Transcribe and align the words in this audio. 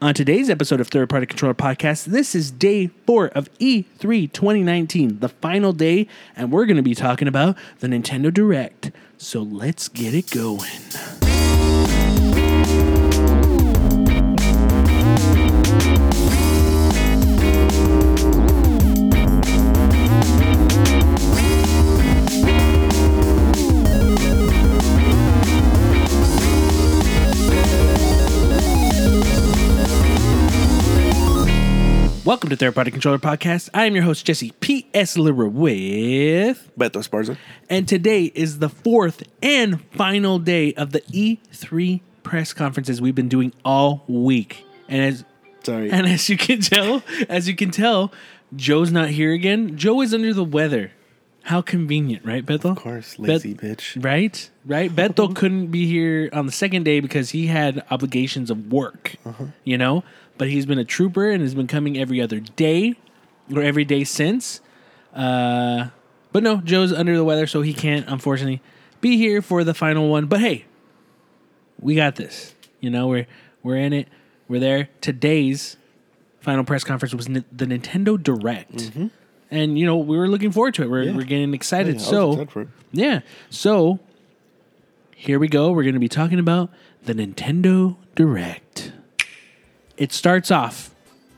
On 0.00 0.14
today's 0.14 0.48
episode 0.48 0.80
of 0.80 0.86
Third 0.86 1.08
Party 1.08 1.26
Controller 1.26 1.54
Podcast, 1.54 2.04
this 2.04 2.32
is 2.32 2.52
day 2.52 2.86
four 3.04 3.30
of 3.30 3.50
E 3.58 3.82
E3 3.98 4.32
2019, 4.32 5.18
the 5.18 5.28
final 5.28 5.72
day, 5.72 6.06
and 6.36 6.52
we're 6.52 6.66
going 6.66 6.76
to 6.76 6.84
be 6.84 6.94
talking 6.94 7.26
about 7.26 7.56
the 7.80 7.88
Nintendo 7.88 8.32
Direct. 8.32 8.92
So 9.16 9.42
let's 9.42 9.88
get 9.88 10.14
it 10.14 10.30
going. 10.30 10.70
Welcome 32.28 32.50
to 32.50 32.56
Third 32.56 32.74
Party 32.74 32.90
Controller 32.90 33.16
Podcast. 33.16 33.70
I 33.72 33.86
am 33.86 33.94
your 33.94 34.04
host, 34.04 34.26
Jesse 34.26 34.52
P.S. 34.60 35.16
Lira 35.16 35.48
with. 35.48 36.70
Beto 36.78 36.96
Esparza. 36.96 37.38
And 37.70 37.88
today 37.88 38.24
is 38.34 38.58
the 38.58 38.68
fourth 38.68 39.22
and 39.42 39.82
final 39.92 40.38
day 40.38 40.74
of 40.74 40.92
the 40.92 41.00
E3 41.00 42.02
press 42.24 42.52
conferences 42.52 43.00
we've 43.00 43.14
been 43.14 43.30
doing 43.30 43.54
all 43.64 44.04
week. 44.08 44.66
And 44.90 45.00
as 45.00 45.24
Sorry. 45.62 45.90
and 45.90 46.06
as 46.06 46.28
you 46.28 46.36
can 46.36 46.60
tell, 46.60 47.02
as 47.30 47.48
you 47.48 47.56
can 47.56 47.70
tell, 47.70 48.12
Joe's 48.54 48.92
not 48.92 49.08
here 49.08 49.32
again. 49.32 49.78
Joe 49.78 50.02
is 50.02 50.12
under 50.12 50.34
the 50.34 50.44
weather. 50.44 50.92
How 51.44 51.62
convenient, 51.62 52.26
right, 52.26 52.44
Bethel? 52.44 52.72
of 52.72 52.76
course, 52.76 53.18
lazy 53.18 53.54
Bet- 53.54 53.78
bitch. 53.78 54.04
Right, 54.04 54.50
right. 54.66 54.94
Beto 54.94 55.34
couldn't 55.34 55.68
be 55.68 55.86
here 55.86 56.28
on 56.34 56.44
the 56.44 56.52
second 56.52 56.82
day 56.82 57.00
because 57.00 57.30
he 57.30 57.46
had 57.46 57.82
obligations 57.90 58.50
of 58.50 58.70
work. 58.70 59.14
Uh-huh. 59.24 59.46
You 59.64 59.78
know, 59.78 60.04
but 60.38 60.48
he's 60.48 60.64
been 60.66 60.78
a 60.78 60.84
trooper 60.84 61.28
and 61.30 61.42
has 61.42 61.54
been 61.54 61.66
coming 61.66 61.98
every 61.98 62.20
other 62.20 62.40
day 62.40 62.94
or 63.54 63.62
every 63.62 63.84
day 63.84 64.04
since. 64.04 64.60
Uh, 65.14 65.88
but 66.32 66.42
no, 66.42 66.58
Joe's 66.58 66.92
under 66.92 67.16
the 67.16 67.24
weather, 67.24 67.46
so 67.46 67.62
he 67.62 67.74
can't 67.74 68.08
unfortunately 68.08 68.60
be 69.00 69.16
here 69.16 69.42
for 69.42 69.64
the 69.64 69.74
final 69.74 70.08
one. 70.08 70.26
But 70.26 70.40
hey, 70.40 70.64
we 71.80 71.94
got 71.94 72.16
this. 72.16 72.54
You 72.80 72.90
know, 72.90 73.08
we're 73.08 73.26
we're 73.62 73.76
in 73.76 73.92
it. 73.92 74.08
We're 74.48 74.60
there. 74.60 74.88
Today's 75.00 75.76
final 76.40 76.64
press 76.64 76.84
conference 76.84 77.14
was 77.14 77.26
the 77.26 77.42
Nintendo 77.66 78.22
Direct. 78.22 78.92
And 79.50 79.78
you 79.78 79.86
know 79.86 79.96
we 79.96 80.16
were 80.18 80.28
looking 80.28 80.52
forward 80.52 80.74
to 80.74 80.82
it. 80.82 80.90
We're, 80.90 81.02
Yeah. 81.04 81.16
we're 81.16 81.24
getting 81.24 81.54
excited. 81.54 81.96
Yeah, 81.96 82.00
so 82.02 82.40
excited 82.40 82.68
yeah. 82.92 83.20
So 83.50 83.98
here 85.16 85.38
we 85.38 85.48
go. 85.48 85.72
We're 85.72 85.82
going 85.82 85.94
to 85.94 86.00
be 86.00 86.08
talking 86.08 86.38
about 86.38 86.70
the 87.04 87.14
Nintendo 87.14 87.96
Direct. 88.14 88.87
It 89.98 90.12
starts 90.12 90.50
off 90.50 90.90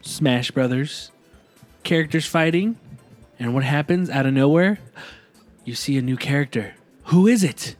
Smash 0.02 0.50
Brothers, 0.50 1.10
characters 1.82 2.26
fighting, 2.26 2.76
and 3.38 3.54
what 3.54 3.64
happens 3.64 4.10
out 4.10 4.26
of 4.26 4.34
nowhere? 4.34 4.78
You 5.64 5.74
see 5.74 5.96
a 5.96 6.02
new 6.02 6.16
character. 6.16 6.74
Who 7.04 7.26
is 7.26 7.42
it? 7.42 7.74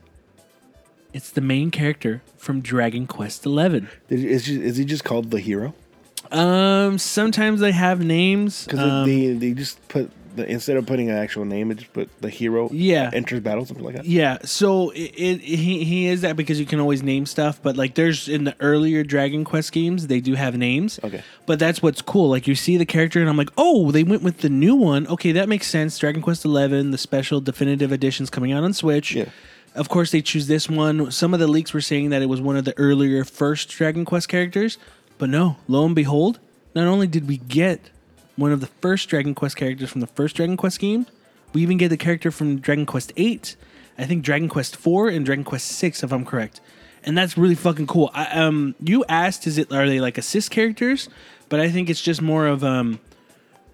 It's 1.13 1.31
the 1.31 1.41
main 1.41 1.71
character 1.71 2.23
from 2.37 2.61
Dragon 2.61 3.07
Quest 3.07 3.45
XI. 3.45 3.85
Is, 4.09 4.47
he- 4.47 4.63
is 4.63 4.77
he 4.77 4.85
just 4.85 5.05
called 5.05 5.31
the 5.31 5.41
hero? 5.41 5.75
Um, 6.31 6.99
sometimes 6.99 7.61
they 7.61 7.73
have 7.73 8.03
names. 8.05 8.65
Because 8.65 8.79
Um, 8.81 9.07
they 9.09 9.33
they 9.33 9.53
just 9.53 9.87
put 9.89 10.11
the 10.37 10.51
instead 10.51 10.77
of 10.77 10.87
putting 10.87 11.11
an 11.11 11.17
actual 11.17 11.45
name, 11.45 11.71
it 11.71 11.79
just 11.79 11.93
put 11.93 12.09
the 12.21 12.31
hero. 12.31 12.69
Yeah. 12.73 13.11
Enters 13.13 13.41
battle, 13.41 13.65
something 13.67 13.85
like 13.85 13.97
that. 13.97 14.05
Yeah, 14.05 14.39
so 14.45 14.91
it, 14.91 15.13
it 15.17 15.41
he 15.41 15.85
he 15.85 16.07
is 16.07 16.23
that 16.23 16.37
because 16.37 16.61
you 16.61 16.67
can 16.67 16.81
always 16.81 17.03
name 17.03 17.27
stuff, 17.27 17.61
but 17.63 17.77
like 17.77 17.95
there's 17.95 18.29
in 18.29 18.45
the 18.45 18.55
earlier 18.61 19.03
Dragon 19.03 19.45
Quest 19.45 19.73
games, 19.73 20.07
they 20.07 20.21
do 20.21 20.35
have 20.35 20.57
names. 20.57 21.01
Okay. 21.03 21.23
But 21.47 21.59
that's 21.59 21.83
what's 21.83 22.03
cool. 22.03 22.31
Like 22.31 22.47
you 22.47 22.55
see 22.55 22.77
the 22.77 22.87
character, 22.87 23.21
and 23.21 23.29
I'm 23.29 23.37
like, 23.37 23.51
oh, 23.57 23.91
they 23.91 24.03
went 24.03 24.23
with 24.23 24.39
the 24.39 24.51
new 24.51 24.75
one. 24.75 25.07
Okay, 25.07 25.33
that 25.33 25.49
makes 25.49 25.67
sense. 25.67 25.99
Dragon 25.99 26.23
Quest 26.23 26.45
Eleven, 26.45 26.91
the 26.91 26.99
special 26.99 27.41
definitive 27.41 27.93
editions 27.93 28.31
coming 28.31 28.53
out 28.53 28.65
on 28.65 28.73
Switch. 28.73 29.15
Yeah. 29.15 29.27
Of 29.75 29.89
course, 29.89 30.11
they 30.11 30.21
choose 30.21 30.49
this 30.49 30.69
one. 30.69 31.13
Some 31.13 31.33
of 31.33 31.41
the 31.41 31.47
leaks 31.47 31.73
were 31.73 31.81
saying 31.81 32.11
that 32.11 32.23
it 32.23 32.27
was 32.27 32.41
one 32.41 32.57
of 32.57 32.65
the 32.65 32.77
earlier 32.77 33.25
first 33.25 33.69
Dragon 33.69 34.05
Quest 34.05 34.29
characters, 34.29 34.79
but 35.17 35.29
no. 35.29 35.57
Lo 35.69 35.85
and 35.87 35.95
behold, 35.95 36.41
not 36.75 36.87
only 36.87 37.07
did 37.07 37.29
we 37.29 37.37
get 37.37 37.91
one 38.37 38.53
of 38.53 38.61
the 38.61 38.67
first 38.67 39.09
Dragon 39.09 39.35
Quest 39.35 39.57
characters 39.57 39.91
from 39.91 40.01
the 40.01 40.07
first 40.07 40.37
Dragon 40.37 40.57
Quest 40.57 40.79
game, 40.79 41.07
we 41.53 41.63
even 41.63 41.77
get 41.77 41.89
the 41.89 41.97
character 41.97 42.31
from 42.31 42.59
Dragon 42.61 42.87
Quest 42.87 43.13
Eight, 43.17 43.57
I 43.99 44.05
think 44.05 44.25
Dragon 44.25 44.49
Quest 44.49 44.77
Four 44.77 45.09
and 45.09 45.27
Dragon 45.27 45.45
Quest 45.45 45.67
Six, 45.67 46.03
if 46.03 46.13
I'm 46.13 46.25
correct. 46.25 46.61
And 47.03 47.17
that's 47.17 47.37
really 47.37 47.55
fucking 47.55 47.87
cool. 47.87 48.11
I, 48.15 48.27
um, 48.27 48.75
you 48.83 49.05
asked, 49.09 49.47
is 49.47 49.59
it 49.59 49.73
are 49.73 49.89
they 49.89 50.01
like 50.01 50.19
assist 50.19 50.51
characters? 50.51 51.09
But 51.49 51.61
I 51.61 51.71
think 51.71 51.91
it's 51.91 52.01
just 52.01 52.23
more 52.23 52.47
of 52.47 52.63
um, 52.63 53.01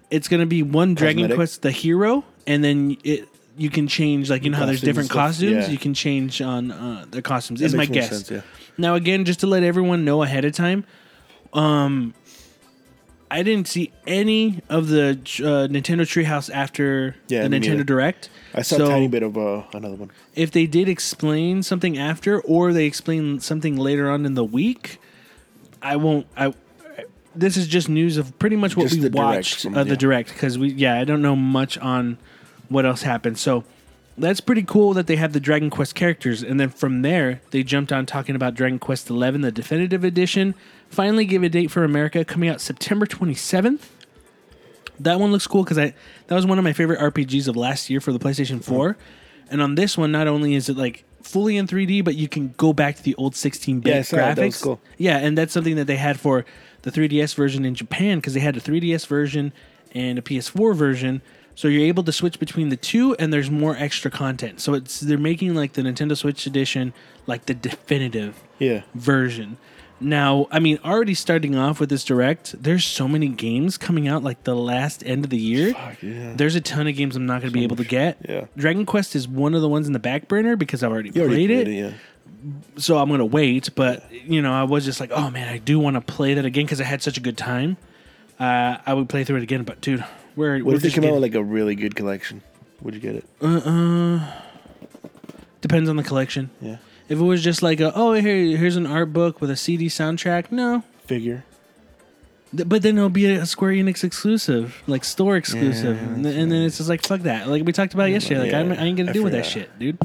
it's 0.09 0.27
gonna 0.27 0.45
be 0.45 0.63
one 0.63 0.95
Dragon 0.95 1.23
Cosmetic? 1.23 1.35
Quest 1.35 1.61
the 1.61 1.71
hero, 1.71 2.23
and 2.45 2.63
then 2.63 2.97
it 3.03 3.27
you 3.57 3.69
can 3.69 3.87
change 3.87 4.29
like 4.29 4.43
you 4.43 4.51
know 4.51 4.57
how 4.57 4.65
there's 4.65 4.79
Costumes 4.79 4.83
and 4.83 4.87
different 4.89 5.09
stuff, 5.09 5.27
costumes. 5.27 5.65
yeah. 5.65 5.71
You 5.71 5.77
can 5.77 5.93
change 5.93 6.41
on 6.41 6.71
uh, 6.71 7.05
their 7.09 7.21
costumes. 7.21 7.59
That 7.59 7.67
is 7.67 7.73
my 7.73 7.79
makes 7.79 7.89
more 7.89 7.95
guess. 7.95 8.09
sense, 8.09 8.31
yeah. 8.31 8.41
Now 8.77 8.95
again, 8.95 9.25
just 9.25 9.41
to 9.41 9.47
let 9.47 9.63
everyone 9.63 10.05
know 10.05 10.23
ahead 10.23 10.45
of 10.45 10.53
time, 10.53 10.85
um, 11.53 12.13
I 13.29 13.43
didn't 13.43 13.67
see 13.67 13.91
any 14.05 14.61
of 14.69 14.87
the 14.87 15.09
uh, 15.11 15.67
Nintendo 15.67 16.01
Treehouse 16.01 16.49
after 16.53 17.15
Yeah, 17.27 17.43
the 17.47 17.49
Nintendo 17.49 17.69
neither. 17.71 17.83
Direct. 17.83 18.29
I 18.53 18.61
saw 18.61 18.77
So, 18.77 18.85
a 18.85 18.89
tiny 18.89 19.07
bit 19.07 19.21
of 19.23 19.37
uh, 19.37 19.63
another 19.73 19.95
one. 19.95 20.11
If 20.35 20.51
they 20.51 20.65
did 20.65 20.87
explain 20.87 21.61
something 21.63 21.97
after, 21.97 22.39
or 22.41 22.71
they 22.73 22.85
explain 22.85 23.39
something 23.39 23.75
later 23.75 24.09
on 24.09 24.25
in 24.25 24.35
the 24.35 24.45
week, 24.45 24.99
I 25.81 25.95
won't. 25.97 26.25
I. 26.37 26.53
This 27.35 27.55
is 27.57 27.67
just 27.67 27.87
news 27.87 28.17
of 28.17 28.37
pretty 28.39 28.55
much 28.55 28.75
what 28.75 28.87
Just 28.89 28.99
we 28.99 29.09
watched 29.09 29.61
from- 29.63 29.75
of 29.75 29.87
the 29.87 29.93
yeah. 29.93 29.99
direct 29.99 30.29
because 30.29 30.57
we 30.57 30.69
yeah 30.69 30.95
I 30.99 31.03
don't 31.03 31.21
know 31.21 31.35
much 31.35 31.77
on 31.77 32.17
what 32.69 32.83
else 32.83 33.03
happened 33.03 33.37
so 33.37 33.63
that's 34.17 34.41
pretty 34.41 34.63
cool 34.63 34.93
that 34.95 35.05
they 35.05 35.17
have 35.17 35.33
the 35.33 35.39
Dragon 35.39 35.69
Quest 35.69 35.93
characters 35.93 36.41
and 36.41 36.59
then 36.59 36.69
from 36.69 37.03
there 37.03 37.41
they 37.51 37.61
jumped 37.61 37.93
on 37.93 38.07
talking 38.07 38.35
about 38.35 38.55
Dragon 38.55 38.79
Quest 38.79 39.07
Eleven 39.11 39.41
the 39.41 39.51
definitive 39.51 40.03
edition 40.03 40.55
finally 40.89 41.25
gave 41.25 41.43
a 41.43 41.49
date 41.49 41.71
for 41.71 41.83
America 41.83 42.23
coming 42.25 42.49
out 42.49 42.61
September 42.61 43.05
twenty 43.05 43.33
seventh 43.35 43.91
that 44.99 45.19
one 45.19 45.31
looks 45.31 45.45
cool 45.45 45.63
because 45.63 45.77
I 45.77 45.93
that 46.27 46.35
was 46.35 46.45
one 46.45 46.57
of 46.57 46.63
my 46.63 46.73
favorite 46.73 46.99
RPGs 46.99 47.47
of 47.47 47.55
last 47.55 47.89
year 47.89 47.99
for 48.01 48.11
the 48.11 48.19
PlayStation 48.19 48.63
4. 48.63 48.93
Mm-hmm. 48.93 49.01
And 49.49 49.61
on 49.61 49.75
this 49.75 49.97
one, 49.97 50.11
not 50.11 50.27
only 50.27 50.55
is 50.55 50.69
it 50.69 50.75
like 50.77 51.03
fully 51.21 51.55
in 51.55 51.67
3D, 51.67 52.03
but 52.03 52.15
you 52.15 52.27
can 52.27 52.53
go 52.57 52.73
back 52.73 52.95
to 52.95 53.03
the 53.03 53.13
old 53.15 53.33
16-bit 53.33 53.89
Yeah, 53.93 53.99
I 53.99 54.01
saw 54.01 54.17
graphics. 54.17 54.25
that. 54.27 54.35
That 54.37 54.45
was 54.47 54.61
cool. 54.61 54.81
Yeah, 54.97 55.17
and 55.19 55.37
that's 55.37 55.53
something 55.53 55.75
that 55.75 55.85
they 55.85 55.97
had 55.97 56.19
for 56.19 56.45
the 56.81 56.91
3DS 56.91 57.35
version 57.35 57.63
in 57.63 57.75
Japan 57.75 58.17
because 58.17 58.33
they 58.33 58.39
had 58.39 58.57
a 58.57 58.59
3DS 58.59 59.05
version 59.07 59.53
and 59.93 60.17
a 60.17 60.21
PS4 60.21 60.75
version. 60.75 61.21
So 61.55 61.67
you're 61.67 61.85
able 61.85 62.03
to 62.03 62.11
switch 62.11 62.39
between 62.39 62.69
the 62.69 62.77
two, 62.77 63.15
and 63.15 63.31
there's 63.31 63.49
more 63.51 63.75
extra 63.77 64.09
content. 64.11 64.61
So 64.61 64.73
it's 64.73 64.99
they're 64.99 65.17
making 65.17 65.53
like 65.55 65.73
the 65.73 65.81
Nintendo 65.83 66.17
Switch 66.17 66.45
edition 66.47 66.93
like 67.27 67.45
the 67.45 67.53
definitive 67.53 68.41
Yeah. 68.59 68.81
version. 68.95 69.57
Now, 69.99 70.47
I 70.51 70.59
mean, 70.59 70.77
already 70.85 71.15
starting 71.15 71.55
off 71.55 71.79
with 71.79 71.89
this 71.89 72.03
direct, 72.03 72.61
there's 72.61 72.85
so 72.85 73.07
many 73.07 73.29
games 73.29 73.77
coming 73.77 74.07
out 74.07 74.23
like 74.23 74.43
the 74.43 74.55
last 74.55 75.03
end 75.05 75.23
of 75.23 75.31
the 75.31 75.39
year. 75.39 75.73
Fuck 75.73 76.03
yeah. 76.03 76.33
There's 76.35 76.55
a 76.55 76.61
ton 76.61 76.87
of 76.87 76.95
games 76.95 77.15
I'm 77.15 77.25
not 77.25 77.41
going 77.41 77.51
to 77.51 77.57
be 77.57 77.63
able 77.63 77.77
to 77.77 77.83
get. 77.83 78.17
yeah. 78.27 78.45
Dragon 78.55 78.85
Quest 78.85 79.15
is 79.15 79.27
one 79.27 79.55
of 79.55 79.61
the 79.61 79.69
ones 79.69 79.87
in 79.87 79.93
the 79.93 79.99
back 79.99 80.27
burner 80.27 80.55
because 80.55 80.83
I've 80.83 80.91
already, 80.91 81.09
You 81.09 81.21
already 81.23 81.47
played, 81.47 81.65
played 81.65 81.67
it, 81.67 81.85
it, 81.85 81.93
yeah. 82.43 82.61
so 82.77 82.99
I'm 82.99 83.07
going 83.07 83.19
to 83.19 83.25
wait. 83.25 83.69
But 83.75 84.11
you 84.11 84.41
know, 84.41 84.53
I 84.53 84.63
was 84.63 84.85
just 84.85 84.99
like, 84.99 85.11
oh 85.11 85.31
man, 85.31 85.47
I 85.47 85.57
do 85.57 85.79
want 85.79 85.95
to 85.95 86.01
play 86.01 86.35
that 86.35 86.45
again 86.45 86.65
because 86.65 86.79
I 86.79 86.83
had 86.85 87.01
such 87.01 87.17
a 87.17 87.21
good 87.21 87.37
time. 87.37 87.77
Uh, 88.39 88.77
I 88.85 88.93
would 88.93 89.09
play 89.09 89.23
through 89.23 89.37
it 89.37 89.43
again, 89.43 89.63
but 89.63 89.81
dude, 89.81 90.01
What 90.01 90.07
we're 90.35 90.75
if 90.75 90.81
they 90.83 90.91
came 90.91 91.05
out 91.05 91.13
with 91.13 91.23
like 91.23 91.33
a 91.33 91.43
really 91.43 91.73
good 91.73 91.95
collection? 91.95 92.43
Would 92.83 92.93
you 92.93 92.99
get 93.01 93.15
it? 93.15 93.25
Uh, 93.41 93.61
uh 93.65 94.31
depends 95.61 95.89
on 95.89 95.95
the 95.95 96.03
collection. 96.03 96.51
Yeah. 96.61 96.77
If 97.09 97.19
it 97.19 97.23
was 97.23 97.43
just 97.43 97.61
like, 97.63 97.79
a, 97.79 97.93
oh 97.95 98.13
here 98.13 98.57
here's 98.57 98.75
an 98.75 98.85
art 98.85 99.13
book 99.13 99.39
with 99.41 99.49
a 99.49 99.55
CD 99.55 99.87
soundtrack, 99.87 100.51
no. 100.51 100.83
Figure. 101.05 101.45
Th- 102.55 102.67
But 102.67 102.81
then 102.81 102.97
it'll 102.97 103.09
be 103.09 103.25
a 103.27 103.45
Square 103.45 103.73
Enix 103.73 104.03
exclusive, 104.03 104.81
like 104.87 105.03
store 105.03 105.37
exclusive, 105.37 106.01
and, 106.01 106.25
then- 106.25 106.37
and 106.37 106.51
then 106.51 106.63
it's 106.63 106.77
just 106.77 106.89
like 106.89 107.05
fuck 107.05 107.21
that. 107.21 107.47
Like 107.47 107.63
we 107.65 107.71
talked 107.71 107.93
about 107.93 108.05
yesterday, 108.11 108.41
like 108.51 108.53
I'm, 108.53 108.71
I 108.73 108.83
ain't 108.85 108.97
gonna 108.97 109.09
I 109.11 109.13
deal 109.13 109.23
with 109.23 109.33
that 109.33 109.45
forgot. 109.45 109.51
shit, 109.53 109.79
dude. 109.79 109.97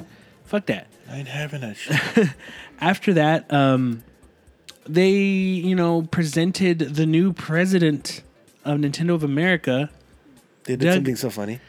Fuck 0.44 0.67
that. 0.67 0.87
I 1.11 1.17
ain't 1.19 1.29
having 1.29 1.61
that 1.62 1.77
shit. 1.77 2.29
After 2.81 3.12
that, 3.15 3.53
um, 3.53 4.03
they 4.87 5.11
you 5.11 5.75
know 5.75 6.03
presented 6.03 6.79
the 6.79 7.06
new 7.06 7.32
president 7.32 8.23
of 8.65 8.79
Nintendo 8.79 9.15
of 9.15 9.25
America. 9.25 9.91
they 10.65 10.75
did 10.77 10.85
Doug- 10.87 10.94
something 10.94 11.17
so 11.17 11.31
funny. 11.31 11.61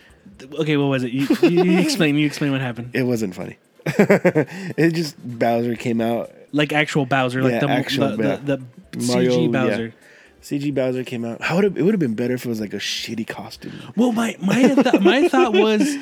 Okay, 0.54 0.78
what 0.78 0.86
was 0.88 1.04
it? 1.04 1.12
You, 1.12 1.28
you, 1.44 1.64
you 1.64 1.80
explain. 1.86 2.16
You 2.18 2.26
explain 2.26 2.52
what 2.52 2.62
happened. 2.62 2.92
It 2.94 3.04
wasn't 3.04 3.36
funny. 3.36 3.58
it 4.78 4.92
just 4.94 5.16
Bowser 5.24 5.76
came 5.76 6.02
out. 6.02 6.32
Like 6.52 6.72
actual 6.74 7.06
Bowser, 7.06 7.42
like 7.42 7.54
Yeah, 7.54 7.60
the, 7.60 7.70
actual 7.70 8.10
the, 8.12 8.18
Ba- 8.18 8.42
the, 8.44 8.64
the 8.98 9.06
Mario, 9.08 9.32
CG 9.32 9.44
yeah. 9.46 9.52
Bowser. 9.52 9.94
CG 10.42 10.74
Bowser 10.76 11.04
came 11.04 11.26
out. 11.26 11.42
How 11.42 11.56
would 11.56 11.66
it, 11.66 11.78
it 11.78 11.84
would 11.84 11.94
have 11.94 12.00
been 12.00 12.16
better 12.16 12.34
if 12.36 12.46
it 12.46 12.50
was 12.50 12.60
like 12.62 12.74
a 12.74 12.78
shitty 12.78 13.28
costume. 13.28 13.74
Well, 13.96 14.12
my 14.12 14.36
my 14.42 14.62
th- 14.76 15.02
my 15.02 15.28
thought 15.28 15.54
was, 15.54 15.96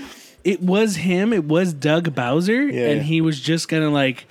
it 0.43 0.61
was 0.61 0.95
him. 0.97 1.31
It 1.33 1.45
was 1.45 1.73
Doug 1.73 2.13
Bowser, 2.15 2.67
Yeah. 2.67 2.89
and 2.89 3.01
he 3.03 3.21
was 3.21 3.39
just 3.39 3.67
gonna 3.69 3.89
like 3.91 4.25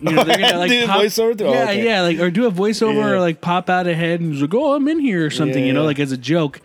You 0.00 0.10
know, 0.12 0.24
they're 0.24 0.38
gonna 0.38 0.58
like 0.58 0.70
Do 0.70 0.84
a 0.84 0.86
pop, 0.86 1.00
voiceover 1.02 1.38
through- 1.38 1.46
oh, 1.48 1.52
Yeah, 1.52 1.62
okay. 1.64 1.84
yeah, 1.84 2.00
like 2.02 2.18
or 2.18 2.30
do 2.30 2.46
a 2.46 2.50
voiceover 2.50 2.96
Yeah. 2.96 3.10
or 3.10 3.20
like 3.20 3.40
pop 3.40 3.70
out 3.70 3.86
ahead 3.86 4.20
and 4.20 4.32
he's 4.32 4.42
like, 4.42 4.54
"Oh, 4.54 4.74
I'm 4.74 4.86
in 4.88 4.98
here" 4.98 5.24
or 5.24 5.30
something. 5.30 5.60
Yeah, 5.60 5.66
you 5.68 5.72
know, 5.72 5.80
yeah. 5.82 5.86
like 5.86 5.98
as 6.00 6.12
a 6.12 6.18
joke. 6.18 6.60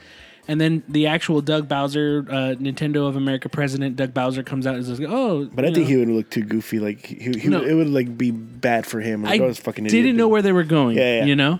And 0.49 0.59
then 0.59 0.81
the 0.89 1.05
actual 1.05 1.41
Doug 1.41 1.67
Bowser, 1.67 2.25
uh, 2.27 2.33
Nintendo 2.59 3.07
of 3.07 3.15
America 3.15 3.47
president 3.49 3.95
Doug 3.95 4.15
Bowser 4.15 4.41
comes 4.41 4.65
out 4.65 4.73
and 4.75 4.83
says, 4.83 4.99
"Oh, 5.07 5.45
But 5.53 5.63
I 5.63 5.67
think 5.67 5.81
know, 5.85 5.85
he 5.85 5.97
would 5.97 6.07
look 6.09 6.29
too 6.31 6.41
goofy. 6.41 6.79
Like 6.79 7.05
he, 7.05 7.31
he 7.39 7.47
No. 7.49 7.61
it 7.63 7.75
would 7.75 7.89
like 7.89 8.17
be 8.17 8.31
bad 8.31 8.87
for 8.87 8.99
him. 8.99 9.25
I 9.25 9.29
Like, 9.29 9.41
oh, 9.41 9.47
this 9.49 9.59
fucking 9.59 9.83
didn't 9.85 10.17
know 10.17 10.23
dude. 10.25 10.31
where 10.31 10.41
they 10.41 10.51
were 10.51 10.63
going. 10.63 10.97
Yeah, 10.97 11.17
yeah. 11.19 11.25
You 11.25 11.35
know, 11.35 11.59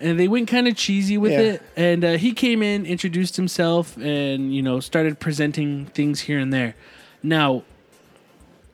and 0.00 0.18
they 0.18 0.28
went 0.28 0.48
kind 0.48 0.66
of 0.66 0.74
cheesy 0.76 1.18
with 1.18 1.32
Yeah. 1.32 1.40
it. 1.40 1.62
And 1.76 2.04
uh, 2.06 2.12
he 2.16 2.32
came 2.32 2.62
in, 2.62 2.86
introduced 2.86 3.36
himself, 3.36 3.98
and 3.98 4.54
you 4.54 4.62
know 4.62 4.80
started 4.80 5.20
presenting 5.20 5.84
things 5.92 6.20
here 6.20 6.38
and 6.38 6.50
there. 6.54 6.74
Now, 7.22 7.64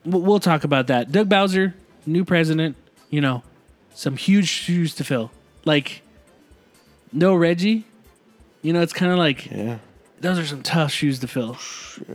we'll 0.04 0.38
talk 0.38 0.62
about 0.62 0.86
that. 0.86 1.10
Doug 1.10 1.28
Bowser, 1.28 1.74
new 2.06 2.24
president. 2.24 2.76
You 3.10 3.20
know, 3.22 3.42
some 3.92 4.16
huge 4.16 4.46
shoes 4.46 4.94
to 4.94 5.02
fill. 5.02 5.32
Like, 5.64 6.02
no 7.12 7.34
Reggie. 7.34 7.86
You 8.68 8.74
know, 8.74 8.82
it's 8.82 8.92
kind 8.92 9.10
of 9.10 9.16
like 9.16 9.50
Yeah. 9.50 9.78
those 10.20 10.38
are 10.38 10.44
some 10.44 10.62
tough 10.62 10.92
shoes 10.92 11.20
to 11.20 11.26
fill. 11.26 11.56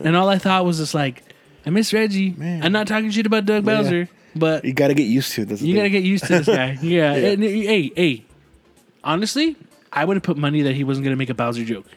And 0.04 0.16
all 0.16 0.30
I 0.30 0.38
thought 0.38 0.66
was 0.66 0.78
just 0.78 0.94
like, 0.94 1.24
I 1.66 1.72
miss 1.72 1.92
Reggie. 1.92 2.30
Man. 2.38 2.62
I'm 2.64 2.72
not 2.72 2.86
talking 2.88 3.10
shit 3.10 3.26
about 3.26 3.48
Doug 3.48 3.66
Yeah. 3.66 3.82
Bowser, 3.82 4.10
but 4.36 4.64
You 4.64 4.72
got 4.72 4.90
to 4.90 4.94
get 4.94 5.06
used 5.06 5.32
to 5.32 5.46
the 5.46 5.56
you 5.66 5.76
gotta 5.76 5.90
get 5.90 6.04
used 6.04 6.26
to 6.26 6.38
this 6.44 6.46
guy. 6.46 6.78
Yeah. 6.84 7.16
Yeah. 7.16 7.30
And, 7.32 7.42
hey, 7.44 7.92
hey. 7.96 8.26
Honestly, 9.04 9.56
I 9.92 10.06
would 10.06 10.16
have 10.16 10.22
put 10.24 10.38
money 10.38 10.62
that 10.62 10.76
he 10.76 10.84
wasn't 10.84 11.06
gonna 11.06 11.16
make 11.16 11.32
a 11.32 11.34
Bowser 11.34 11.66
joke, 11.66 11.88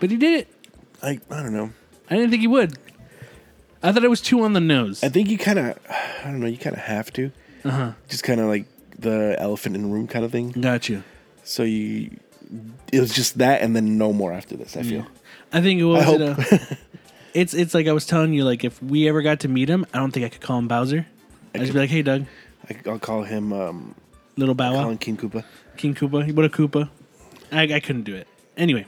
but 0.00 0.10
he 0.10 0.16
did 0.16 0.40
it. 0.40 0.48
Like 1.00 1.20
I 1.30 1.40
don't 1.40 1.52
know. 1.52 1.70
I 2.10 2.16
didn't 2.16 2.30
think 2.30 2.40
he 2.40 2.48
would. 2.48 2.76
I 3.84 3.92
thought 3.92 4.02
it 4.02 4.10
was 4.10 4.20
too 4.20 4.42
on 4.42 4.52
the 4.52 4.60
nose. 4.60 5.04
I 5.04 5.10
think 5.10 5.28
you 5.30 5.38
kind 5.38 5.60
of, 5.60 5.78
I 5.88 6.24
don't 6.24 6.40
know. 6.40 6.48
You 6.48 6.58
kind 6.58 6.74
of 6.74 6.82
have 6.82 7.12
to. 7.12 7.30
Uh 7.64 7.70
huh. 7.70 7.92
Just 8.08 8.24
kind 8.24 8.40
of 8.40 8.46
like 8.48 8.66
the 8.98 9.36
elephant 9.38 9.76
in 9.76 9.82
the 9.82 9.88
room 9.88 10.08
kind 10.08 10.24
of 10.24 10.32
thing. 10.32 10.50
Gotcha. 10.50 11.04
So 11.44 11.62
you, 11.62 12.16
it 12.92 13.00
was 13.00 13.12
just 13.12 13.38
that, 13.38 13.62
and 13.62 13.74
then 13.74 13.98
no 13.98 14.12
more 14.12 14.32
after 14.32 14.56
this. 14.56 14.76
I 14.76 14.82
feel. 14.82 15.06
I 15.52 15.60
think 15.60 15.80
it 15.80 15.84
was. 15.84 16.00
I 16.00 16.04
hope. 16.04 16.38
uh, 16.38 16.74
it's 17.34 17.54
it's 17.54 17.74
like 17.74 17.86
I 17.86 17.92
was 17.92 18.06
telling 18.06 18.32
you. 18.32 18.44
Like 18.44 18.64
if 18.64 18.82
we 18.82 19.08
ever 19.08 19.22
got 19.22 19.40
to 19.40 19.48
meet 19.48 19.68
him, 19.68 19.86
I 19.92 19.98
don't 19.98 20.10
think 20.10 20.26
I 20.26 20.28
could 20.28 20.40
call 20.42 20.58
him 20.58 20.68
Bowser. 20.68 21.06
I'd 21.54 21.60
just 21.60 21.72
be 21.72 21.78
like, 21.78 21.90
"Hey, 21.90 22.02
Doug, 22.02 22.26
I, 22.68 22.76
I'll 22.86 22.98
call 22.98 23.22
him 23.22 23.52
um, 23.52 23.94
little 24.36 24.54
Bow 24.54 24.74
Wow." 24.74 24.82
Colin 24.84 24.98
King 24.98 25.16
Koopa. 25.16 25.44
King 25.76 25.94
Koopa. 25.94 26.32
What 26.32 26.44
a 26.44 26.48
Koopa. 26.48 26.88
I, 27.50 27.74
I 27.74 27.80
couldn't 27.80 28.04
do 28.04 28.14
it. 28.14 28.26
Anyway, 28.56 28.86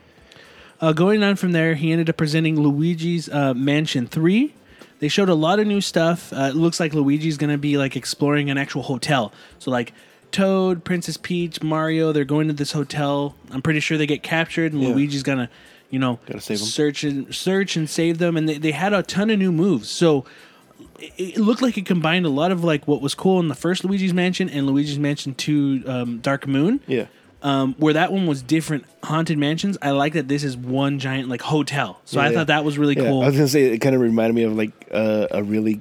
uh, 0.81 0.93
going 0.93 1.23
on 1.23 1.37
from 1.37 1.53
there, 1.53 1.75
he 1.75 1.93
ended 1.93 2.09
up 2.09 2.17
presenting 2.17 2.61
Luigi's 2.61 3.29
uh, 3.29 3.55
Mansion 3.55 4.07
3. 4.07 4.55
They 5.01 5.09
showed 5.09 5.29
a 5.29 5.35
lot 5.35 5.59
of 5.59 5.67
new 5.67 5.81
stuff. 5.81 6.33
Uh, 6.33 6.51
it 6.51 6.57
looks 6.57 6.81
like 6.81 6.95
Luigi's 6.95 7.37
going 7.37 7.51
to 7.51 7.59
be 7.59 7.77
like 7.77 7.97
exploring 7.97 8.49
an 8.49 8.57
actual 8.57 8.83
hotel. 8.83 9.33
So, 9.59 9.71
like 9.71 9.93
Toad, 10.35 10.85
Princess 10.85 11.17
Peach, 11.17 11.63
Mario, 11.63 12.13
they're 12.13 12.25
going 12.25 12.49
to 12.49 12.53
this 12.53 12.73
hotel. 12.73 13.35
I'm 13.51 13.63
pretty 13.63 13.81
sure 13.81 13.97
they 13.97 14.07
get 14.07 14.23
captured, 14.23 14.73
and 14.73 14.83
Yeah. 14.83 14.89
Luigi's 14.91 15.23
to, 15.23 15.49
you 15.91 15.99
know, 15.99 16.19
Gotta 16.27 16.41
save 16.41 16.59
'em. 16.61 16.67
search 16.67 17.05
and 17.05 17.35
search 17.35 17.77
and 17.77 17.89
save 17.89 18.19
them. 18.19 18.37
And 18.37 18.49
they, 18.49 18.59
they 18.59 18.73
had 18.73 18.93
a 18.93 19.03
ton 19.03 19.31
of 19.31 19.39
new 19.39 19.53
moves. 19.53 19.89
So, 19.89 20.25
it 20.99 21.13
it 21.17 21.39
looked 21.39 21.63
like 21.63 21.79
it 21.79 21.87
combined 21.87 22.27
a 22.27 22.29
lot 22.29 22.51
of 22.51 22.65
like 22.65 22.87
what 22.89 23.01
was 23.01 23.15
cool 23.15 23.39
in 23.41 23.49
the 23.49 23.55
first 23.55 23.85
Luigi's 23.85 24.13
Mansion 24.13 24.49
and 24.51 24.67
Luigi's 24.67 24.99
Mansion 24.99 25.35
2 25.35 25.85
um, 25.87 26.19
Dark 26.19 26.47
Moon 26.49 26.81
Yeah. 26.89 27.07
um, 27.43 27.75
where 27.79 27.95
that 27.95 28.13
one 28.13 28.27
was 28.27 28.43
different 28.43 28.85
haunted 29.05 29.39
mansions. 29.39 29.79
I 29.83 29.91
like 29.93 30.15
that 30.15 30.27
this 30.29 30.43
is 30.45 30.57
one 30.57 30.99
giant 30.99 31.29
like 31.29 31.43
hotel. 31.43 32.01
So 32.05 32.21
I 32.21 32.27
Yeah, 32.29 32.33
thought 32.35 32.47
that 32.49 32.65
was 32.65 32.77
really 32.77 32.97
Yeah, 32.97 33.05
cool. 33.09 33.23
I 33.23 33.27
was 33.27 33.37
gonna 33.37 33.49
say 33.49 33.65
it 33.67 33.79
kind 33.79 33.95
of 33.95 34.01
reminded 34.01 34.35
me 34.35 34.43
of 34.43 34.57
like 34.57 34.73
uh, 34.91 35.29
a 35.31 35.43
really 35.45 35.81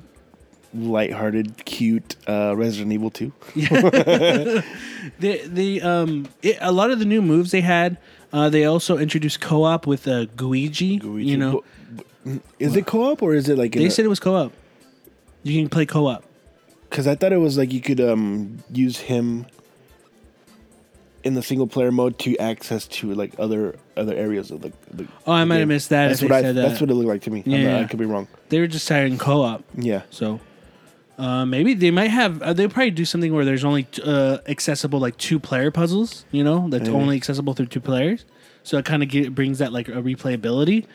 lighthearted, 0.74 1.66
cute 1.66 2.16
uh, 2.28 2.56
Resident 2.56 2.92
Evil 2.94 3.10
Two. 3.10 3.32
the 3.56 4.64
the 5.20 5.82
um 5.82 6.28
it, 6.42 6.58
a 6.62 6.72
lot 6.72 6.92
of 6.92 7.00
the 7.00 7.06
new 7.06 7.22
moves 7.22 7.52
they 7.52 7.62
had. 7.62 7.98
Uh, 8.32 8.50
they 8.50 8.66
also 8.66 8.98
introduced 8.98 9.40
co-op 9.42 9.86
with 9.86 10.08
uh, 10.08 10.26
Gooigi. 10.26 11.04
You 11.24 11.38
know, 11.38 11.64
is 12.58 12.76
it 12.76 12.88
co-op 12.88 13.22
or 13.22 13.36
is 13.36 13.48
it 13.48 13.58
like? 13.58 13.74
they 13.74 13.90
said 13.90 14.06
it 14.06 14.10
was 14.10 14.20
co-op. 14.20 14.52
You 15.44 15.62
can 15.62 15.70
play 15.70 15.86
co-op. 15.86 16.24
because 16.90 17.06
I 17.08 17.16
thought 17.16 17.32
it 17.34 17.38
was 17.38 17.58
like 17.58 17.72
you 17.72 17.82
could 17.82 18.00
um 18.00 18.64
use 18.72 18.98
him 18.98 19.46
in 21.24 21.36
the 21.36 21.44
single 21.44 21.68
player 21.68 21.92
mode 21.92 22.20
to 22.20 22.36
access 22.38 22.88
to 22.88 23.14
like 23.14 23.34
other 23.40 23.76
other 23.96 24.16
areas 24.16 24.52
of 24.52 24.62
the. 24.62 24.72
the 24.92 25.08
Oh, 25.28 25.32
I 25.32 25.46
might 25.46 25.58
have 25.60 25.68
missed 25.68 25.90
that. 25.90 26.08
That's 26.08 26.22
if 26.24 26.30
what 26.30 26.38
I. 26.38 26.42
said 26.42 26.56
That's 26.56 26.82
what 26.82 26.90
it 26.90 26.94
looked 26.96 27.10
like 27.10 27.22
to 27.24 27.32
me. 27.32 27.44
I'm 27.46 27.52
Yeah. 27.52 27.80
I 27.80 27.84
could 27.86 28.00
be 28.00 28.06
wrong. 28.06 28.28
they 28.50 28.60
were 28.60 28.68
just 28.68 28.86
saying 28.86 29.18
co-op. 29.20 29.64
Yeah. 29.78 30.02
So 30.10 30.40
uh, 31.18 31.46
maybe 31.46 31.74
they 31.74 31.92
might 31.92 32.10
have. 32.10 32.42
Uh, 32.42 32.54
they'll 32.54 32.70
probably 32.70 32.92
do 32.92 33.06
something 33.06 33.34
where 33.34 33.46
there's 33.46 33.64
only 33.64 33.88
uh, 34.04 34.40
accessible 34.48 35.00
like 35.00 35.18
two 35.18 35.40
player 35.40 35.72
puzzles. 35.72 36.26
You 36.32 36.44
know, 36.44 36.68
that's 36.70 36.86
Maybe. 36.86 36.96
only 36.96 37.16
accessible 37.16 37.54
through 37.54 37.68
two 37.68 37.82
players. 37.82 38.26
So 38.64 38.78
it 38.78 38.86
kind 38.86 39.04
of 39.04 39.36
brings 39.36 39.60
that 39.60 39.74
like 39.74 39.88
a 39.90 40.02
replayability. 40.02 40.86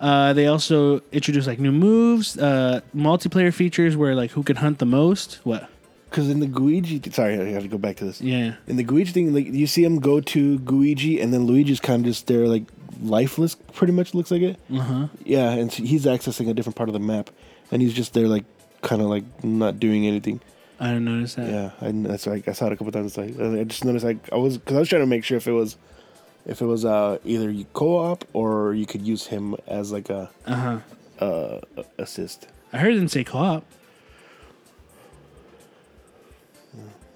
Uh, 0.00 0.32
they 0.32 0.46
also 0.46 1.00
introduce 1.12 1.46
like 1.46 1.58
new 1.58 1.72
moves, 1.72 2.36
uh, 2.36 2.80
multiplayer 2.94 3.52
features 3.52 3.96
where 3.96 4.14
like 4.14 4.32
who 4.32 4.42
can 4.42 4.56
hunt 4.56 4.78
the 4.78 4.86
most. 4.86 5.40
What? 5.44 5.68
Because 6.10 6.28
in 6.28 6.38
the 6.38 6.46
Gooigi, 6.46 7.12
sorry, 7.12 7.40
I 7.40 7.50
have 7.50 7.62
to 7.62 7.68
go 7.68 7.78
back 7.78 7.96
to 7.96 8.04
this. 8.04 8.20
Yeah. 8.20 8.54
In 8.68 8.76
the 8.76 8.84
Gooigi 8.84 9.10
thing, 9.10 9.34
like 9.34 9.46
you 9.46 9.66
see 9.66 9.82
him 9.82 9.98
go 9.98 10.20
to 10.20 10.58
Gooigi, 10.60 11.20
and 11.20 11.32
then 11.32 11.46
Luigi's 11.46 11.80
kind 11.80 12.04
of 12.04 12.06
just 12.06 12.26
there, 12.28 12.46
like 12.46 12.64
lifeless. 13.02 13.56
Pretty 13.72 13.92
much 13.92 14.14
looks 14.14 14.30
like 14.30 14.42
it. 14.42 14.56
Uh 14.72 14.80
huh. 14.80 15.06
Yeah, 15.24 15.50
and 15.50 15.72
so 15.72 15.82
he's 15.82 16.04
accessing 16.04 16.48
a 16.48 16.54
different 16.54 16.76
part 16.76 16.88
of 16.88 16.92
the 16.92 17.00
map, 17.00 17.30
and 17.72 17.82
he's 17.82 17.94
just 17.94 18.12
there, 18.14 18.28
like 18.28 18.44
kind 18.84 19.02
of 19.02 19.08
like 19.08 19.24
not 19.42 19.80
doing 19.80 20.06
anything. 20.06 20.40
I 20.78 20.88
didn't 20.88 21.04
notice 21.06 21.34
that. 21.36 21.48
Yeah, 21.50 21.70
I, 21.80 21.90
that's 21.92 22.26
like 22.26 22.46
I 22.48 22.52
saw 22.52 22.66
it 22.66 22.72
a 22.72 22.76
couple 22.76 22.92
times. 22.92 23.16
Like 23.16 23.38
I 23.40 23.64
just 23.64 23.84
noticed, 23.84 24.04
like 24.04 24.18
I 24.32 24.36
was 24.36 24.58
because 24.58 24.76
I 24.76 24.80
was 24.80 24.88
trying 24.88 25.02
to 25.02 25.06
make 25.06 25.24
sure 25.24 25.36
if 25.36 25.46
it 25.48 25.52
was, 25.52 25.76
if 26.46 26.60
it 26.60 26.66
was 26.66 26.84
uh 26.84 27.18
either 27.24 27.50
you 27.50 27.64
co-op 27.72 28.24
or 28.32 28.74
you 28.74 28.84
could 28.86 29.02
use 29.02 29.26
him 29.26 29.56
as 29.66 29.90
like 29.92 30.10
a 30.10 30.30
Uh 30.46 30.54
huh. 30.54 31.24
uh 31.24 31.60
assist. 31.98 32.48
I 32.72 32.78
heard 32.78 32.96
them 32.96 33.08
say 33.08 33.24
co-op. 33.24 33.64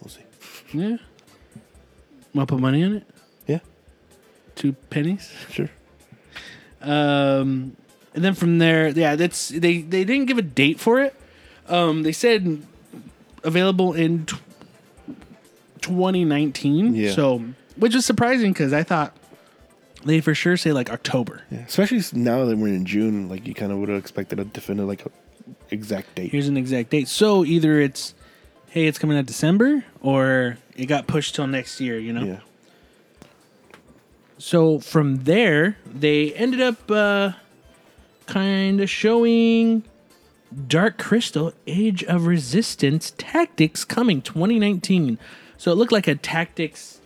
We'll 0.00 0.09
see. 0.11 0.23
Yeah. 0.73 0.97
Want 2.35 2.49
to 2.49 2.55
put 2.55 2.61
money 2.61 2.85
on 2.85 2.93
it? 2.94 3.05
Yeah, 3.47 3.59
Two 4.55 4.73
pennies. 4.91 5.32
sure. 5.50 5.71
Um, 6.81 7.76
and 8.14 8.25
then 8.25 8.35
from 8.35 8.59
there, 8.59 8.88
yeah, 8.88 9.17
that's 9.17 9.49
they 9.49 9.81
they 9.82 10.05
didn't 10.05 10.26
give 10.26 10.38
a 10.38 10.43
date 10.43 10.79
for 10.79 11.00
it. 11.00 11.14
Um, 11.69 12.03
they 12.03 12.12
said 12.12 12.67
available 13.44 13.93
in 13.94 14.26
tw 14.26 14.38
2019. 15.81 16.94
Yeah. 16.94 17.12
So, 17.12 17.44
which 17.76 17.94
was 17.94 18.05
surprising 18.05 18.53
because 18.53 18.73
I 18.73 18.82
thought 18.82 19.17
they 20.05 20.20
for 20.20 20.35
sure 20.35 20.57
say 20.57 20.73
like 20.73 20.90
October. 20.90 21.42
Yeah, 21.50 21.61
especially 21.61 22.02
now 22.12 22.45
that 22.45 22.57
we're 22.57 22.69
in 22.69 22.85
June, 22.85 23.28
like 23.28 23.47
you 23.47 23.54
kind 23.54 23.73
of 23.73 23.78
would 23.78 23.88
have 23.88 23.99
expected 23.99 24.38
a 24.40 24.45
definite 24.45 24.87
like 24.87 25.04
exact 25.71 26.14
date. 26.14 26.33
Here's 26.33 26.49
an 26.49 26.57
exact 26.57 26.90
date. 26.90 27.09
So 27.09 27.45
either 27.45 27.81
it's 27.81 28.14
hey, 28.69 28.87
it's 28.87 28.99
coming 28.99 29.16
out 29.16 29.26
December, 29.26 29.85
or 30.00 30.59
it 30.76 30.87
got 30.87 31.07
pushed 31.07 31.35
till 31.35 31.47
next 31.47 31.81
year. 31.81 31.99
You 31.99 32.12
know. 32.12 32.25
Yeah, 32.25 32.40
So 34.38 34.78
from 34.78 35.25
there, 35.25 35.76
they 35.87 36.35
ended 36.35 36.61
up 36.61 36.90
uh, 36.90 37.33
kind 38.26 38.81
of 38.81 38.90
showing 38.90 39.85
Dark 40.67 40.99
Crystal 40.99 41.52
Age 41.67 42.02
of 42.05 42.26
Resistance 42.26 43.12
Tactics 43.19 43.85
coming 43.85 44.23
2019. 44.23 45.19
So 45.57 45.73
it 45.73 45.75
looked 45.75 45.93
like 45.93 46.09
a 46.09 46.14
tactics 46.14 47.00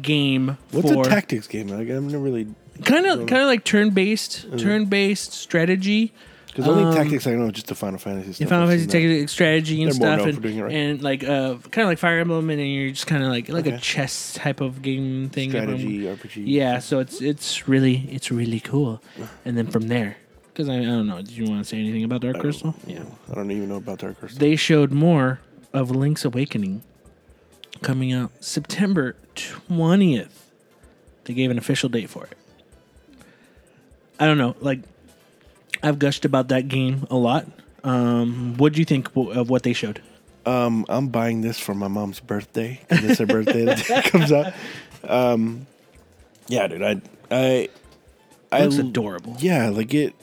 game 0.00 0.58
what's 0.72 0.90
for 0.92 1.02
a 1.02 1.04
tactics 1.04 1.46
game? 1.46 1.68
Like 1.68 1.88
I've 1.90 2.02
never 2.02 2.18
really 2.18 2.46
kind 2.84 3.06
of 3.06 3.26
kind 3.26 3.42
of 3.42 3.46
like 3.48 3.64
turn-based 3.64 4.46
Mm-hmm. 4.46 4.56
turn-based 4.58 5.32
strategy. 5.32 6.12
because 6.46 6.68
only 6.68 6.84
Um, 6.84 6.94
tactics 6.94 7.26
I 7.26 7.32
know 7.34 7.46
is 7.46 7.52
just 7.52 7.66
the 7.68 7.74
Final 7.74 7.98
Fantasy. 7.98 8.32
Stuff. 8.32 8.48
Final 8.48 8.66
Fantasy. 8.68 8.86
Tactics 8.86 9.32
strategy 9.32 9.82
and 9.82 9.90
They're 9.92 9.94
stuff, 10.16 10.26
and, 10.26 10.34
for 10.36 10.40
doing 10.40 10.58
it 10.58 10.62
right. 10.62 10.72
and 10.74 11.02
like 11.02 11.24
uh, 11.24 11.54
kind 11.70 11.78
of 11.84 11.86
like 11.86 11.98
Fire 11.98 12.18
Emblem, 12.20 12.50
and 12.50 12.60
you're 12.60 12.90
just 12.90 13.06
kind 13.06 13.22
of 13.22 13.28
like 13.30 13.48
like 13.48 13.66
a 13.66 13.78
chess 13.78 14.34
type 14.34 14.60
of 14.60 14.82
game 14.82 15.30
thing. 15.30 15.50
strategy 15.50 16.00
RPG. 16.02 16.42
Yeah, 16.46 16.78
so 16.80 16.98
it's 17.00 17.20
it's 17.22 17.66
really 17.68 18.08
it's 18.12 18.30
really 18.30 18.60
cool. 18.60 19.00
And 19.44 19.56
then 19.56 19.68
from 19.68 19.88
there, 19.88 20.16
because 20.54 20.68
I, 20.68 20.76
I 20.78 20.84
don't 20.84 21.08
know, 21.08 21.16
did 21.16 21.32
you 21.32 21.44
want 21.46 21.64
to 21.64 21.68
say 21.68 21.78
anything 21.78 22.04
about 22.04 22.20
Dark 22.20 22.38
Crystal? 22.38 22.74
Yeah, 22.86 23.02
I 23.30 23.34
don't 23.34 23.50
even 23.50 23.68
know 23.68 23.76
about 23.76 23.98
Dark 23.98 24.18
Crystal. 24.20 24.38
they 24.38 24.54
showed 24.56 24.92
more 24.92 25.40
of 25.72 25.90
Link's 25.90 26.24
Awakening 26.24 26.82
coming 27.82 28.12
out 28.12 28.30
September 28.42 29.16
twentieth. 29.34 30.50
They 31.24 31.34
gave 31.34 31.50
an 31.50 31.58
official 31.58 31.88
date 31.88 32.08
for 32.08 32.24
it. 32.26 32.36
I 34.20 34.26
don't 34.26 34.38
know, 34.38 34.54
like 34.60 34.80
I've 35.82 35.98
gushed 35.98 36.24
about 36.24 36.48
that 36.48 36.68
game 36.68 37.06
a 37.10 37.16
lot. 37.16 37.46
Um, 37.82 38.56
what 38.56 38.72
do 38.72 38.78
you 38.78 38.84
think 38.84 39.10
of 39.16 39.50
what 39.50 39.64
they 39.64 39.72
showed? 39.72 40.00
Um, 40.46 40.86
I'm 40.88 41.08
buying 41.08 41.40
this 41.40 41.58
for 41.58 41.74
my 41.74 41.88
mom's 41.88 42.20
birthday 42.20 42.80
because 42.88 43.04
it's 43.04 43.18
her 43.18 43.26
birthday 43.26 43.64
that 43.64 43.90
it 43.90 44.04
comes 44.04 44.30
out. 44.30 44.52
Um, 45.02 45.66
yeah, 46.48 46.66
dude, 46.68 46.82
I, 46.82 47.00
I, 47.30 47.36
It 47.44 47.70
I 48.52 48.64
looks 48.64 48.78
adorable. 48.78 49.36
Yeah, 49.40 49.70
like 49.70 49.92
it. 49.94 50.14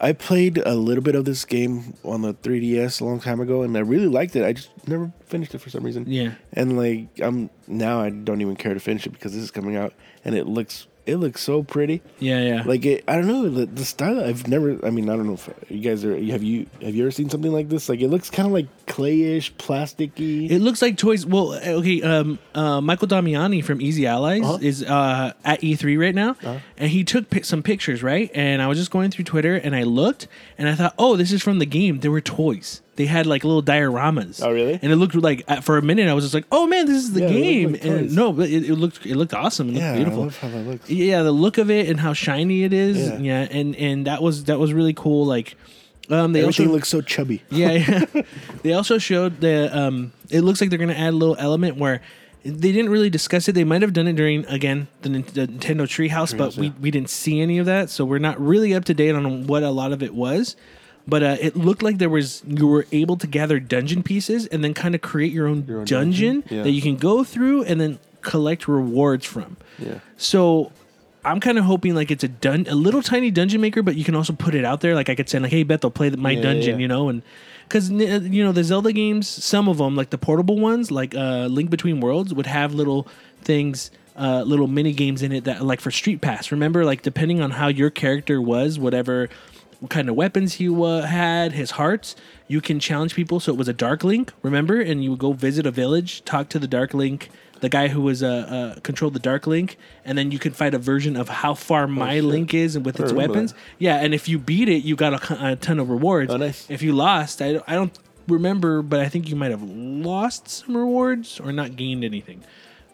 I 0.00 0.12
played 0.12 0.58
a 0.58 0.74
little 0.74 1.02
bit 1.02 1.14
of 1.14 1.24
this 1.24 1.44
game 1.44 1.94
on 2.04 2.22
the 2.22 2.34
3DS 2.34 3.00
a 3.00 3.04
long 3.04 3.20
time 3.20 3.40
ago, 3.40 3.62
and 3.62 3.76
I 3.76 3.80
really 3.80 4.08
liked 4.08 4.36
it. 4.36 4.44
I 4.44 4.52
just 4.52 4.70
never 4.86 5.10
finished 5.24 5.54
it 5.54 5.58
for 5.58 5.70
some 5.70 5.82
reason. 5.82 6.04
Yeah. 6.06 6.32
And 6.52 6.76
like 6.76 7.08
I'm 7.20 7.50
now, 7.66 8.00
I 8.00 8.10
don't 8.10 8.40
even 8.40 8.56
care 8.56 8.74
to 8.74 8.80
finish 8.80 9.06
it 9.06 9.10
because 9.10 9.32
this 9.32 9.42
is 9.42 9.50
coming 9.50 9.76
out, 9.76 9.94
and 10.24 10.34
it 10.34 10.46
looks 10.46 10.86
it 11.06 11.16
looks 11.16 11.40
so 11.40 11.62
pretty. 11.62 12.02
Yeah, 12.18 12.40
yeah. 12.42 12.62
Like 12.66 12.84
it, 12.84 13.04
I 13.08 13.14
don't 13.16 13.26
know 13.26 13.48
the, 13.48 13.66
the 13.66 13.84
style. 13.84 14.20
I've 14.22 14.46
never. 14.48 14.84
I 14.84 14.90
mean, 14.90 15.08
I 15.08 15.16
don't 15.16 15.26
know 15.26 15.34
if 15.34 15.48
you 15.70 15.80
guys 15.80 16.04
are. 16.04 16.14
Have 16.16 16.42
you 16.42 16.66
have 16.82 16.94
you 16.94 17.04
ever 17.04 17.10
seen 17.10 17.30
something 17.30 17.52
like 17.52 17.68
this? 17.68 17.88
Like 17.88 18.00
it 18.00 18.08
looks 18.08 18.28
kind 18.30 18.46
of 18.46 18.52
like 18.52 18.66
clayish, 18.86 19.52
plasticky. 19.54 20.50
It 20.50 20.58
looks 20.60 20.82
like 20.82 20.96
toys. 20.96 21.24
Well, 21.24 21.54
okay. 21.54 22.02
Um, 22.02 22.38
uh, 22.54 22.80
Michael 22.80 23.08
Damiani 23.08 23.62
from 23.64 23.80
Easy 23.80 24.06
Allies 24.06 24.42
Uh-huh. 24.42 24.58
is 24.60 24.82
uh, 24.82 25.32
at 25.44 25.60
E3 25.60 25.98
right 25.98 26.14
now, 26.14 26.36
and 26.76 26.90
he 26.90 27.04
took 27.04 27.30
pi- 27.30 27.40
some 27.42 27.62
pictures, 27.62 28.02
right? 28.02 28.30
And 28.34 28.60
I 28.62 28.66
was 28.66 28.78
just 28.78 28.90
going 28.90 29.10
through 29.10 29.24
Twitter, 29.24 29.54
and 29.56 29.74
I 29.76 29.82
looked, 29.84 30.28
and 30.58 30.68
I 30.68 30.74
thought, 30.74 30.94
oh, 30.98 31.16
this 31.16 31.32
is 31.32 31.42
from 31.42 31.58
the 31.58 31.66
game. 31.66 32.00
There 32.00 32.10
were 32.10 32.20
toys. 32.20 32.82
They 32.96 33.06
had 33.06 33.26
like 33.26 33.44
little 33.44 33.62
dioramas. 33.62 34.42
Oh, 34.42 34.50
really? 34.50 34.78
And 34.80 34.90
it 34.90 34.96
looked 34.96 35.14
like 35.14 35.46
for 35.62 35.76
a 35.78 35.82
minute, 35.82 36.08
I 36.08 36.14
was 36.14 36.24
just 36.24 36.34
like, 36.34 36.46
oh 36.50 36.66
man, 36.66 36.86
this 36.86 36.96
is 37.04 37.12
the 37.12 37.20
Yeah, 37.22 37.28
game. 37.28 37.72
like 37.72 37.84
and 37.84 38.14
no, 38.14 38.32
but 38.32 38.48
it, 38.48 38.64
it 38.70 38.74
looked 38.76 39.04
it 39.06 39.16
looked 39.16 39.34
awesome. 39.34 39.68
It 39.68 39.72
looked 39.72 39.82
yeah, 39.82 39.96
beautiful. 39.96 40.20
I 40.22 40.24
love 40.24 40.38
how 40.38 40.48
that 40.48 40.66
looks. 40.66 40.90
yeah 40.90 41.22
the 41.22 41.32
look 41.32 41.58
of 41.58 41.70
it 41.70 41.88
and 41.88 42.00
how 42.00 42.12
shiny 42.14 42.62
it 42.64 42.72
is 42.72 42.96
yeah, 42.98 43.18
Yeah. 43.18 43.48
and 43.50 43.76
and 43.76 44.06
that 44.06 44.22
was 44.22 44.44
that 44.44 44.58
was 44.58 44.72
really 44.72 44.94
cool 44.94 45.26
like 45.26 45.56
um 46.08 46.32
they 46.32 46.40
Everything 46.40 46.66
also 46.68 46.72
looks 46.74 46.88
so 46.88 47.00
chubby. 47.02 47.42
yeah, 47.50 47.72
yeah. 47.72 48.22
they 48.62 48.72
also 48.72 48.96
showed 48.98 49.40
the 49.40 49.76
um 49.76 50.12
it 50.30 50.40
looks 50.40 50.60
like 50.60 50.70
they're 50.70 50.78
gonna 50.78 50.92
add 50.94 51.12
a 51.12 51.16
little 51.16 51.36
element 51.38 51.76
where 51.76 52.00
they 52.44 52.70
didn't 52.72 52.90
really 52.90 53.10
discuss 53.10 53.48
it 53.48 53.52
they 53.52 53.64
might 53.64 53.82
have 53.82 53.92
done 53.92 54.06
it 54.06 54.14
during 54.14 54.46
again 54.46 54.86
the, 55.02 55.08
the 55.08 55.48
nintendo 55.48 55.82
treehouse 55.82 56.36
but 56.36 56.52
Treehouse, 56.52 56.56
we, 56.58 56.66
yeah. 56.68 56.72
we 56.80 56.90
didn't 56.92 57.10
see 57.10 57.40
any 57.40 57.58
of 57.58 57.66
that 57.66 57.90
so 57.90 58.04
we're 58.04 58.18
not 58.20 58.40
really 58.40 58.72
up 58.72 58.84
to 58.84 58.94
date 58.94 59.16
on 59.16 59.48
what 59.48 59.64
a 59.64 59.70
lot 59.70 59.90
of 59.92 60.00
it 60.02 60.14
was 60.14 60.54
but 61.06 61.22
uh, 61.22 61.36
it 61.40 61.56
looked 61.56 61.82
like 61.82 61.98
there 61.98 62.08
was 62.10 62.42
you 62.46 62.66
were 62.66 62.86
able 62.92 63.16
to 63.16 63.26
gather 63.26 63.58
dungeon 63.60 64.02
pieces 64.02 64.46
and 64.46 64.62
then 64.64 64.74
kind 64.74 64.94
of 64.94 65.00
create 65.00 65.32
your 65.32 65.46
own, 65.46 65.64
Your 65.66 65.80
own 65.80 65.84
dungeon, 65.84 66.40
dungeon? 66.40 66.56
Yeah. 66.56 66.62
that 66.64 66.70
you 66.72 66.82
can 66.82 66.96
go 66.96 67.22
through 67.24 67.64
and 67.64 67.80
then 67.80 67.98
collect 68.22 68.66
rewards 68.66 69.24
from 69.24 69.56
Yeah. 69.78 70.00
so 70.16 70.72
I'm 71.24 71.40
kind 71.40 71.58
of 71.58 71.64
hoping 71.64 71.94
like 71.94 72.10
it's 72.12 72.22
a 72.24 72.28
dun- 72.28 72.66
a 72.68 72.74
little 72.76 73.02
tiny 73.02 73.30
dungeon 73.32 73.60
maker, 73.60 73.82
but 73.82 73.96
you 73.96 74.04
can 74.04 74.14
also 74.14 74.32
put 74.32 74.54
it 74.54 74.64
out 74.64 74.80
there. 74.80 74.94
Like 74.94 75.08
I 75.08 75.16
could 75.16 75.28
say 75.28 75.40
like, 75.40 75.50
"Hey, 75.50 75.64
Bethel, 75.64 75.90
play 75.90 76.08
the, 76.08 76.16
my 76.16 76.30
Yeah, 76.30 76.40
dungeon," 76.42 76.74
yeah. 76.76 76.82
you 76.82 76.86
know, 76.88 77.08
and 77.08 77.22
because 77.68 77.90
you 77.90 78.44
know 78.44 78.52
the 78.52 78.62
Zelda 78.62 78.92
games, 78.92 79.26
some 79.26 79.68
of 79.68 79.78
them 79.78 79.96
like 79.96 80.10
the 80.10 80.18
portable 80.18 80.56
ones, 80.56 80.92
like 80.92 81.16
uh, 81.16 81.46
Link 81.50 81.68
Between 81.68 81.98
Worlds, 81.98 82.32
would 82.32 82.46
have 82.46 82.74
little 82.74 83.08
things. 83.42 83.90
Uh, 84.18 84.42
little 84.46 84.66
mini 84.66 84.92
games 84.94 85.20
in 85.20 85.30
it 85.30 85.44
that 85.44 85.62
like 85.62 85.78
for 85.80 85.90
Street 85.90 86.20
Pass. 86.22 86.50
Remember, 86.52 86.84
like 86.86 87.02
depending 87.02 87.42
on 87.42 87.50
how 87.50 87.66
your 87.68 87.90
character 87.90 88.40
was, 88.40 88.78
whatever 88.78 89.28
what 89.80 89.90
kind 89.90 90.08
of 90.08 90.14
weapons 90.14 90.54
he 90.54 90.68
uh, 90.68 91.02
had, 91.02 91.52
his 91.52 91.72
hearts, 91.72 92.16
you 92.48 92.60
can 92.60 92.80
challenge 92.80 93.14
people. 93.14 93.40
So 93.40 93.52
it 93.52 93.58
was 93.58 93.68
a 93.68 93.72
Dark 93.72 94.04
Link, 94.04 94.32
remember, 94.42 94.80
and 94.80 95.02
you 95.04 95.10
would 95.10 95.18
go 95.18 95.32
visit 95.32 95.66
a 95.66 95.70
village, 95.70 96.24
talk 96.24 96.48
to 96.50 96.58
the 96.58 96.68
Dark 96.68 96.94
Link, 96.94 97.30
the 97.60 97.68
guy 97.68 97.88
who 97.88 98.02
was 98.02 98.22
uh, 98.22 98.74
uh 98.76 98.80
controlled 98.80 99.14
the 99.14 99.18
Dark 99.20 99.46
Link, 99.46 99.78
and 100.04 100.16
then 100.18 100.30
you 100.30 100.38
could 100.38 100.54
fight 100.54 100.74
a 100.74 100.78
version 100.78 101.16
of 101.16 101.28
how 101.28 101.54
far 101.54 101.86
my 101.86 102.12
Oh, 102.12 102.14
shit. 102.16 102.24
Link 102.24 102.54
is 102.54 102.76
and 102.76 102.84
with 102.84 103.00
I 103.00 103.04
its 103.04 103.12
weapons. 103.12 103.52
that. 103.52 103.58
Yeah, 103.78 103.96
and 103.96 104.14
if 104.14 104.28
you 104.28 104.38
beat 104.38 104.68
it, 104.68 104.84
you 104.84 104.94
got 104.96 105.30
a, 105.30 105.52
a 105.52 105.56
ton 105.56 105.78
of 105.78 105.88
rewards. 105.88 106.32
Oh, 106.32 106.36
nice. 106.36 106.66
If 106.70 106.82
you 106.82 106.92
lost, 106.92 107.40
I, 107.40 107.60
I 107.66 107.74
don't 107.74 107.98
remember, 108.28 108.82
but 108.82 109.00
I 109.00 109.08
think 109.08 109.28
you 109.28 109.36
might 109.36 109.50
have 109.52 109.62
lost 109.62 110.48
some 110.48 110.76
rewards 110.76 111.40
or 111.40 111.52
not 111.52 111.76
gained 111.76 112.04
anything. 112.04 112.42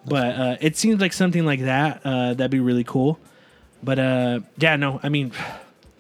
But 0.05 0.35
uh, 0.37 0.57
it 0.61 0.77
seems 0.77 1.01
like 1.01 1.13
something 1.13 1.45
like 1.45 1.61
that. 1.61 2.01
Uh, 2.05 2.35
that'd 2.35 2.51
be 2.51 2.61
really 2.61 2.85
cool. 2.85 3.19
But 3.83 3.99
uh, 3.99 4.41
yeah, 4.59 4.77
no, 4.77 5.01
I 5.03 5.09
mean, 5.09 5.33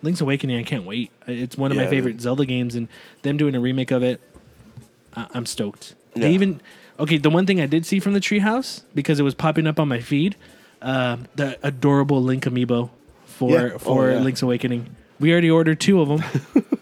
Link's 0.02 0.20
Awakening, 0.20 0.58
I 0.58 0.62
can't 0.64 0.84
wait. 0.84 1.10
It's 1.26 1.56
one 1.56 1.70
of 1.70 1.76
my 1.76 1.84
Yeah, 1.84 1.90
favorite. 1.90 2.20
Zelda 2.20 2.44
games, 2.44 2.74
and 2.74 2.88
them 3.22 3.36
doing 3.36 3.54
a 3.54 3.60
remake 3.60 3.90
of 3.90 4.02
it, 4.02 4.20
I- 5.14 5.26
I'm 5.34 5.46
stoked. 5.46 5.94
Yeah. 6.14 6.22
They 6.22 6.32
even 6.32 6.60
okay. 6.98 7.18
The 7.18 7.30
one 7.30 7.46
thing 7.46 7.60
I 7.60 7.66
did 7.66 7.86
see 7.86 8.00
from 8.00 8.12
the 8.12 8.20
treehouse 8.20 8.82
because 8.94 9.18
it 9.20 9.22
was 9.22 9.34
popping 9.34 9.66
up 9.66 9.78
on 9.80 9.88
my 9.88 10.00
feed, 10.00 10.36
uh, 10.82 11.16
the 11.36 11.58
adorable 11.62 12.22
Link 12.22 12.44
amiibo 12.44 12.90
for 13.26 13.50
Yeah. 13.52 13.70
Oh, 13.74 13.78
for 13.78 14.10
yeah. 14.10 14.18
Link's 14.18 14.42
Awakening. 14.42 14.94
We 15.20 15.30
already 15.32 15.50
ordered 15.50 15.78
two 15.80 16.00
of 16.00 16.08
them. 16.08 16.22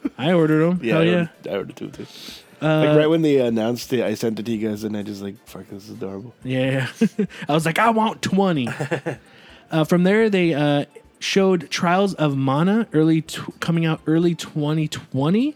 I 0.19 0.33
ordered 0.33 0.61
them. 0.69 0.81
Yeah, 0.83 0.95
Hell 0.95 1.03
I 1.03 1.05
yeah. 1.05 1.13
ordered, 1.13 1.31
I 1.47 1.51
ordered 1.57 1.77
two 1.77 1.91
too. 1.91 2.07
Uh, 2.63 2.85
like 2.87 2.97
right 2.97 3.07
when 3.09 3.23
they 3.23 3.39
announced 3.39 3.91
it, 3.93 4.03
I 4.03 4.13
sent 4.15 4.39
it 4.39 4.45
to 4.47 4.53
you 4.53 4.69
guys, 4.69 4.85
and 4.85 4.95
I 4.97 5.03
just 5.03 5.23
like, 5.23 5.37
fuck, 5.47 5.67
this 5.69 5.85
is 5.85 5.91
adorable. 5.91 6.35
Yeah. 6.45 6.89
I 7.49 7.55
was 7.55 7.65
like, 7.65 7.79
I 7.79 7.89
want 7.91 8.21
20. 8.21 8.69
uh, 9.71 9.85
from 9.85 10.03
there, 10.03 10.29
they 10.29 10.53
uh, 10.53 10.85
showed 11.21 11.71
Trials 11.71 12.15
of 12.15 12.37
Mana 12.37 12.89
early 12.93 13.23
t- 13.23 13.41
coming 13.61 13.87
out 13.87 14.01
early 14.07 14.35
2020, 14.35 15.55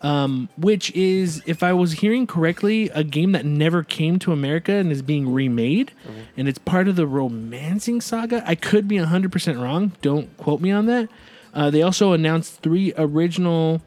um, 0.00 0.48
which 0.56 0.90
is, 0.92 1.42
if 1.46 1.62
I 1.62 1.72
was 1.74 1.92
hearing 1.92 2.26
correctly, 2.26 2.88
a 2.90 3.04
game 3.04 3.30
that 3.32 3.44
never 3.46 3.84
came 3.84 4.18
to 4.20 4.32
America 4.32 4.72
and 4.72 4.90
is 4.90 5.02
being 5.02 5.32
remade. 5.32 5.92
And 6.36 6.48
it's 6.48 6.58
part 6.58 6.88
of 6.88 6.96
the 6.96 7.06
Romancing 7.06 8.00
Saga. 8.00 8.42
I 8.46 8.54
could 8.56 8.88
be 8.88 8.96
100% 8.96 9.62
wrong. 9.62 9.92
Don't 10.02 10.34
quote 10.38 10.60
me 10.60 10.72
on 10.72 10.86
that. 10.86 11.08
Uh, 11.54 11.70
they 11.70 11.82
also 11.82 12.12
announced 12.12 12.60
three 12.62 12.92
original 12.96 13.80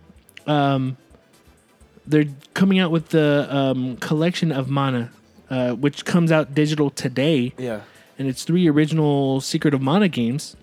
they're 2.07 2.25
coming 2.53 2.79
out 2.79 2.91
with 2.91 3.09
the 3.09 3.47
um, 3.49 3.97
collection 3.97 4.51
of 4.51 4.69
mana, 4.69 5.11
uh, 5.49 5.71
which 5.71 6.05
comes 6.05 6.31
out 6.31 6.53
digital 6.53 6.89
today, 6.91 7.53
Yeah. 7.57 7.81
and 8.19 8.27
it's 8.27 8.43
three 8.43 8.67
original 8.69 9.41
Secret 9.41 9.73
of 9.73 9.81
Mana 9.81 10.07
games. 10.07 10.55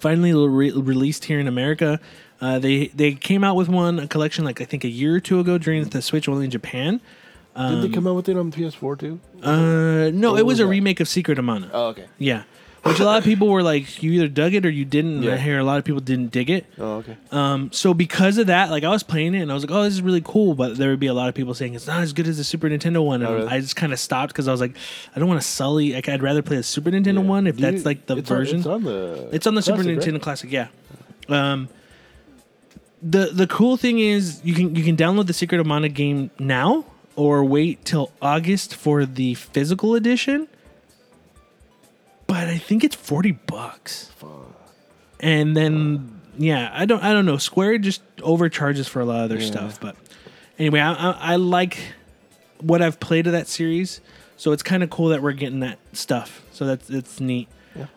Finally 0.00 0.32
re- 0.32 0.70
released 0.72 1.24
here 1.24 1.40
in 1.40 1.48
America. 1.48 1.98
Uh, 2.40 2.58
they 2.58 2.86
they 2.88 3.14
came 3.14 3.42
out 3.42 3.56
with 3.56 3.68
one 3.68 3.98
a 3.98 4.06
collection 4.06 4.44
like 4.44 4.60
I 4.60 4.64
think 4.64 4.84
a 4.84 4.88
year 4.88 5.16
or 5.16 5.20
two 5.20 5.40
ago 5.40 5.58
during 5.58 5.84
the 5.84 6.02
Switch 6.02 6.28
only 6.28 6.44
in 6.44 6.50
Japan. 6.50 7.00
Did 7.56 7.82
they 7.82 7.88
come 7.88 8.06
out 8.06 8.14
with 8.14 8.28
it 8.28 8.36
on 8.36 8.52
PS4 8.52 8.96
too? 9.00 9.18
Uh, 9.42 10.10
no, 10.14 10.36
it 10.36 10.44
was 10.46 10.54
was 10.54 10.60
a 10.60 10.62
that? 10.62 10.68
remake 10.68 11.00
of 11.00 11.08
Secret 11.08 11.40
of 11.40 11.44
Mana. 11.44 11.68
Oh, 11.72 11.86
okay. 11.88 12.06
Yeah, 12.16 12.44
which 12.88 13.00
a 13.00 13.04
lot 13.04 13.18
of 13.18 13.24
people 13.24 13.48
were 13.48 13.62
like, 13.62 14.02
you 14.02 14.12
either 14.12 14.28
dug 14.28 14.54
it 14.54 14.64
or 14.66 14.70
you 14.70 14.84
didn't. 14.84 15.22
And 15.24 15.32
I 15.34 15.36
hear 15.36 15.58
a 15.58 15.64
lot 15.64 15.78
of 15.78 15.84
people 15.84 16.00
didn't 16.00 16.30
dig 16.32 16.50
it. 16.50 16.66
Oh, 16.78 16.96
okay. 16.96 17.16
Um, 17.30 17.70
so 17.72 17.94
because 17.94 18.38
of 18.38 18.48
that, 18.48 18.70
like 18.70 18.84
I 18.84 18.88
was 18.88 19.02
playing 19.02 19.34
it 19.34 19.40
and 19.40 19.50
I 19.50 19.54
was 19.54 19.62
like, 19.62 19.70
oh, 19.70 19.82
this 19.84 19.92
is 19.94 20.02
really 20.02 20.22
cool. 20.24 20.54
But 20.54 20.76
there 20.76 20.90
would 20.90 21.00
be 21.00 21.06
a 21.06 21.14
lot 21.14 21.28
of 21.28 21.34
people 21.34 21.54
saying 21.54 21.74
it's 21.74 21.86
not 21.86 22.02
as 22.02 22.12
good 22.12 22.26
as 22.26 22.36
the 22.38 22.44
Super 22.44 22.68
Nintendo 22.68 23.04
one. 23.04 23.22
And 23.22 23.30
Oh, 23.30 23.34
really? 23.36 23.48
I 23.48 23.60
just 23.60 23.76
kind 23.76 23.92
of 23.92 23.98
stopped 24.00 24.32
because 24.32 24.48
I 24.48 24.52
was 24.52 24.60
like, 24.60 24.74
I 25.14 25.18
don't 25.18 25.28
want 25.28 25.40
to 25.40 25.46
sully. 25.46 25.92
Like, 25.92 26.08
I'd 26.08 26.22
rather 26.22 26.42
play 26.42 26.56
the 26.56 26.62
Super 26.62 26.90
Nintendo 26.90 27.24
one 27.24 27.46
if 27.46 27.60
you- 27.60 27.70
that's 27.70 27.84
like 27.84 28.06
the 28.06 28.16
it's 28.16 28.30
on- 28.30 28.36
version. 28.36 28.56
it's 28.58 28.66
on 28.66 28.82
the. 28.84 29.28
It's 29.32 29.46
on 29.46 29.54
the 29.54 29.62
Super 29.62 29.82
Classic, 29.82 29.98
right? 29.98 30.06
Nintendo 30.14 30.22
Classic, 30.22 30.50
yeah. 30.52 30.68
Um, 31.28 31.68
the 33.02 33.26
the 33.32 33.46
cool 33.46 33.76
thing 33.76 33.98
is 34.00 34.40
you 34.44 34.54
can 34.54 34.74
you 34.74 34.82
can 34.82 34.96
download 34.96 35.26
the 35.26 35.32
Secret 35.32 35.60
of 35.60 35.66
Mana 35.66 35.88
game 35.88 36.30
now 36.38 36.84
or 37.16 37.44
wait 37.44 37.84
till 37.84 38.10
August 38.22 38.74
for 38.74 39.04
the 39.06 39.34
physical 39.34 39.94
edition. 39.94 40.48
But 42.28 42.46
I 42.46 42.58
think 42.58 42.84
it's 42.84 42.94
forty 42.94 43.32
bucks. 43.32 44.12
And 45.18 45.56
then 45.56 46.20
yeah, 46.38 46.70
I 46.72 46.84
don't 46.84 47.02
I 47.02 47.12
don't 47.12 47.26
know. 47.26 47.38
Square 47.38 47.78
just 47.78 48.02
overcharges 48.22 48.86
for 48.86 49.00
a 49.00 49.04
lot 49.04 49.24
of 49.24 49.30
their 49.30 49.40
Yeah. 49.40 49.46
stuff. 49.50 49.80
But 49.80 49.96
anyway, 50.60 50.78
I, 50.80 50.92
I, 50.92 51.10
I 51.32 51.36
like 51.36 51.78
what 52.60 52.80
I've 52.82 53.00
played 53.00 53.26
of 53.26 53.32
that 53.32 53.48
series, 53.48 54.00
so 54.36 54.52
it's 54.52 54.62
kind 54.62 54.82
of 54.84 54.90
cool 54.90 55.08
that 55.08 55.22
we're 55.22 55.32
getting 55.32 55.60
that 55.60 55.78
stuff. 55.92 56.42
So 56.52 56.64
that's 56.66 56.88
it's 56.90 57.18
neat. 57.18 57.48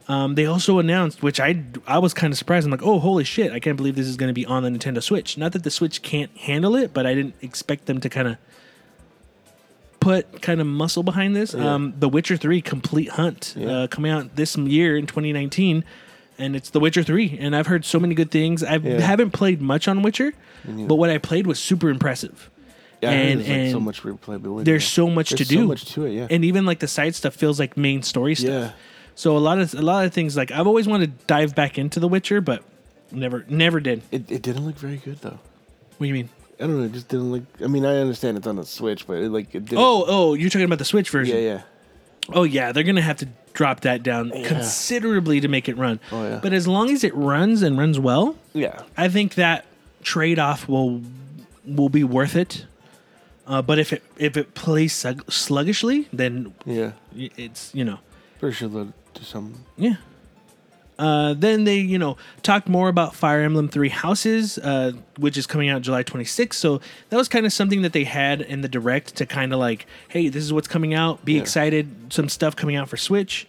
Um, 0.07 0.35
they 0.35 0.45
also 0.45 0.77
announced, 0.79 1.23
which 1.23 1.39
I 1.39 1.63
I 1.87 1.97
was 1.99 2.13
kind 2.13 2.31
of 2.31 2.37
surprised. 2.37 2.65
I'm 2.65 2.71
like, 2.71 2.83
oh, 2.83 2.99
holy 2.99 3.23
shit! 3.23 3.51
I 3.51 3.59
can't 3.59 3.77
believe 3.77 3.95
this 3.95 4.07
is 4.07 4.15
going 4.15 4.29
to 4.29 4.33
be 4.33 4.45
on 4.45 4.61
the 4.63 4.69
Nintendo 4.69 5.01
Switch. 5.01 5.37
Not 5.37 5.51
that 5.53 5.63
the 5.63 5.71
Switch 5.71 6.01
can't 6.03 6.35
handle 6.37 6.75
it, 6.75 6.93
but 6.93 7.05
I 7.07 7.13
didn't 7.15 7.33
expect 7.41 7.85
them 7.87 7.99
to 8.01 8.09
kind 8.09 8.27
of 8.27 8.37
put 10.01 10.41
kind 10.41 10.59
of 10.59 10.67
muscle 10.67 11.03
behind 11.03 11.33
this. 11.35 11.53
Yeah. 11.53 11.73
Um, 11.75 11.93
the 11.97 12.09
Witcher 12.09 12.35
Three 12.35 12.61
Complete 12.61 13.09
Hunt 13.11 13.53
Yeah. 13.57 13.71
uh, 13.71 13.87
coming 13.87 14.11
out 14.11 14.35
this 14.35 14.57
year 14.57 14.97
in 14.97 15.05
2019, 15.07 15.85
and 16.37 16.55
it's 16.57 16.71
The 16.71 16.79
Witcher 16.81 17.03
Three. 17.03 17.37
And 17.39 17.55
I've 17.55 17.67
heard 17.67 17.85
so 17.85 17.99
many 17.99 18.13
good 18.15 18.31
things. 18.31 18.63
I 18.63 18.75
Yeah. 18.77 18.99
haven't 18.99 19.31
played 19.31 19.61
much 19.61 19.87
on 19.87 20.01
Witcher, 20.01 20.33
neither. 20.67 20.87
but 20.87 20.95
what 20.95 21.09
I 21.09 21.17
played 21.19 21.47
was 21.47 21.59
super 21.59 21.89
impressive. 21.89 22.49
Yeah, 23.01 23.11
and- 23.11 23.39
there's, 23.41 23.49
like, 23.65 23.71
so 23.71 23.79
much 23.79 24.03
replayability. 24.03 24.65
There's 24.65 24.85
so 24.87 25.09
much 25.09 25.29
There's 25.31 25.47
to 25.47 25.55
so 25.55 25.61
do, 25.61 25.67
much 25.67 25.85
to 25.93 26.05
it. 26.05 26.11
Yeah. 26.13 26.27
and 26.29 26.43
even 26.45 26.65
like 26.65 26.79
the 26.79 26.87
side 26.87 27.15
stuff 27.15 27.33
feels 27.33 27.59
like 27.59 27.77
main 27.77 28.03
story 28.03 28.35
stuff. 28.35 28.49
yeah. 28.49 28.71
So 29.15 29.35
a 29.37 29.39
lot 29.39 29.59
of 29.59 29.73
a 29.73 29.81
lot 29.81 30.05
of 30.05 30.13
things 30.13 30.35
like 30.37 30.51
I've 30.51 30.67
always 30.67 30.87
wanted 30.87 31.17
to 31.19 31.25
dive 31.25 31.53
back 31.55 31.77
into 31.77 31.99
The 31.99 32.07
Witcher, 32.07 32.41
but 32.41 32.63
never 33.11 33.45
never 33.49 33.79
did. 33.79 34.01
It, 34.11 34.31
it 34.31 34.41
didn't 34.41 34.65
look 34.65 34.77
very 34.77 34.97
good 34.97 35.19
though. 35.21 35.39
What 35.97 36.05
do 36.05 36.07
you 36.07 36.13
mean? 36.13 36.29
I 36.61 36.67
don't 36.67 36.77
know. 36.79 36.85
It 36.85 36.91
just 36.93 37.07
didn't 37.07 37.31
look. 37.31 37.43
I 37.63 37.67
mean, 37.67 37.85
I 37.85 37.97
understand 37.97 38.37
it's 38.37 38.45
on 38.47 38.55
the 38.57 38.65
Switch, 38.65 39.07
but 39.07 39.17
it 39.17 39.29
like 39.31 39.53
it 39.55 39.65
didn't. 39.65 39.79
Oh, 39.79 40.05
oh, 40.07 40.33
you're 40.35 40.49
talking 40.49 40.65
about 40.65 40.77
the 40.79 40.85
Switch 40.85 41.09
version. 41.09 41.35
yeah, 41.35 41.41
yeah. 41.41 41.61
Oh 42.33 42.43
yeah, 42.43 42.71
they're 42.71 42.83
gonna 42.83 43.01
have 43.01 43.17
to 43.17 43.27
drop 43.53 43.81
that 43.81 44.03
down 44.03 44.31
Yeah. 44.33 44.47
considerably 44.47 45.41
to 45.41 45.47
make 45.47 45.67
it 45.67 45.75
run. 45.75 45.99
Oh, 46.11 46.23
yeah. 46.23 46.39
But 46.41 46.53
as 46.53 46.67
long 46.67 46.89
as 46.91 47.03
it 47.03 47.13
runs 47.15 47.63
and 47.63 47.77
runs 47.77 47.99
well, 47.99 48.35
Yeah. 48.53 48.83
I 48.95 49.09
think 49.09 49.35
that 49.35 49.65
trade 50.03 50.37
off 50.39 50.69
will 50.69 51.01
will 51.65 51.89
be 51.89 52.03
worth 52.03 52.35
it. 52.35 52.65
Uh, 53.47 53.61
but 53.61 53.79
if 53.79 53.91
it 53.91 54.03
if 54.17 54.37
it 54.37 54.53
plays 54.53 54.93
slug- 54.93 55.29
sluggishly, 55.31 56.07
then 56.13 56.53
Yeah. 56.65 56.91
y- 57.15 57.31
it's 57.37 57.71
you 57.73 57.83
know 57.83 57.97
Pretty 58.39 58.55
sure 58.55 58.69
they'll 58.69 58.93
do 59.13 59.23
some. 59.23 59.65
yeah. 59.77 59.95
Uh, 61.01 61.33
then 61.33 61.63
they, 61.63 61.77
you 61.79 61.97
know, 61.97 62.15
talked 62.43 62.69
more 62.69 62.87
about 62.87 63.15
Fire 63.15 63.41
Emblem 63.41 63.67
Three 63.67 63.89
Houses, 63.89 64.59
uh, 64.59 64.91
which 65.17 65.35
is 65.35 65.47
coming 65.47 65.67
out 65.67 65.81
July 65.81 66.03
26th. 66.03 66.53
So 66.53 66.79
that 67.09 67.17
was 67.17 67.27
kind 67.27 67.45
of 67.47 67.51
something 67.51 67.81
that 67.81 67.91
they 67.91 68.03
had 68.03 68.41
in 68.41 68.61
the 68.61 68.67
direct 68.69 69.15
to 69.15 69.25
kind 69.25 69.51
of 69.51 69.59
like, 69.59 69.87
hey, 70.09 70.29
this 70.29 70.43
is 70.43 70.53
what's 70.53 70.67
coming 70.67 70.93
out. 70.93 71.25
Be 71.25 71.33
Yeah. 71.33 71.41
excited. 71.41 71.87
Some 72.13 72.29
stuff 72.29 72.55
coming 72.55 72.75
out 72.75 72.87
for 72.87 72.97
Switch. 72.97 73.47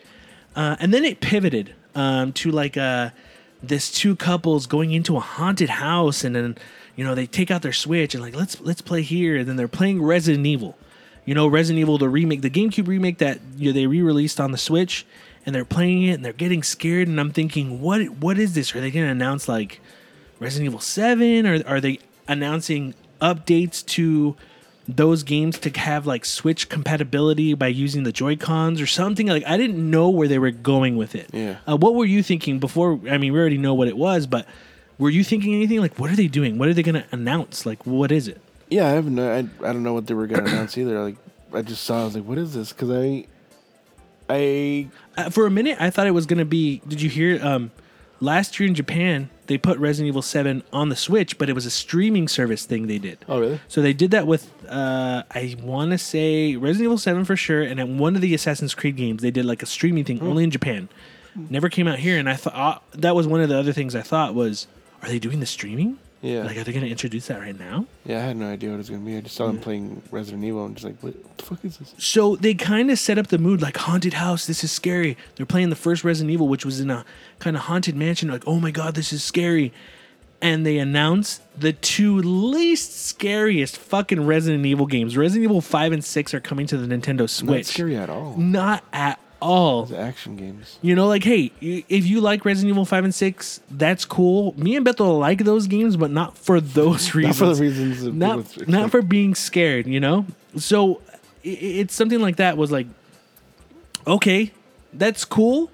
Uh, 0.57 0.77
and 0.81 0.95
then 0.95 1.05
it 1.05 1.21
pivoted 1.21 1.75
um, 1.95 2.33
to 2.33 2.51
like 2.51 2.77
uh, 2.79 3.11
this 3.63 3.91
two 3.91 4.17
couples 4.17 4.67
going 4.67 4.93
into 4.93 5.17
a 5.19 5.21
haunted 5.21 5.69
house, 5.69 6.25
and 6.25 6.35
then 6.35 6.57
you 6.97 7.05
know 7.05 7.15
they 7.15 7.27
take 7.27 7.51
out 7.51 7.61
their 7.63 7.73
Switch 7.75 8.15
and 8.15 8.23
like 8.23 8.35
let's 8.35 8.61
let's 8.63 8.81
play 8.81 9.03
here, 9.03 9.37
and 9.37 9.47
then 9.49 9.57
they're 9.57 9.69
playing 9.69 10.03
Resident 10.03 10.47
Evil. 10.47 10.77
You 11.27 11.35
know, 11.35 11.47
Resident 11.47 11.81
Evil 11.81 11.99
the 11.99 12.09
remake, 12.09 12.41
the 12.43 12.51
GameCube 12.51 12.89
remake 12.89 13.19
that 13.19 13.41
you 13.57 13.67
know, 13.71 13.73
they 13.75 13.87
re-released 13.87 14.41
on 14.41 14.51
the 14.53 14.59
Switch, 14.59 15.07
and 15.45 15.55
they're 15.55 15.65
playing 15.65 16.05
it 16.05 16.13
and 16.13 16.25
they're 16.25 16.33
getting 16.33 16.63
scared, 16.63 17.09
and 17.09 17.19
I'm 17.21 17.31
thinking, 17.31 17.81
what 17.81 18.09
what 18.11 18.39
is 18.39 18.55
this? 18.55 18.75
Are 18.75 18.81
they 18.81 18.91
going 18.91 19.07
to 19.07 19.11
announce 19.11 19.49
like 19.49 19.81
Resident 20.39 20.67
Evil 20.67 20.81
Seven, 20.81 21.47
or 21.47 21.63
are 21.67 21.81
they 21.81 21.99
announcing 22.29 22.95
updates 23.21 23.85
to 23.87 24.37
those 24.89 25.23
games 25.23 25.59
to 25.61 25.71
have 25.79 26.07
like 26.07 26.25
Switch 26.25 26.69
compatibility 26.69 27.55
by 27.55 27.69
using 27.69 28.03
the 28.03 28.13
Joy 28.13 28.37
Cons 28.37 28.81
or 28.81 28.87
something? 28.87 29.27
Like 29.27 29.47
I 29.47 29.57
didn't 29.57 29.91
know 29.91 30.09
where 30.11 30.29
they 30.29 30.39
were 30.39 30.51
going 30.51 30.97
with 30.97 31.15
it. 31.15 31.31
Yeah. 31.33 31.59
Uh, 31.69 31.77
what 31.77 31.95
were 31.95 32.05
you 32.05 32.23
thinking 32.23 32.59
before? 32.59 33.01
I 33.11 33.19
mean, 33.19 33.33
we 33.33 33.39
already 33.39 33.59
know 33.59 33.75
what 33.75 33.89
it 33.89 33.97
was, 33.97 34.27
but 34.27 34.47
were 34.99 35.11
you 35.11 35.25
thinking 35.25 35.55
anything 35.55 35.81
like, 35.81 35.99
what 35.99 36.11
are 36.11 36.17
they 36.17 36.29
doing? 36.29 36.59
What 36.59 36.69
are 36.69 36.75
they 36.75 36.83
going 36.83 36.95
to 36.95 37.07
announce? 37.11 37.67
Like, 37.67 37.85
what 37.87 38.13
is 38.13 38.29
it? 38.29 38.41
Yeah, 38.73 38.87
I 38.87 38.91
have 38.91 39.05
no. 39.05 39.31
I, 39.31 39.39
I 39.39 39.73
don't 39.73 39.83
know 39.83 39.93
what 39.93 40.07
they 40.07 40.15
were 40.15 40.27
gonna 40.27 40.45
announce 40.45 40.79
either. 40.79 40.99
Like 41.03 41.17
I 41.53 41.61
just 41.61 41.85
saw. 41.85 42.01
I 42.01 42.05
was 42.07 42.15
like, 42.15 42.25
what 42.25 42.39
is 42.39 42.55
this? 42.55 42.73
Because 42.73 42.91
I, 42.91 43.27
I 44.33 44.89
Uh, 45.17 45.31
for 45.31 45.47
a 45.47 45.51
minute, 45.51 45.77
I 45.81 45.91
thought 45.91 46.07
it 46.07 46.13
was 46.13 46.27
going 46.27 46.39
to 46.39 46.45
be. 46.45 46.81
Did 46.89 47.03
you 47.03 47.11
hear? 47.11 47.45
Um, 47.45 47.71
last 48.21 48.59
year 48.59 48.69
in 48.69 48.75
Japan, 48.75 49.29
they 49.47 49.59
put 49.59 49.79
Resident 49.79 50.09
Evil 50.09 50.23
Seven 50.23 50.63
on 50.73 50.89
the 50.89 50.97
Switch, 50.97 51.37
but 51.39 51.49
it 51.51 51.55
was 51.55 51.67
a 51.67 51.71
streaming 51.71 52.29
service 52.29 52.65
thing 52.65 52.87
they 52.87 52.99
did. 52.99 53.19
oh 53.29 53.41
really? 53.41 53.61
So 53.69 53.83
they 53.83 53.93
did 53.93 54.11
that 54.13 54.27
with, 54.27 54.51
uh, 54.69 55.25
I 55.31 55.57
want 55.61 55.91
to 55.91 55.99
say 55.99 56.57
Resident 56.57 56.85
Evil 56.87 56.99
7 56.99 57.25
for 57.25 57.37
sure. 57.37 57.63
And 57.63 57.79
then 57.79 57.99
one 57.99 58.15
of 58.15 58.23
the 58.23 58.33
Assassin's 58.35 58.75
Creed 58.75 58.97
games, 58.97 59.23
they 59.23 59.31
did 59.31 59.45
like 59.45 59.63
a 59.63 59.67
streaming 59.67 60.05
thing 60.05 60.23
only 60.23 60.45
in 60.45 60.51
Japan. 60.51 60.89
Never 61.35 61.69
came 61.69 61.89
out 61.89 61.99
here. 61.99 62.19
And 62.19 62.29
I 62.29 62.35
thought 62.35 62.55
uh, 62.55 62.79
that 62.99 63.15
was 63.17 63.27
one 63.27 63.41
of 63.41 63.49
the 63.49 63.59
other 63.59 63.73
things 63.73 63.95
I 63.95 64.03
thought 64.03 64.35
was, 64.35 64.67
are 65.03 65.09
they 65.09 65.19
doing 65.19 65.41
the 65.41 65.47
streaming? 65.47 65.99
Yeah. 66.23 66.45
Like, 66.45 66.57
are 66.57 66.63
they 66.65 66.73
going 66.73 66.85
to 66.85 66.91
introduce 66.91 67.27
that 67.27 67.41
right 67.41 67.59
now? 67.59 67.87
yeah, 68.05 68.19
I 68.19 68.21
had 68.23 68.37
no 68.37 68.49
idea 68.49 68.71
what 68.71 68.77
it 68.77 68.79
was 68.79 68.91
gonna 68.91 69.03
be. 69.05 69.17
I 69.17 69.21
just 69.23 69.35
saw 69.35 69.49
them 69.49 69.59
playing 69.59 70.03
Resident 70.13 70.45
Evil 70.45 70.65
and 70.65 70.77
just 70.77 70.85
like, 70.87 71.03
what 71.03 71.37
the 71.37 71.45
fuck 71.45 71.65
is 71.65 71.79
this? 71.79 71.95
So 71.99 72.37
they 72.37 72.55
kind 72.55 72.91
of 72.91 72.99
set 72.99 73.19
up 73.19 73.27
the 73.27 73.39
mood 73.39 73.61
like 73.61 73.77
haunted 73.77 74.15
house. 74.15 74.47
This 74.47 74.63
is 74.63 74.71
scary. 74.71 75.17
They're 75.37 75.47
playing 75.47 75.71
the 75.71 75.77
first 75.77 76.05
Resident 76.05 76.31
Evil, 76.33 76.47
which 76.49 76.65
was 76.65 76.79
in 76.81 76.91
a 76.91 77.05
kind 77.41 77.57
of 77.57 77.63
haunted 77.65 77.97
mansion. 77.97 78.31
Like, 78.31 78.45
oh 78.47 78.61
my 78.61 78.71
god, 78.71 78.95
this 78.95 79.13
is 79.13 79.23
scary. 79.25 79.73
And 80.41 80.67
they 80.67 80.79
announce 80.79 81.41
the 81.57 81.73
two 81.73 82.19
least 82.19 83.05
scariest 83.07 83.77
fucking 83.77 84.27
Resident 84.27 84.67
Evil 84.67 84.87
games. 84.87 85.17
Resident 85.17 85.45
Evil 85.45 85.61
Five 85.61 85.93
and 85.93 86.05
Six 86.05 86.35
are 86.35 86.41
coming 86.41 86.67
to 86.67 86.77
the 86.77 86.93
Nintendo 86.93 87.29
Switch. 87.31 87.67
Not 87.67 87.67
scary 87.67 87.97
at 87.97 88.11
all. 88.11 88.37
Not 88.37 88.83
at 88.93 89.21
all. 89.43 89.85
The 89.87 89.99
action 89.99 90.37
games. 90.37 90.79
You 90.81 90.95
know, 90.95 91.07
like, 91.09 91.25
hey, 91.25 91.53
if 91.61 92.07
you 92.07 92.21
like 92.21 92.45
Resident 92.45 92.71
Evil 92.71 92.85
5 92.87 93.05
and 93.05 93.15
6, 93.15 93.61
that's 93.71 94.05
cool. 94.07 94.55
Me 94.57 94.77
and 94.77 94.85
Bethel 94.85 95.19
like 95.19 95.45
those 95.45 95.67
games, 95.67 95.97
but 95.97 96.11
not 96.11 96.39
for 96.39 96.61
those 96.61 97.15
reasons. 97.15 97.41
Not 97.41 97.49
for 97.49 97.55
the 97.55 97.61
reasons. 97.63 98.03
Not, 98.05 98.69
not 98.69 98.91
for 98.91 99.03
being 99.03 99.35
scared, 99.35 99.87
you 99.87 100.01
know? 100.01 100.25
So 100.57 101.01
i- 101.45 101.49
i 101.49 101.51
it's 101.83 101.95
something 101.95 102.21
like 102.21 102.37
that 102.37 102.57
was 102.57 102.71
like, 102.73 102.87
okay, 104.07 104.53
that's 104.93 105.25
cool. 105.25 105.71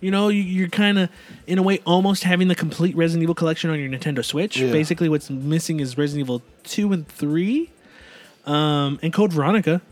You 0.00 0.10
know, 0.10 0.28
you- 0.28 0.42
you're 0.42 0.68
kind 0.68 0.98
of, 0.98 1.10
in 1.46 1.58
a 1.58 1.62
way, 1.62 1.80
almost 1.84 2.22
having 2.24 2.48
the 2.48 2.54
complete 2.54 2.96
Resident 2.96 3.22
Evil 3.22 3.34
collection 3.34 3.70
on 3.70 3.78
your 3.78 3.88
Nintendo 3.90 4.24
Switch. 4.24 4.56
Yeah. 4.58 4.72
Basically, 4.72 5.08
what's 5.08 5.28
missing 5.30 5.80
is 5.80 5.98
Resident 5.98 6.24
Evil 6.26 6.42
2 6.64 6.92
and 6.92 7.06
3 7.08 7.70
um, 8.46 8.98
and 9.02 9.12
Code 9.12 9.32
Veronica. 9.32 9.82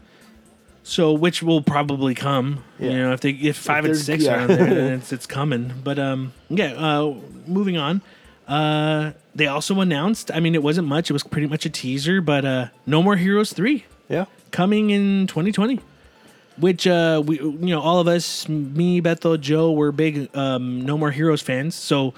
So, 0.89 1.13
which 1.13 1.43
will 1.43 1.61
probably 1.61 2.15
come. 2.15 2.65
You 2.79 2.89
know, 2.89 3.13
if 3.13 3.21
they 3.21 3.33
if 3.33 3.59
five 3.59 3.85
and 3.85 3.95
six 3.95 4.25
yeah. 4.25 4.37
are 4.37 4.41
on 4.41 4.47
there, 4.49 4.75
then 4.75 4.93
it's 4.95 5.13
it's 5.13 5.27
coming. 5.27 5.75
But 5.85 5.99
um, 5.99 6.33
yeah. 6.49 6.73
Uh, 6.73 7.15
moving 7.47 7.77
on. 7.77 8.01
Uh, 8.49 9.13
they 9.35 9.47
also 9.47 9.79
announced. 9.81 10.31
I 10.33 10.41
mean, 10.41 10.55
it 10.55 10.63
wasn't 10.63 10.89
much. 10.89 11.11
It 11.11 11.13
was 11.13 11.23
pretty 11.25 11.47
much 11.47 11.67
a 11.67 11.69
teaser. 11.71 12.23
But 12.23 12.47
uh, 12.47 12.69
No 12.87 13.03
More 13.03 13.17
Heroes 13.17 13.53
three 13.53 13.85
Yeah. 14.09 14.25
coming 14.51 14.89
in 14.89 15.27
2020. 15.27 15.79
Which 16.57 16.87
uh, 16.87 17.23
we 17.25 17.39
you 17.39 17.53
know 17.75 17.81
all 17.81 18.01
of 18.01 18.09
us, 18.09 18.49
me, 18.49 19.01
Bethel, 19.01 19.37
Joe, 19.37 19.71
were 19.73 19.93
big 19.93 20.35
um, 20.35 20.87
No 20.87 20.97
More 20.97 21.11
Heroes 21.11 21.43
fans. 21.43 21.75
So 21.75 22.15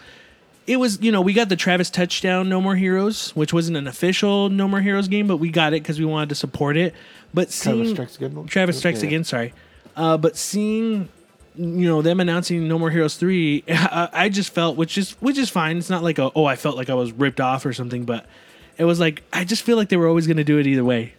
it 0.68 0.76
was 0.76 1.02
you 1.02 1.10
know 1.10 1.20
we 1.22 1.32
got 1.32 1.48
the 1.48 1.56
Travis 1.56 1.90
touchdown 1.90 2.48
No 2.48 2.60
More 2.60 2.76
Heroes, 2.76 3.34
which 3.34 3.52
wasn't 3.52 3.76
an 3.76 3.88
official 3.88 4.48
No 4.48 4.68
More 4.68 4.80
Heroes 4.80 5.08
game, 5.08 5.26
but 5.26 5.38
we 5.38 5.50
got 5.50 5.72
it 5.72 5.82
because 5.82 5.98
we 5.98 6.04
wanted 6.04 6.28
to 6.28 6.36
support 6.36 6.76
it. 6.76 6.94
But 7.32 7.50
seeing 7.50 7.94
Travis 7.94 8.12
Strikes 8.12 8.16
Again. 8.16 8.46
Travis 8.46 8.78
Strikes 8.78 9.00
Yeah. 9.02 9.06
Again, 9.08 9.24
sorry. 9.24 9.52
Uh, 9.96 10.16
but 10.16 10.36
seeing, 10.36 11.08
you 11.56 11.86
know, 11.88 12.02
them 12.02 12.20
announcing 12.20 12.66
No 12.68 12.78
More 12.78 12.90
Heroes 12.90 13.16
three, 13.16 13.64
I, 13.68 14.08
I 14.12 14.28
just 14.28 14.52
felt, 14.52 14.76
which 14.76 14.96
is 14.98 15.12
which 15.20 15.38
is 15.38 15.50
fine. 15.50 15.76
It's 15.78 15.90
not 15.90 16.02
like 16.02 16.18
a 16.18 16.30
oh, 16.34 16.44
I 16.44 16.56
felt 16.56 16.76
like 16.76 16.90
I 16.90 16.94
was 16.94 17.12
ripped 17.12 17.40
off 17.40 17.64
or 17.66 17.72
something, 17.72 18.04
but 18.04 18.26
it 18.78 18.84
was 18.84 18.98
like 19.00 19.22
I 19.32 19.44
just 19.44 19.62
feel 19.62 19.76
like 19.76 19.88
they 19.88 19.96
were 19.96 20.08
always 20.08 20.26
going 20.26 20.38
to 20.38 20.44
do 20.44 20.58
it 20.58 20.66
either 20.66 20.84
way, 20.84 21.14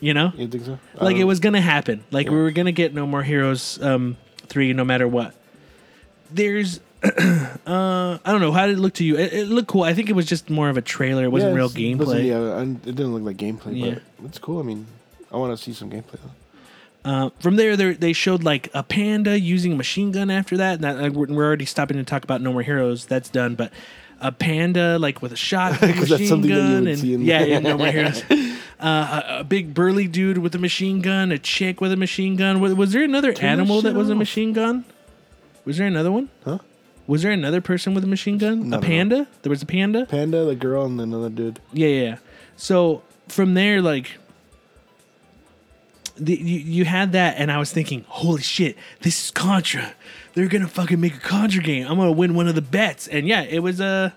you 0.00 0.14
know, 0.14 0.32
You 0.36 0.48
think 0.48 0.64
so? 0.64 0.78
like 1.00 1.16
it 1.16 1.24
was 1.24 1.40
going 1.40 1.52
to 1.54 1.60
happen. 1.60 2.04
Like 2.10 2.28
we 2.28 2.36
were 2.36 2.50
going 2.52 2.66
to 2.66 2.72
get 2.72 2.94
No 2.94 3.06
More 3.06 3.22
Heroes 3.22 3.80
um, 3.82 4.16
three, 4.46 4.72
no 4.72 4.84
matter 4.84 5.06
what. 5.06 5.34
There's. 6.30 6.80
uh, 7.02 7.08
I 7.66 8.30
don't 8.30 8.40
know. 8.40 8.52
How 8.52 8.66
did 8.68 8.78
it 8.78 8.80
look 8.80 8.94
to 8.94 9.04
you? 9.04 9.16
It, 9.16 9.32
it 9.32 9.48
looked 9.48 9.66
cool. 9.66 9.82
I 9.82 9.92
think 9.92 10.08
it 10.08 10.12
was 10.12 10.24
just 10.26 10.48
more 10.48 10.68
of 10.68 10.76
a 10.76 10.80
trailer. 10.82 11.24
It 11.24 11.32
wasn't 11.32 11.50
yeah, 11.50 11.56
real 11.56 11.64
wasn't- 11.66 11.84
gameplay. 11.84 12.26
Yeah, 12.26 12.62
it 12.62 12.82
didn't 12.94 13.12
look 13.12 13.22
like 13.24 13.36
gameplay, 13.36 13.76
Yeah. 13.86 13.98
but 14.20 14.28
it's 14.28 14.38
cool. 14.38 14.60
I 14.60 14.62
mean, 14.62 14.86
I 15.32 15.36
want 15.36 15.56
to 15.56 15.62
see 15.62 15.72
some 15.72 15.90
gameplay 15.90 16.18
though. 16.22 16.30
Uh, 17.04 17.30
from 17.40 17.56
there, 17.56 17.76
they 17.76 18.12
showed 18.12 18.44
like 18.44 18.70
a 18.74 18.82
panda 18.82 19.38
using 19.38 19.72
a 19.72 19.76
machine 19.76 20.12
gun. 20.12 20.30
After 20.30 20.56
that, 20.58 20.74
and 20.74 20.84
that 20.84 20.98
like, 20.98 21.12
we're, 21.12 21.26
we're 21.26 21.44
already 21.44 21.64
stopping 21.64 21.96
to 21.96 22.04
talk 22.04 22.22
about 22.22 22.40
No 22.40 22.52
More 22.52 22.62
Heroes. 22.62 23.06
That's 23.06 23.28
done, 23.28 23.56
but 23.56 23.72
a 24.20 24.30
panda 24.30 24.98
like 24.98 25.20
with 25.20 25.32
a 25.32 25.36
that's 25.80 26.10
machine 26.10 26.28
something 26.28 26.50
gun, 26.50 26.86
and 26.86 27.02
yeah, 27.02 27.42
yeah, 27.42 27.58
No 27.58 27.76
More 27.78 27.88
Heroes. 27.88 28.22
Uh, 28.30 29.22
a, 29.28 29.40
a 29.40 29.44
big 29.44 29.74
burly 29.74 30.06
dude 30.06 30.38
with 30.38 30.54
a 30.54 30.58
machine 30.58 31.00
gun, 31.00 31.32
a 31.32 31.38
chick 31.38 31.80
with 31.80 31.92
a 31.92 31.96
machine 31.96 32.36
gun. 32.36 32.60
Was, 32.60 32.74
was 32.74 32.92
there 32.92 33.02
another 33.02 33.32
Turn 33.32 33.50
animal 33.50 33.82
that 33.82 33.94
was 33.94 34.08
a 34.10 34.14
machine 34.14 34.52
gun? 34.52 34.84
Was 35.64 35.78
there 35.78 35.86
another 35.86 36.10
one? 36.10 36.28
Huh? 36.44 36.58
Was 37.06 37.22
there 37.22 37.32
another 37.32 37.60
person 37.60 37.94
with 37.94 38.04
a 38.04 38.08
machine 38.08 38.38
gun? 38.38 38.60
No, 38.60 38.64
a 38.64 38.68
no, 38.68 38.76
no. 38.78 38.86
panda? 38.86 39.28
There 39.42 39.50
was 39.50 39.62
a 39.62 39.66
panda. 39.66 40.06
Panda, 40.06 40.44
the 40.44 40.54
girl, 40.54 40.86
and 40.86 41.00
another 41.00 41.28
dude. 41.28 41.60
Yeah, 41.72 41.88
yeah. 41.88 42.02
yeah. 42.02 42.16
So 42.56 43.02
from 43.28 43.54
there, 43.54 43.82
like, 43.82 44.18
the, 46.24 46.34
you 46.34 46.58
you 46.58 46.84
had 46.84 47.12
that, 47.12 47.36
and 47.38 47.50
I 47.50 47.58
was 47.58 47.72
thinking, 47.72 48.04
holy 48.08 48.42
shit, 48.42 48.76
this 49.00 49.24
is 49.24 49.30
Contra. 49.30 49.94
They're 50.34 50.48
gonna 50.48 50.68
fucking 50.68 51.00
make 51.00 51.16
a 51.16 51.20
Contra 51.20 51.62
game. 51.62 51.86
I'm 51.86 51.96
gonna 51.96 52.12
win 52.12 52.34
one 52.34 52.48
of 52.48 52.54
the 52.54 52.62
bets. 52.62 53.08
And 53.08 53.26
yeah, 53.26 53.42
it 53.42 53.60
was 53.60 53.80
a 53.80 54.14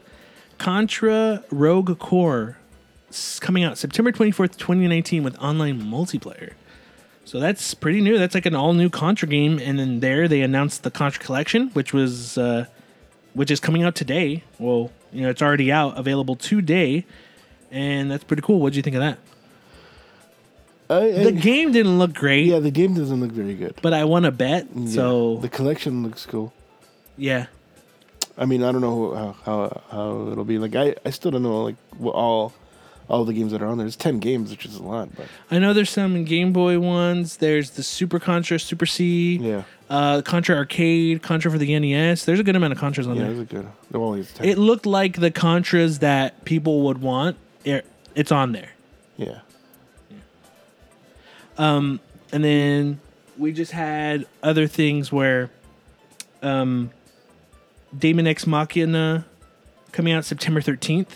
Contra 0.57 1.43
Rogue 1.51 1.97
Corps 1.99 2.57
coming 3.39 3.63
out 3.63 3.77
September 3.77 4.11
24th, 4.11 4.57
2019, 4.57 5.23
with 5.23 5.37
online 5.39 5.81
multiplayer. 5.81 6.53
So 7.23 7.39
that's 7.39 7.73
pretty 7.73 8.01
new. 8.01 8.17
That's 8.17 8.35
like 8.35 8.45
an 8.45 8.55
all 8.55 8.73
new 8.73 8.89
Contra 8.89 9.27
game. 9.27 9.59
And 9.59 9.79
then 9.79 9.99
there 9.99 10.27
they 10.27 10.41
announced 10.41 10.83
the 10.83 10.91
Contra 10.91 11.23
Collection, 11.23 11.69
which 11.69 11.91
was 11.91 12.37
uh, 12.37 12.65
which 13.33 13.51
is 13.51 13.59
coming 13.59 13.83
out 13.83 13.95
today. 13.95 14.43
Well, 14.59 14.91
you 15.11 15.21
know, 15.21 15.29
it's 15.29 15.41
already 15.41 15.71
out, 15.71 15.97
available 15.97 16.35
today, 16.35 17.05
and 17.71 18.11
that's 18.11 18.23
pretty 18.23 18.41
cool. 18.41 18.59
What 18.59 18.73
do 18.73 18.77
you 18.77 18.83
think 18.83 18.95
of 18.95 19.01
that? 19.01 19.17
I, 20.89 20.95
I, 20.97 21.23
The 21.25 21.31
game 21.31 21.71
didn't 21.71 21.97
look 21.97 22.13
great, 22.13 22.45
yeah, 22.47 22.59
the 22.59 22.71
game 22.71 22.93
doesn't 22.93 23.19
look 23.19 23.31
very 23.31 23.55
good. 23.55 23.75
but 23.81 23.93
I 23.93 24.03
won 24.03 24.25
a 24.25 24.31
bet, 24.31 24.67
Yeah, 24.75 24.87
so 24.89 25.37
the 25.37 25.49
collection 25.49 26.03
looks 26.03 26.25
cool. 26.25 26.53
yeah. 27.17 27.47
I 28.37 28.43
mean, 28.45 28.63
I 28.63 28.71
don't 28.73 28.81
know 28.81 29.13
how 29.15 29.35
how, 29.45 29.81
how 29.91 30.31
it'll 30.31 30.43
be. 30.43 30.57
Like, 30.59 30.75
I, 30.75 30.93
I 31.05 31.09
still 31.11 31.31
don't 31.31 31.41
know 31.43 31.63
like 31.63 31.77
what 31.97 32.15
all 32.15 32.51
all 33.07 33.23
the 33.23 33.31
games 33.33 33.53
that 33.53 33.61
are 33.61 33.65
on 33.67 33.77
there. 33.77 33.85
There's 33.85 33.95
ten 33.95 34.19
games, 34.19 34.51
which 34.51 34.65
is 34.65 34.75
a 34.75 34.83
lot, 34.83 35.07
but 35.15 35.27
I 35.49 35.57
know 35.57 35.71
there's 35.71 35.89
some 35.89 36.25
Game 36.25 36.51
Boy 36.51 36.77
ones. 36.77 37.37
There's 37.37 37.69
the 37.71 37.83
Super 37.83 38.19
Contra, 38.19 38.59
Super 38.59 38.85
C, 38.85 39.37
yeah, 39.37 39.63
uh, 39.89 40.21
Contra 40.21 40.57
Arcade, 40.57 41.23
Contra 41.23 41.49
for 41.49 41.57
the 41.57 41.79
NES. 41.79 42.25
There's 42.25 42.41
a 42.41 42.43
good 42.43 42.57
amount 42.57 42.73
of 42.73 42.79
Contras 42.79 43.07
on 43.07 43.15
yeah, 43.15 43.23
there. 43.23 43.31
those 43.33 43.41
are 43.41 43.45
good. 43.45 43.67
They're 43.89 44.01
only 44.01 44.25
ten. 44.25 44.49
It 44.49 44.57
looked 44.57 44.85
like 44.85 45.17
the 45.21 45.31
Contras 45.31 45.99
that 45.99 46.43
people 46.43 46.81
would 46.81 47.01
want. 47.01 47.37
It, 47.63 47.85
it's 48.15 48.33
on 48.33 48.51
there. 48.51 48.71
yeah, 49.15 49.39
Um, 51.57 51.99
and 52.31 52.43
then 52.43 52.99
we 53.37 53.51
just 53.51 53.71
had 53.71 54.25
other 54.43 54.67
things 54.67 55.11
where 55.11 55.49
um, 56.41 56.91
Daemon 57.97 58.27
X 58.27 58.45
Machina 58.47 59.25
coming 59.91 60.13
out 60.13 60.25
September 60.25 60.61
13th. 60.61 61.07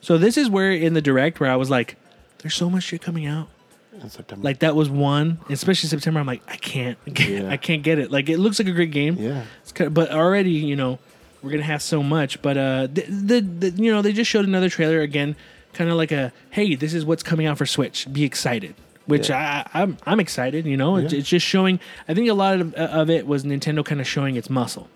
So 0.00 0.18
this 0.18 0.36
is 0.36 0.48
where 0.48 0.72
in 0.72 0.94
the 0.94 1.02
direct 1.02 1.40
where 1.40 1.50
I 1.50 1.56
was 1.56 1.70
like, 1.70 1.96
there's 2.38 2.54
so 2.54 2.70
much 2.70 2.84
shit 2.84 3.02
coming 3.02 3.26
out. 3.26 3.48
in 3.92 4.08
September. 4.08 4.42
Like 4.44 4.60
that 4.60 4.74
was 4.74 4.88
one, 4.88 5.38
especially 5.50 5.88
September. 5.88 6.20
I'm 6.20 6.26
like, 6.26 6.42
I 6.48 6.56
can't, 6.56 6.96
I 7.06 7.10
can't, 7.10 7.44
Yeah. 7.44 7.50
I 7.50 7.56
can't 7.56 7.82
get 7.82 7.98
it. 7.98 8.10
Like 8.10 8.28
it 8.28 8.38
looks 8.38 8.58
like 8.58 8.68
a 8.68 8.72
great 8.72 8.90
game. 8.92 9.16
yeah, 9.18 9.44
It's 9.62 9.72
kind 9.72 9.86
of, 9.88 9.94
but 9.94 10.10
already, 10.10 10.52
you 10.52 10.74
know, 10.76 10.98
we're 11.42 11.50
gonna 11.50 11.62
have 11.62 11.82
so 11.82 12.02
much. 12.02 12.40
But 12.42 12.56
uh, 12.56 12.86
the, 12.92 13.02
the, 13.02 13.40
the 13.40 13.82
you 13.82 13.92
know 13.92 14.02
they 14.02 14.12
just 14.12 14.30
showed 14.30 14.46
another 14.46 14.68
trailer 14.70 15.00
again, 15.00 15.36
kind 15.74 15.90
of 15.90 15.96
like 15.96 16.12
a 16.12 16.32
hey, 16.50 16.74
this 16.74 16.92
is 16.94 17.04
what's 17.04 17.22
coming 17.22 17.46
out 17.46 17.58
for 17.58 17.66
Switch. 17.66 18.10
Be 18.12 18.24
excited. 18.24 18.74
Which 19.10 19.30
I, 19.30 19.68
I'm 19.74 19.96
I'm 20.06 20.20
excited. 20.20 20.64
You 20.66 20.76
know, 20.76 20.96
it's, 20.96 21.12
Yeah. 21.12 21.18
it's 21.20 21.28
just 21.28 21.44
showing. 21.46 21.80
I 22.08 22.14
think 22.14 22.28
a 22.28 22.34
lot 22.34 22.60
of, 22.60 22.74
of 22.74 23.10
it 23.10 23.26
was 23.26 23.44
Nintendo 23.44 23.84
kind 23.84 24.00
of 24.00 24.06
showing 24.06 24.36
its 24.36 24.48
muscle. 24.48 24.88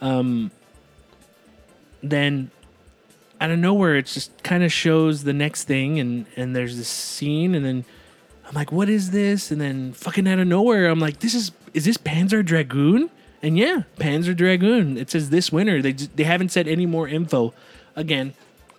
Um. 0.00 0.50
Then, 2.02 2.50
out 3.40 3.50
of 3.50 3.58
nowhere, 3.58 3.96
it 3.96 4.06
just 4.06 4.42
kind 4.42 4.62
of 4.62 4.72
shows 4.72 5.24
the 5.24 5.32
next 5.32 5.64
thing, 5.64 5.98
and 5.98 6.26
and 6.36 6.54
there's 6.54 6.76
this 6.76 6.88
scene, 6.88 7.54
and 7.54 7.64
then 7.64 7.84
I'm 8.46 8.54
like, 8.54 8.70
what 8.70 8.88
is 8.88 9.10
this? 9.10 9.50
And 9.50 9.60
then 9.60 9.92
fucking 9.92 10.28
out 10.28 10.38
of 10.38 10.46
nowhere, 10.46 10.86
I'm 10.88 11.00
like, 11.00 11.20
this 11.20 11.34
is 11.34 11.52
is 11.74 11.84
this 11.84 11.96
Panzer 11.96 12.44
Dragoon? 12.44 13.10
And 13.42 13.58
yeah, 13.58 13.82
Panzer 13.98 14.36
Dragoon. 14.36 14.96
It 14.96 15.10
says 15.10 15.30
this 15.30 15.50
winter. 15.50 15.82
They 15.82 15.92
they 15.92 16.24
haven't 16.24 16.50
said 16.50 16.68
any 16.68 16.86
more 16.86 17.08
info. 17.08 17.54
Again, 17.96 18.34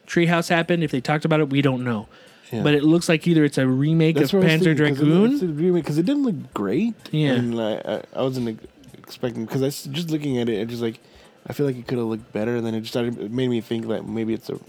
Treehouse 0.05 0.49
happened. 0.49 0.83
If 0.83 0.91
they 0.91 1.01
talked 1.01 1.25
about 1.25 1.39
it, 1.39 1.49
we 1.49 1.61
don't 1.61 1.83
know. 1.83 2.07
Yeah. 2.51 2.63
But 2.63 2.73
it 2.75 2.83
looks 2.83 3.09
like 3.09 3.27
either 3.27 3.43
it's 3.43 3.57
a 3.57 3.67
remake 3.67 4.17
of 4.17 4.29
Panzer 4.31 4.75
Dragoon. 4.75 5.73
because 5.73 5.97
it 5.97 6.05
didn't 6.05 6.23
look 6.23 6.53
great. 6.53 6.93
Yeah. 7.11 7.33
and 7.33 7.59
I, 7.59 7.73
I, 7.85 8.01
I 8.15 8.21
wasn't 8.21 8.49
ex- 8.49 8.67
expecting 8.97 9.45
because 9.45 9.63
I 9.63 9.67
s- 9.67 9.83
just 9.91 10.09
looking 10.09 10.37
at 10.37 10.47
it, 10.49 10.55
it 10.59 10.67
just 10.69 10.81
like 10.81 10.99
I 11.47 11.53
feel 11.53 11.65
like 11.65 11.77
it 11.77 11.87
could 11.87 11.97
have 11.97 12.07
looked 12.07 12.31
better. 12.33 12.55
And 12.57 12.65
then 12.65 12.73
it 12.75 12.81
just 12.81 12.93
started, 12.93 13.19
it 13.19 13.31
made 13.31 13.49
me 13.49 13.61
think 13.61 13.87
that 13.87 14.07
maybe 14.07 14.33
it's 14.33 14.49
a 14.49 14.59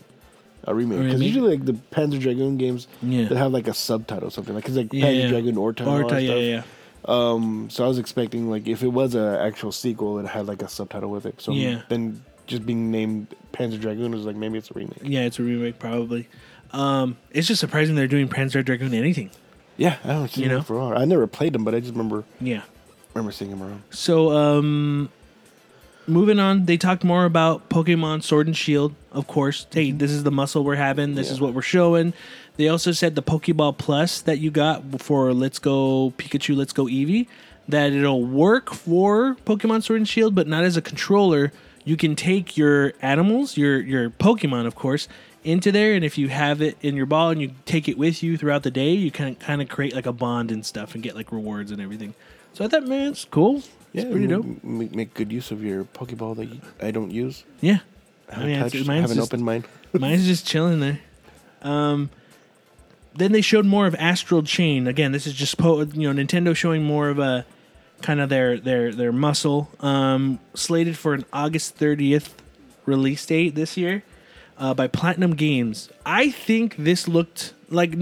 a 0.65 0.75
remake. 0.75 0.99
Because 0.99 1.15
remake? 1.15 1.27
usually 1.29 1.57
like 1.57 1.65
the 1.67 1.73
Panzer 1.73 2.21
Dragoon 2.21 2.57
games, 2.59 2.89
Yeah. 3.03 3.29
that 3.29 3.37
have 3.39 3.53
like 3.53 3.69
a 3.69 3.75
subtitle 3.75 4.29
or 4.29 4.31
something 4.31 4.55
like 4.55 4.67
it's 4.67 4.77
like 4.77 4.93
Yeah, 4.93 5.07
Panzer 5.07 5.23
yeah. 5.23 5.29
Dragoon 5.29 5.57
Orta. 5.57 5.83
and 5.85 5.91
all 5.91 5.97
Orta, 6.03 6.15
that 6.17 6.23
yeah, 6.23 6.29
stuff. 6.31 6.41
yeah, 6.43 6.55
yeah. 6.57 6.63
Um, 7.05 7.71
so 7.71 7.85
I 7.85 7.89
was 7.89 7.99
expecting 7.99 8.51
like 8.51 8.67
if 8.67 8.83
it 8.83 8.89
was 8.89 9.15
a 9.15 9.39
actual 9.41 9.71
sequel, 9.73 10.19
it 10.19 10.27
had 10.27 10.47
like 10.47 10.63
a 10.63 10.69
subtitle 10.69 11.11
with 11.11 11.27
it. 11.27 11.41
So 11.41 11.53
Yeah. 11.53 11.83
then 11.89 12.23
just 12.49 12.67
being 12.67 12.91
named 12.91 13.29
Panzer 13.53 13.81
Dragoon 13.81 14.11
was 14.13 14.25
like 14.27 14.37
maybe 14.37 14.59
it's 14.59 14.71
a 14.71 14.75
remake. 14.75 14.99
Yeah, 15.03 15.21
it's 15.21 15.39
a 15.39 15.43
remake 15.45 15.79
probably. 15.79 16.29
Um, 16.73 17.17
it's 17.31 17.47
just 17.49 17.61
surprising 17.61 17.95
they're 17.95 18.07
doing 18.07 18.29
Panzer 18.29 18.65
Dragoon 18.65 18.93
anything. 18.95 19.31
Yeah, 19.77 19.97
I 20.05 20.09
don't 20.09 20.29
see 20.31 20.43
You 20.43 20.49
know? 20.49 20.55
them 20.57 20.65
for 20.65 20.77
a 20.77 20.81
while. 20.81 20.99
I 20.99 21.05
never 21.05 21.27
played 21.27 21.53
them, 21.53 21.65
but 21.65 21.75
I 21.75 21.81
just 21.81 21.93
remember 21.93 22.25
Yeah. 22.41 22.63
remember 23.15 23.33
seeing 23.33 23.51
them 23.51 23.63
around. 23.63 23.83
So, 23.91 24.33
um, 24.37 25.09
moving 26.07 26.39
on, 26.39 26.65
they 26.67 26.77
talked 26.77 27.05
more 27.05 27.25
about 27.25 27.69
Pokemon 27.69 28.23
Sword 28.23 28.47
and 28.49 28.57
Shield, 28.57 28.95
of 29.13 29.27
course. 29.27 29.67
Hey, 29.73 29.93
this 29.93 30.11
is 30.11 30.25
the 30.25 30.31
muscle 30.31 30.65
we're 30.65 30.75
having. 30.77 31.15
This 31.15 31.31
is 31.31 31.39
Yeah. 31.39 31.45
what 31.45 31.55
we're 31.55 31.63
showing. 31.63 32.13
They 32.57 32.69
also 32.69 32.91
said 32.93 33.15
the 33.15 33.23
Pokeball 33.23 33.79
Plus 33.79 34.21
that 34.23 34.39
you 34.41 34.51
got 34.51 35.01
for 35.01 35.33
Let's 35.33 35.59
Go 35.61 36.13
Pikachu, 36.19 36.57
Let's 36.57 36.73
Go 36.73 36.87
Eevee, 36.87 37.29
that 37.69 37.93
it'll 37.93 38.25
work 38.25 38.73
for 38.73 39.37
Pokemon 39.47 39.85
Sword 39.85 40.01
and 40.01 40.09
Shield, 40.09 40.35
but 40.35 40.49
not 40.49 40.65
as 40.65 40.77
a 40.77 40.83
controller. 40.83 41.53
You 41.85 41.97
can 41.97 42.17
take 42.17 42.57
your 42.57 42.93
animals, 43.01 43.57
your 43.57 43.81
your 43.81 44.11
Pokemon, 44.11 44.67
of 44.67 44.75
course, 44.75 45.07
into 45.45 45.71
there, 45.73 45.95
and 45.95 46.05
if 46.05 46.19
you 46.19 46.29
have 46.29 46.61
it 46.61 46.77
in 46.83 46.97
your 46.97 47.07
ball 47.07 47.31
and 47.31 47.41
you 47.41 47.53
take 47.65 47.89
it 47.89 47.97
with 47.97 48.23
you 48.23 48.37
throughout 48.37 48.63
the 48.63 48.71
day, 48.71 48.93
you 48.93 49.11
can 49.11 49.35
kind 49.37 49.63
of 49.63 49.69
create 49.69 49.95
like 49.95 50.07
a 50.07 50.13
bond 50.13 50.51
and 50.51 50.65
stuff 50.67 50.95
and 50.95 51.03
get 51.03 51.15
like 51.15 51.31
rewards 51.33 51.71
and 51.71 51.81
everything. 51.81 52.15
So 52.55 52.65
I 52.65 52.69
thought, 52.69 52.87
man, 52.87 53.13
it's 53.13 53.25
cool. 53.25 53.63
Yeah, 53.93 54.03
it's 54.03 54.11
pretty 54.11 54.25
m- 54.25 54.31
dope. 54.31 54.47
m- 54.65 54.91
Make, 54.97 55.15
good 55.15 55.33
use 55.33 55.51
of 55.51 55.63
your 55.63 55.85
Pokeball 55.85 56.37
that 56.37 56.47
you, 56.47 56.61
I 56.83 56.91
don't 56.91 57.11
use. 57.11 57.45
Yeah. 57.61 57.79
I 58.31 58.43
I 58.43 58.45
mean, 58.47 58.59
touched. 58.59 58.87
mine's 58.87 59.03
have 59.03 59.11
an 59.13 59.17
just- 59.17 59.33
open 59.33 59.45
mind. 59.45 59.65
Mine's 59.95 60.27
just 60.27 60.47
chilling 60.47 60.81
there. 60.81 61.01
Um, 61.63 62.11
then 63.15 63.33
they 63.33 63.41
showed 63.41 63.65
more 63.65 63.87
of 63.87 63.95
Astral 63.95 64.43
Chain. 64.43 64.87
Again, 64.87 65.13
this 65.13 65.27
is 65.27 65.33
just 65.33 65.57
po- 65.57 65.81
you 65.83 66.13
know 66.13 66.23
Nintendo 66.23 66.55
showing 66.55 66.85
more 66.85 67.09
of 67.09 67.19
a 67.19 67.47
kind 68.03 68.21
of 68.21 68.29
their 68.29 68.59
their 68.59 68.93
their 68.93 69.13
muscle. 69.13 69.71
Um, 69.81 70.39
slated 70.55 70.99
for 70.99 71.15
an 71.15 71.25
August 71.33 71.77
thirtieth 71.77 72.35
release 72.85 73.25
date 73.25 73.55
this 73.55 73.77
year 73.79 74.03
uh, 74.59 74.75
by 74.75 74.87
Platinum 74.87 75.35
Games. 75.35 75.89
I 76.05 76.31
think 76.31 76.77
this 76.77 77.09
looked 77.09 77.55
like 77.71 77.95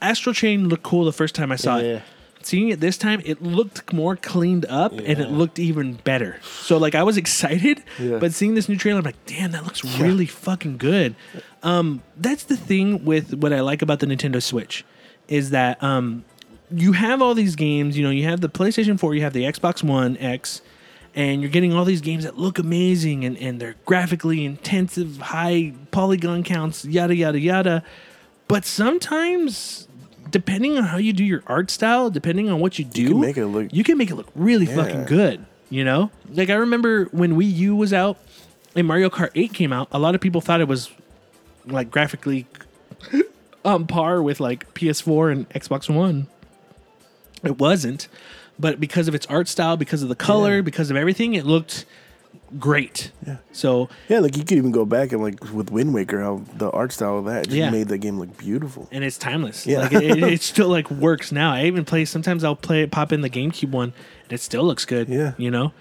Astral 0.00 0.34
Chain 0.34 0.68
looked 0.68 0.82
cool 0.82 1.04
the 1.04 1.12
first 1.12 1.34
time 1.34 1.50
I 1.52 1.56
saw 1.56 1.76
Yeah. 1.78 1.82
it. 1.82 2.02
Seeing 2.42 2.68
it 2.68 2.78
this 2.80 2.98
time, 2.98 3.22
it 3.24 3.42
looked 3.42 3.90
more 3.90 4.16
cleaned 4.16 4.66
up 4.66 4.92
and 4.92 5.18
it 5.18 5.30
looked 5.30 5.58
even 5.58 5.94
better. 5.94 6.36
So 6.60 6.76
like 6.76 6.94
I 6.94 7.02
was 7.02 7.16
excited, 7.16 7.82
Yeah. 7.98 8.18
but 8.18 8.34
seeing 8.34 8.54
this 8.54 8.68
new 8.68 8.76
trailer, 8.76 8.98
I'm 8.98 9.04
like, 9.04 9.24
damn, 9.24 9.52
that 9.52 9.64
looks 9.64 9.82
really 9.98 10.26
fucking 10.26 10.76
good. 10.76 11.14
Um, 11.62 12.02
that's 12.18 12.44
the 12.44 12.56
thing 12.58 13.02
with 13.06 13.32
what 13.32 13.54
I 13.54 13.60
like 13.60 13.80
about 13.80 14.00
the 14.00 14.06
Nintendo 14.06 14.42
Switch 14.42 14.84
is 15.26 15.50
that 15.50 15.82
um, 15.82 16.22
you 16.70 16.92
have 16.92 17.22
all 17.22 17.32
these 17.32 17.56
games. 17.56 17.96
You 17.96 18.04
know, 18.04 18.10
you 18.10 18.24
have 18.24 18.42
the 18.42 18.50
PlayStation 18.50 19.00
4, 19.00 19.14
you 19.14 19.22
have 19.22 19.32
the 19.32 19.44
Xbox 19.44 19.82
One 19.82 20.18
X, 20.18 20.60
and 21.14 21.40
you're 21.40 21.50
getting 21.50 21.72
all 21.72 21.84
these 21.84 22.00
games 22.00 22.24
that 22.24 22.36
look 22.38 22.58
amazing 22.58 23.24
and, 23.24 23.36
and 23.38 23.60
they're 23.60 23.76
graphically 23.84 24.44
intensive, 24.44 25.18
high 25.18 25.72
polygon 25.90 26.42
counts, 26.42 26.84
yada 26.84 27.14
yada 27.14 27.38
yada. 27.38 27.82
But 28.48 28.64
sometimes, 28.64 29.88
depending 30.30 30.76
on 30.76 30.84
how 30.84 30.96
you 30.98 31.12
do 31.12 31.24
your 31.24 31.42
art 31.46 31.70
style, 31.70 32.10
depending 32.10 32.50
on 32.50 32.60
what 32.60 32.78
you 32.78 32.84
do, 32.84 33.02
you 33.02 33.08
can 33.08 33.20
make 33.20 33.36
it 33.36 33.46
look- 33.46 33.72
you 33.72 33.84
can 33.84 33.96
make 33.98 34.10
it 34.10 34.14
look 34.16 34.28
really 34.34 34.66
Yeah. 34.66 34.74
fucking 34.76 35.04
good. 35.04 35.44
You 35.70 35.84
know, 35.84 36.10
like 36.32 36.50
I 36.50 36.54
remember 36.54 37.06
when 37.06 37.36
Wii 37.36 37.52
U 37.56 37.74
was 37.76 37.92
out 37.92 38.18
and 38.76 38.86
Mario 38.86 39.08
Kart 39.10 39.30
8 39.34 39.52
came 39.52 39.72
out, 39.72 39.88
a 39.92 39.98
lot 39.98 40.14
of 40.14 40.20
people 40.20 40.40
thought 40.40 40.60
it 40.60 40.68
was 40.68 40.90
like 41.66 41.90
graphically 41.90 42.46
on 43.64 43.86
par 43.86 44.22
with 44.22 44.40
like 44.40 44.72
PS4 44.74 45.32
and 45.32 45.48
Xbox 45.50 45.88
One. 45.92 46.26
It 47.42 47.58
wasn't, 47.58 48.08
but 48.58 48.80
because 48.80 49.08
of 49.08 49.14
its 49.14 49.26
art 49.26 49.48
style, 49.48 49.76
because 49.76 50.02
of 50.02 50.08
the 50.08 50.14
color, 50.16 50.56
Yeah. 50.56 50.62
because 50.62 50.90
of 50.90 50.96
everything, 50.96 51.34
it 51.34 51.44
looked 51.46 51.84
great. 52.58 53.10
Yeah. 53.26 53.36
So 53.52 53.88
Yeah, 54.08 54.20
like 54.20 54.36
you 54.36 54.44
could 54.44 54.58
even 54.58 54.70
go 54.70 54.84
back 54.84 55.12
and 55.12 55.22
like 55.22 55.52
with 55.52 55.70
Wind 55.70 55.92
Waker, 55.94 56.20
how 56.20 56.42
the 56.56 56.70
art 56.70 56.92
style 56.92 57.18
of 57.18 57.24
that 57.26 57.44
just 57.46 57.56
Yeah. 57.56 57.70
made 57.70 57.88
the 57.88 57.98
game 57.98 58.18
look 58.18 58.36
beautiful. 58.38 58.88
and 58.92 59.02
it's 59.04 59.18
timeless. 59.18 59.66
Yeah. 59.66 59.80
Like 59.80 59.92
it, 59.92 60.22
it 60.22 60.42
still 60.42 60.68
like 60.68 60.90
works 60.90 61.32
now. 61.32 61.52
I 61.52 61.64
even 61.64 61.84
play 61.84 62.04
sometimes 62.04 62.44
I'll 62.44 62.56
play 62.56 62.82
it 62.82 62.90
pop 62.90 63.12
in 63.12 63.22
the 63.22 63.30
GameCube 63.30 63.70
one 63.70 63.92
and 64.24 64.32
it 64.32 64.40
still 64.40 64.64
looks 64.64 64.84
good. 64.84 65.08
Yeah. 65.08 65.32
You 65.36 65.50
know? 65.50 65.72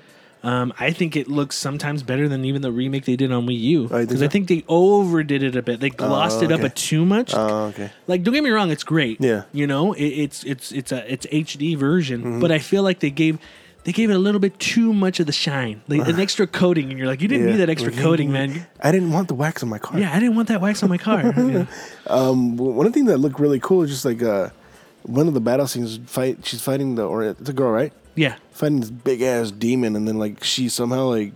Um, 0.44 0.74
I 0.78 0.92
think 0.92 1.16
it 1.16 1.30
looks 1.30 1.56
sometimes 1.58 2.04
better 2.04 2.28
than 2.28 2.44
even 2.44 2.62
the 2.62 2.72
remake 2.72 3.06
they 3.06 3.16
did 3.16 3.32
on 3.32 3.48
Wii 3.48 3.58
U. 3.62 3.88
Oh, 3.90 4.02
Because 4.06 4.22
I 4.22 4.28
think 4.28 4.50
they 4.50 4.66
overdid 4.68 5.42
it 5.42 5.56
a 5.56 5.62
bit. 5.62 5.80
They 5.80 5.90
glossed 5.90 6.44
it 6.44 6.52
up 6.52 6.60
a 6.62 6.70
too 6.70 7.06
much. 7.06 7.34
Oh, 7.34 7.68
okay. 7.68 7.92
like 8.08 8.24
don't 8.24 8.34
get 8.34 8.44
me 8.44 8.50
wrong, 8.50 8.70
it's 8.70 8.84
great. 8.84 9.22
Yeah. 9.22 9.44
You 9.54 9.68
know, 9.68 9.94
it, 9.94 10.04
it's 10.06 10.44
it's 10.44 10.72
it's 10.74 10.92
a 10.92 11.12
it's 11.12 11.26
HD 11.28 11.78
version, 11.78 12.22
Mm-hmm. 12.22 12.40
but 12.42 12.52
I 12.52 12.60
feel 12.60 12.84
like 12.84 13.00
they 13.00 13.10
gave 13.10 13.40
they 13.86 13.92
gave 13.94 14.10
it 14.10 14.14
a 14.16 14.20
little 14.20 14.40
bit 14.40 14.60
too 14.60 14.92
much 14.94 15.20
of 15.22 15.28
the 15.28 15.32
shine. 15.32 15.82
Like 15.88 16.08
an 16.10 16.20
extra 16.26 16.46
coating 16.46 16.90
and 16.90 16.98
you're 17.00 17.08
like, 17.08 17.22
you 17.22 17.28
didn't 17.30 17.46
Yeah. 17.46 17.52
need 17.54 17.60
that 17.62 17.70
extra 17.70 17.92
coating, 17.94 18.32
man. 18.32 18.68
I 18.82 18.92
didn't 18.92 19.12
want 19.14 19.30
the 19.30 19.36
wax 19.36 19.64
on 19.64 19.70
my 19.70 19.80
car. 19.80 19.98
Yeah, 19.98 20.12
I 20.14 20.20
didn't 20.20 20.36
want 20.36 20.50
that 20.50 20.60
wax 20.60 20.84
on 20.84 20.90
my 20.90 20.98
car. 20.98 21.22
Yeah. 21.38 21.66
Um, 22.08 22.58
one 22.58 22.92
thing 22.92 23.06
that 23.06 23.18
looked 23.20 23.40
really 23.40 23.60
cool 23.62 23.84
is 23.84 23.90
just 23.90 24.04
like 24.04 24.22
uh, 24.22 24.50
one 25.04 25.28
of 25.30 25.34
the 25.34 25.42
battle 25.42 25.68
scenes. 25.68 26.00
Fight. 26.06 26.46
She's 26.46 26.62
fighting 26.62 26.96
the 26.96 27.06
or 27.08 27.24
it's 27.24 27.48
a 27.50 27.54
girl, 27.54 27.72
right? 27.72 27.94
Yeah. 28.16 28.36
Fighting 28.52 28.80
this 28.82 28.90
big 28.90 29.22
ass 29.22 29.52
demon, 29.52 29.96
and 29.96 30.08
then 30.08 30.18
like 30.18 30.44
she 30.44 30.70
somehow 30.70 31.06
like 31.10 31.34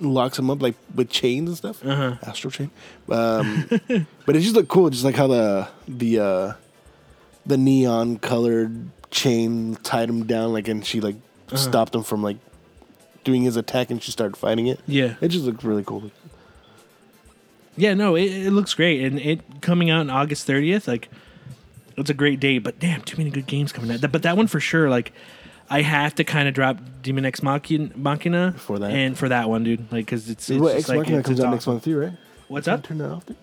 locks 0.00 0.38
him 0.38 0.48
up 0.50 0.62
like 0.62 0.74
with 0.94 1.10
chains 1.10 1.48
and 1.48 1.56
stuff. 1.58 1.84
Uh-huh. 1.84 2.16
Astral 2.22 2.50
chain. 2.50 2.70
Um, 3.10 3.66
but 4.26 4.36
it 4.36 4.40
just 4.40 4.54
looked 4.54 4.68
cool, 4.68 4.88
just 4.90 5.04
like 5.04 5.14
how 5.16 5.26
the 5.26 5.68
the 5.86 6.18
uh, 6.20 6.52
the 7.46 7.56
neon 7.58 8.16
colored 8.18 8.88
chain 9.10 9.76
tied 9.82 10.08
him 10.08 10.24
down, 10.26 10.52
like 10.52 10.68
and 10.68 10.84
she 10.86 11.00
like 11.00 11.16
Uh-huh. 11.48 11.56
stopped 11.56 11.94
him 11.94 12.02
from 12.02 12.22
like 12.22 12.38
doing 13.24 13.42
his 13.42 13.56
attack, 13.56 13.90
and 13.90 14.02
she 14.02 14.10
started 14.12 14.36
fighting 14.36 14.66
it. 14.68 14.80
Yeah. 14.86 15.16
It 15.20 15.28
just 15.28 15.44
looked 15.44 15.62
really 15.64 15.84
cool. 15.84 16.10
Yeah, 17.76 17.94
no, 17.94 18.14
it, 18.16 18.24
it 18.46 18.50
looks 18.52 18.74
great, 18.74 19.02
and 19.04 19.18
it 19.18 19.60
coming 19.60 19.90
out 19.90 20.00
on 20.00 20.10
August 20.10 20.46
thirtieth, 20.46 20.86
like 20.88 21.08
it's 21.96 22.10
a 22.10 22.14
great 22.14 22.40
date. 22.40 22.58
But 22.60 22.78
damn, 22.78 23.02
too 23.02 23.16
many 23.18 23.30
good 23.30 23.46
games 23.46 23.72
coming 23.72 23.90
out. 23.90 24.00
But 24.12 24.22
that 24.22 24.36
one 24.36 24.46
for 24.46 24.60
sure, 24.60 24.88
like 24.90 25.12
I 25.72 25.82
have 25.82 26.16
to 26.16 26.24
kind 26.24 26.48
of 26.48 26.54
drop 26.54 26.78
Daemon 27.00 27.24
X 27.24 27.42
Machina, 27.44 27.90
Machina 27.94 28.52
For 28.58 28.80
that. 28.80 28.90
and 28.90 29.16
for 29.16 29.28
that 29.28 29.48
one, 29.48 29.62
dude. 29.62 29.80
Like 29.92 30.06
because 30.06 30.28
it's, 30.28 30.50
it's 30.50 30.60
what 30.60 30.74
X 30.74 30.88
like, 30.88 30.98
Machina 30.98 31.22
comes 31.22 31.40
out 31.40 31.52
next 31.52 31.66
month 31.68 31.84
too, 31.84 31.98
right? 31.98 32.12
What's 32.48 32.64
Can 32.64 32.74
up? 32.74 32.82
Turn 32.82 32.98
that 32.98 33.10
off, 33.10 33.24
dude. 33.24 33.36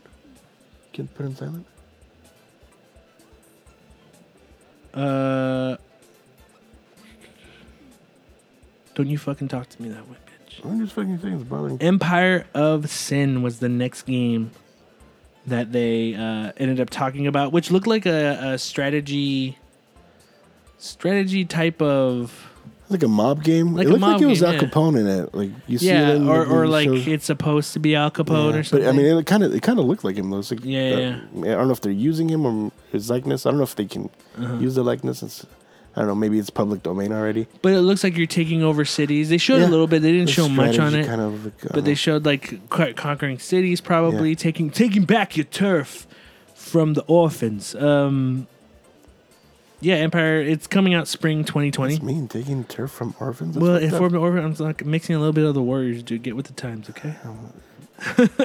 Can 0.93 1.07
put 1.07 1.25
it 1.25 1.29
in 1.29 1.35
silent. 1.37 1.65
Uh, 4.93 5.77
don't 8.95 9.07
you 9.07 9.17
fucking 9.17 9.47
talk 9.47 9.69
to 9.69 9.81
me 9.81 9.89
that 9.89 10.07
way, 10.09 10.17
bitch. 10.25 10.65
I'm 10.65 10.79
just 10.81 10.93
fucking 10.93 11.19
saying 11.19 11.35
it's 11.35 11.43
bothering. 11.43 11.81
Empire 11.81 12.45
of 12.53 12.89
Sin 12.89 13.41
was 13.41 13.59
the 13.59 13.69
next 13.69 14.03
game 14.03 14.51
that 15.45 15.71
they 15.71 16.13
uh, 16.13 16.51
ended 16.57 16.81
up 16.81 16.89
talking 16.89 17.25
about, 17.27 17.53
which 17.53 17.71
looked 17.71 17.87
like 17.87 18.05
a, 18.05 18.53
a 18.53 18.57
strategy 18.57 19.57
strategy 20.77 21.45
type 21.45 21.81
of 21.81 22.49
Like 22.89 23.03
a 23.03 23.07
mob 23.07 23.43
game. 23.43 23.73
Like 23.75 23.87
it 23.87 23.89
looked 23.89 24.01
like 24.01 24.21
it 24.21 24.25
was 24.27 24.39
game, 24.41 24.47
Al 24.49 24.53
yeah. 24.55 24.59
Capone 24.61 24.99
in 24.99 25.07
it. 25.07 25.33
Like 25.35 25.49
you 25.67 25.77
see 25.77 25.87
yeah, 25.87 26.09
it 26.09 26.15
in 26.17 26.27
or 26.29 26.45
or 26.45 26.67
like 26.67 26.85
shows. 26.87 27.07
it's 27.07 27.25
supposed 27.25 27.73
to 27.73 27.79
be 27.79 27.95
Al 27.95 28.11
Capone 28.11 28.53
Yeah. 28.53 28.59
or 28.59 28.63
something. 28.63 28.85
But 28.85 28.93
I 28.93 28.97
mean, 28.97 29.05
it 29.17 29.25
kind 29.25 29.43
of 29.43 29.53
it 29.53 29.61
kind 29.61 29.79
of 29.79 29.85
looked 29.85 30.03
like 30.03 30.15
him 30.15 30.29
though. 30.29 30.37
Like, 30.49 30.63
Yeah, 30.63 30.79
uh, 30.81 30.99
yeah. 30.99 31.19
I 31.53 31.55
don't 31.55 31.67
know 31.67 31.73
if 31.73 31.81
they're 31.81 31.91
using 31.91 32.29
him 32.29 32.45
or 32.45 32.71
his 32.91 33.09
likeness. 33.09 33.45
I 33.45 33.49
don't 33.49 33.57
know 33.57 33.63
if 33.63 33.75
they 33.75 33.85
can 33.85 34.09
Uh-huh. 34.37 34.57
use 34.59 34.75
the 34.75 34.83
likeness. 34.83 35.21
It's, 35.23 35.45
I 35.95 36.01
don't 36.01 36.09
know. 36.09 36.15
Maybe 36.15 36.37
it's 36.37 36.51
public 36.51 36.83
domain 36.83 37.11
already. 37.11 37.47
But 37.63 37.73
it 37.73 37.81
looks 37.81 38.03
like 38.03 38.15
you're 38.15 38.27
taking 38.27 38.61
over 38.61 38.85
cities. 38.85 39.29
They 39.29 39.39
showed 39.39 39.63
a 39.63 39.67
little 39.67 39.87
bit. 39.87 40.03
They 40.03 40.11
didn't 40.11 40.27
The 40.27 40.31
show 40.33 40.47
much 40.47 40.77
on 40.77 40.93
it. 40.93 41.07
Kind 41.07 41.19
of. 41.21 41.43
Like, 41.45 41.73
but 41.73 41.85
they 41.85 41.95
showed 41.95 42.23
like 42.23 42.69
conquering 42.69 43.39
cities, 43.39 43.81
probably 43.81 44.29
Yeah. 44.29 44.35
taking 44.35 44.69
taking 44.69 45.05
back 45.05 45.35
your 45.35 45.45
turf 45.45 46.05
from 46.53 46.93
the 46.93 47.01
orphans. 47.07 47.73
Um, 47.75 48.45
yeah, 49.79 49.95
Empire. 49.95 50.41
It's 50.41 50.67
coming 50.67 50.93
out 50.93 51.07
spring 51.07 51.43
2020. 51.43 51.93
That's 51.93 52.03
mean 52.03 52.27
taking 52.27 52.63
turf 52.63 52.91
from 52.91 53.13
orphans. 53.19 53.55
That's 53.55 53.63
Well, 53.63 53.75
if 53.75 53.91
we're 53.93 54.15
orphan, 54.17 54.43
I'm 54.43 54.53
like 54.55 54.85
mixing 54.85 55.15
a 55.15 55.19
little 55.19 55.33
bit 55.33 55.45
of 55.45 55.53
the 55.53 55.61
Warriors, 55.61 56.03
dude. 56.03 56.23
Get 56.23 56.35
with 56.35 56.47
the 56.47 56.53
times, 56.53 56.89
okay? 56.89 57.15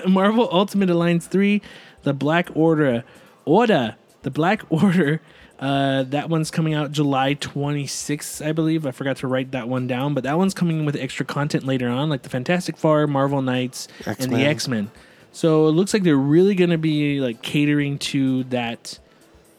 Marvel 0.08 0.48
Ultimate 0.50 0.90
Alliance 0.90 1.26
three, 1.26 1.62
the 2.02 2.12
Black 2.12 2.48
Order, 2.54 3.04
Order, 3.44 3.96
the 4.22 4.30
Black 4.30 4.62
Order. 4.70 5.20
Uh, 5.58 6.02
that 6.04 6.28
one's 6.28 6.50
coming 6.50 6.74
out 6.74 6.90
July 6.90 7.36
26th, 7.36 8.44
I 8.44 8.50
believe. 8.50 8.84
I 8.84 8.90
forgot 8.90 9.18
to 9.18 9.28
write 9.28 9.52
that 9.52 9.68
one 9.68 9.86
down, 9.86 10.12
but 10.12 10.24
that 10.24 10.36
one's 10.36 10.54
coming 10.54 10.84
with 10.84 10.96
extra 10.96 11.24
content 11.24 11.62
later 11.64 11.88
on, 11.88 12.08
like 12.10 12.22
the 12.22 12.28
Fantastic 12.28 12.76
Four, 12.76 13.06
Marvel 13.06 13.40
Knights, 13.42 13.86
and 14.04 14.16
the 14.16 14.38
X-Men. 14.38 14.40
X 14.40 14.68
Men. 14.68 14.90
So 15.30 15.68
it 15.68 15.70
looks 15.70 15.94
like 15.94 16.02
they're 16.02 16.16
really 16.16 16.56
gonna 16.56 16.78
be 16.78 17.20
like 17.20 17.42
catering 17.42 17.98
to 17.98 18.42
that 18.44 18.98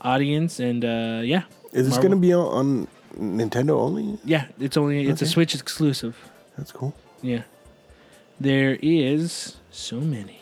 audience, 0.01 0.59
and 0.59 0.83
uh, 0.83 1.21
yeah, 1.23 1.43
Is 1.73 1.85
this 1.85 1.95
Marvel. 1.95 2.09
gonna 2.11 2.21
be 2.21 2.33
on, 2.33 2.87
on 3.17 3.37
Nintendo 3.37 3.71
only? 3.71 4.17
yeah, 4.23 4.45
it's 4.59 4.77
only 4.77 5.07
it's 5.07 5.21
a 5.21 5.25
Okay. 5.25 5.31
Switch 5.31 5.55
exclusive. 5.55 6.15
That's 6.57 6.71
cool. 6.71 6.93
Yeah. 7.21 7.43
There 8.39 8.77
is 8.81 9.57
so 9.71 9.99
many 9.99 10.39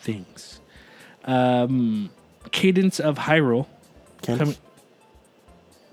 things. 0.00 0.60
Um, 1.24 2.10
Cadence 2.50 2.98
of 3.00 3.16
Hyrule. 3.18 3.66
Candace, 4.22 4.58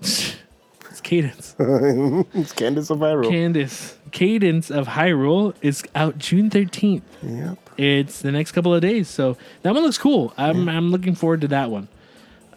it's 0.00 1.00
Cadence. 1.02 1.54
it's 1.58 2.52
Candace 2.52 2.90
of 2.90 2.98
Hyrule. 2.98 3.28
Candace. 3.28 3.96
Cadence 4.12 4.70
of 4.70 4.88
Hyrule 4.88 5.54
is 5.62 5.84
out 5.94 6.18
June 6.18 6.50
13th. 6.50 7.02
yep. 7.22 7.58
It's 7.76 8.20
the 8.22 8.32
next 8.32 8.52
couple 8.52 8.74
of 8.74 8.82
days. 8.82 9.08
So 9.08 9.36
that 9.62 9.72
one 9.74 9.82
looks 9.82 9.98
cool. 9.98 10.32
I'm, 10.36 10.68
I'm 10.68 10.90
looking 10.90 11.14
forward 11.14 11.40
to 11.42 11.48
that 11.48 11.70
one. 11.70 11.88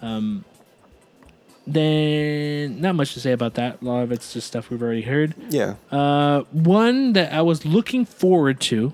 Um, 0.01 0.43
then, 1.65 2.81
not 2.81 2.95
much 2.95 3.13
to 3.13 3.19
say 3.19 3.31
about 3.31 3.53
that. 3.55 3.81
A 3.81 3.85
lot 3.85 4.01
of 4.03 4.11
it's 4.11 4.33
just 4.33 4.47
stuff 4.47 4.69
we've 4.69 4.81
already 4.81 5.03
heard. 5.03 5.33
Yeah. 5.49 5.75
Uh, 5.91 6.41
one 6.51 7.13
that 7.13 7.31
I 7.33 7.41
was 7.41 7.65
looking 7.65 8.05
forward 8.05 8.59
to, 8.61 8.93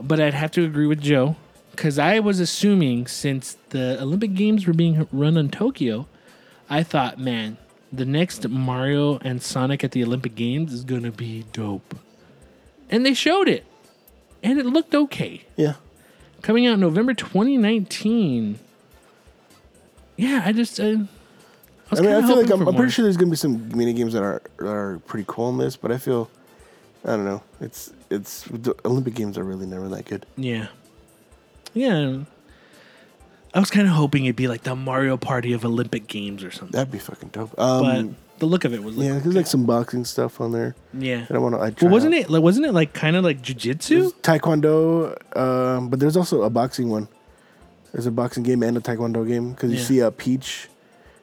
but 0.00 0.20
I'd 0.20 0.34
have 0.34 0.50
to 0.52 0.64
agree 0.64 0.86
with 0.86 1.00
Joe 1.00 1.36
because 1.70 1.98
I 1.98 2.18
was 2.18 2.40
assuming 2.40 3.06
since 3.06 3.56
the 3.70 4.00
Olympic 4.02 4.34
Games 4.34 4.66
were 4.66 4.72
being 4.72 5.06
run 5.12 5.38
on 5.38 5.48
Tokyo, 5.50 6.06
I 6.68 6.82
thought, 6.82 7.18
man, 7.18 7.58
the 7.92 8.04
next 8.04 8.48
Mario 8.48 9.18
and 9.18 9.42
Sonic 9.42 9.84
at 9.84 9.92
the 9.92 10.02
Olympic 10.04 10.34
Games 10.34 10.72
is 10.72 10.84
gonna 10.84 11.12
be 11.12 11.44
dope, 11.52 11.94
and 12.90 13.06
they 13.06 13.14
showed 13.14 13.48
it, 13.48 13.64
and 14.42 14.58
it 14.58 14.66
looked 14.66 14.94
okay. 14.94 15.44
Yeah. 15.56 15.74
Coming 16.42 16.66
out 16.66 16.78
November 16.78 17.14
2019. 17.14 18.58
Yeah, 20.16 20.42
I 20.44 20.52
just. 20.52 20.80
Uh, 20.80 21.04
I, 21.92 21.96
I 21.98 22.00
mean, 22.00 22.12
I 22.12 22.26
feel 22.26 22.36
like 22.40 22.50
I'm, 22.50 22.66
I'm 22.68 22.74
pretty 22.74 22.92
sure 22.92 23.02
there's 23.04 23.16
gonna 23.16 23.30
be 23.30 23.36
some 23.36 23.68
mini 23.76 23.92
games 23.92 24.12
that 24.12 24.22
are 24.22 24.42
that 24.58 24.66
are 24.68 24.98
pretty 25.06 25.24
cool 25.26 25.48
in 25.50 25.58
this, 25.58 25.76
but 25.76 25.90
I 25.90 25.98
feel, 25.98 26.30
I 27.04 27.10
don't 27.16 27.24
know. 27.24 27.42
It's 27.60 27.92
it's 28.10 28.42
the 28.44 28.74
Olympic 28.84 29.14
games 29.14 29.36
are 29.38 29.44
really 29.44 29.66
never 29.66 29.88
that 29.88 30.04
good. 30.06 30.26
Yeah. 30.36 30.68
Yeah. 31.74 32.18
I 33.52 33.58
was 33.58 33.70
kind 33.70 33.88
of 33.88 33.94
hoping 33.94 34.24
it'd 34.26 34.36
be 34.36 34.46
like 34.46 34.62
the 34.62 34.76
Mario 34.76 35.16
Party 35.16 35.52
of 35.52 35.64
Olympic 35.64 36.06
Games 36.06 36.44
or 36.44 36.52
something. 36.52 36.70
That'd 36.72 36.92
be 36.92 36.98
fucking 36.98 37.30
dope. 37.30 37.50
But 37.56 37.82
Um, 37.98 38.16
the 38.38 38.46
look 38.46 38.64
of 38.64 38.72
it 38.72 38.82
was 38.84 38.96
like, 38.96 39.08
yeah, 39.08 39.18
there's 39.18 39.34
like 39.34 39.48
some 39.48 39.66
boxing 39.66 40.04
stuff 40.04 40.40
on 40.40 40.52
there. 40.52 40.76
yeah. 40.94 41.26
I 41.30 41.38
want 41.38 41.56
to. 41.56 41.60
I 41.60 41.74
Well, 41.82 41.90
wasn't 41.90 42.14
it 42.14 42.30
like 42.30 42.42
wasn't 42.42 42.66
it 42.66 42.72
like 42.72 42.92
kind 42.92 43.16
of 43.16 43.24
like 43.24 43.42
jujitsu? 43.42 44.12
Taekwondo, 44.22 45.36
um, 45.36 45.88
but 45.88 45.98
there's 45.98 46.16
also 46.16 46.42
a 46.42 46.50
boxing 46.50 46.88
one. 46.90 47.08
There's 47.92 48.06
a 48.06 48.12
boxing 48.12 48.44
game 48.44 48.62
and 48.62 48.76
a 48.76 48.80
Taekwondo 48.80 49.26
game 49.26 49.50
because 49.50 49.72
you 49.72 49.78
Yeah. 49.78 49.84
see 49.84 49.98
a 49.98 50.10
Peach. 50.12 50.68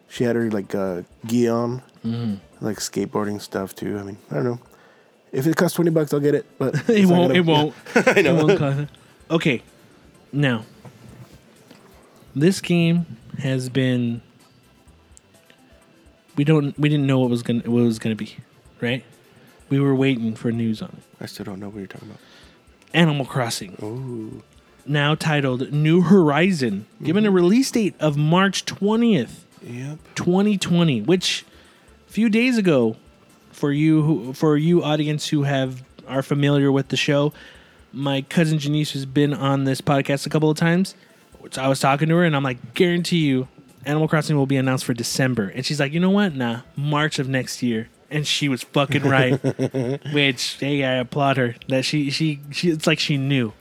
She 0.10 0.24
had 0.24 0.36
her 0.36 0.50
like 0.50 0.74
uh, 0.76 1.04
gi 1.26 1.48
on, 1.50 1.82
Mm-hmm. 2.06 2.66
like 2.66 2.78
skateboarding 2.78 3.42
stuff 3.42 3.76
too. 3.76 3.98
I 3.98 4.04
mean, 4.04 4.18
I 4.32 4.36
don't 4.36 4.44
know. 4.46 4.60
If 5.34 5.46
it 5.46 5.56
costs 5.58 5.76
twenty 5.76 5.92
bucks, 5.92 6.14
I'll 6.14 6.20
get 6.22 6.36
it. 6.36 6.46
But 6.58 6.76
it 6.90 7.06
won't. 7.06 7.34
gonna- 7.34 7.34
It 7.34 7.46
won't. 7.46 7.74
I 7.96 8.22
know. 8.22 8.38
It 8.38 8.44
won't 8.46 8.60
cost 8.60 8.80
it. 8.80 8.90
Okay. 9.30 9.62
Now, 10.32 10.64
this 12.36 12.62
game 12.62 13.18
has 13.40 13.68
been. 13.70 14.22
We 16.36 16.44
don't. 16.44 16.78
We 16.80 16.88
didn't 16.90 17.08
know 17.08 17.20
what 17.20 17.30
was 17.30 17.44
gonna 17.44 17.60
what 17.66 17.80
it 17.82 17.86
was 17.86 18.00
gonna 18.00 18.16
be, 18.16 18.38
right? 18.80 19.04
We 19.70 19.80
were 19.80 19.96
waiting 19.96 20.36
for 20.36 20.52
news 20.52 20.82
on 20.82 20.90
it. 20.90 21.24
I 21.24 21.26
still 21.26 21.46
don't 21.46 21.60
know 21.60 21.68
what 21.70 21.78
you're 21.80 21.88
talking 21.88 22.08
about. 22.10 22.22
Animal 22.94 23.26
Crossing. 23.26 23.76
Ooh, 23.84 24.44
now 24.86 25.16
titled 25.16 25.74
New 25.74 26.02
Horizon, 26.02 26.86
given 27.04 27.26
a 27.26 27.32
release 27.32 27.70
date 27.72 27.96
of 28.00 28.16
March 28.18 28.64
20th, 28.66 29.40
yep. 29.62 29.98
2020, 30.16 31.02
which 31.02 31.46
a 32.08 32.12
few 32.12 32.30
days 32.30 32.58
ago 32.58 32.96
for 33.52 33.72
you 33.72 34.02
who, 34.02 34.34
for 34.34 34.58
you 34.58 34.84
audience 34.84 35.28
who 35.30 35.44
have 35.44 35.84
are 36.08 36.24
familiar 36.24 36.72
with 36.72 36.90
the 36.90 36.98
show, 36.98 37.34
my 37.92 38.22
cousin 38.22 38.60
Janice 38.60 38.94
has 38.94 39.06
been 39.06 39.34
on 39.34 39.64
this 39.66 39.82
podcast 39.82 40.26
a 40.26 40.30
couple 40.30 40.50
of 40.50 40.58
times. 40.58 40.96
Which 41.40 41.58
I 41.58 41.68
was 41.70 41.80
talking 41.80 42.10
to 42.10 42.16
her 42.16 42.24
and 42.26 42.36
I'm 42.36 42.44
like, 42.44 42.74
guarantee 42.74 43.26
you 43.26 43.48
Animal 43.88 44.10
Crossing 44.10 44.36
will 44.36 44.46
be 44.46 44.58
announced 44.58 44.84
for 44.84 44.94
December. 44.94 45.48
And 45.48 45.66
she's 45.66 45.80
like, 45.80 45.94
"You 45.94 46.02
know 46.02 46.10
what? 46.10 46.36
Nah, 46.36 46.62
March 46.76 47.20
of 47.20 47.30
next 47.30 47.64
year." 47.64 47.88
And 48.12 48.28
she 48.28 48.50
was 48.50 48.64
fucking 48.64 49.04
right. 49.04 49.42
which 50.14 50.58
hey, 50.60 50.84
I 50.84 50.96
applaud 50.96 51.38
her. 51.38 51.56
That 51.70 51.86
she 51.86 52.10
she 52.10 52.42
she 52.52 52.70
it's 52.70 52.86
like 52.86 53.00
she 53.00 53.18
knew. 53.18 53.54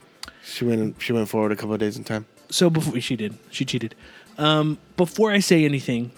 She 0.43 0.65
went. 0.65 1.01
She 1.01 1.13
went 1.13 1.29
forward 1.29 1.53
a 1.53 1.55
couple 1.55 1.73
of 1.73 1.79
days 1.79 1.97
in 1.97 2.03
time. 2.03 2.25
so 2.49 2.69
before 2.69 2.99
she 2.99 3.15
did, 3.15 3.37
she 3.49 3.63
cheated. 3.63 3.95
Um, 4.37 4.77
before 4.97 5.31
I 5.31 5.39
say 5.39 5.65
anything, 5.65 6.11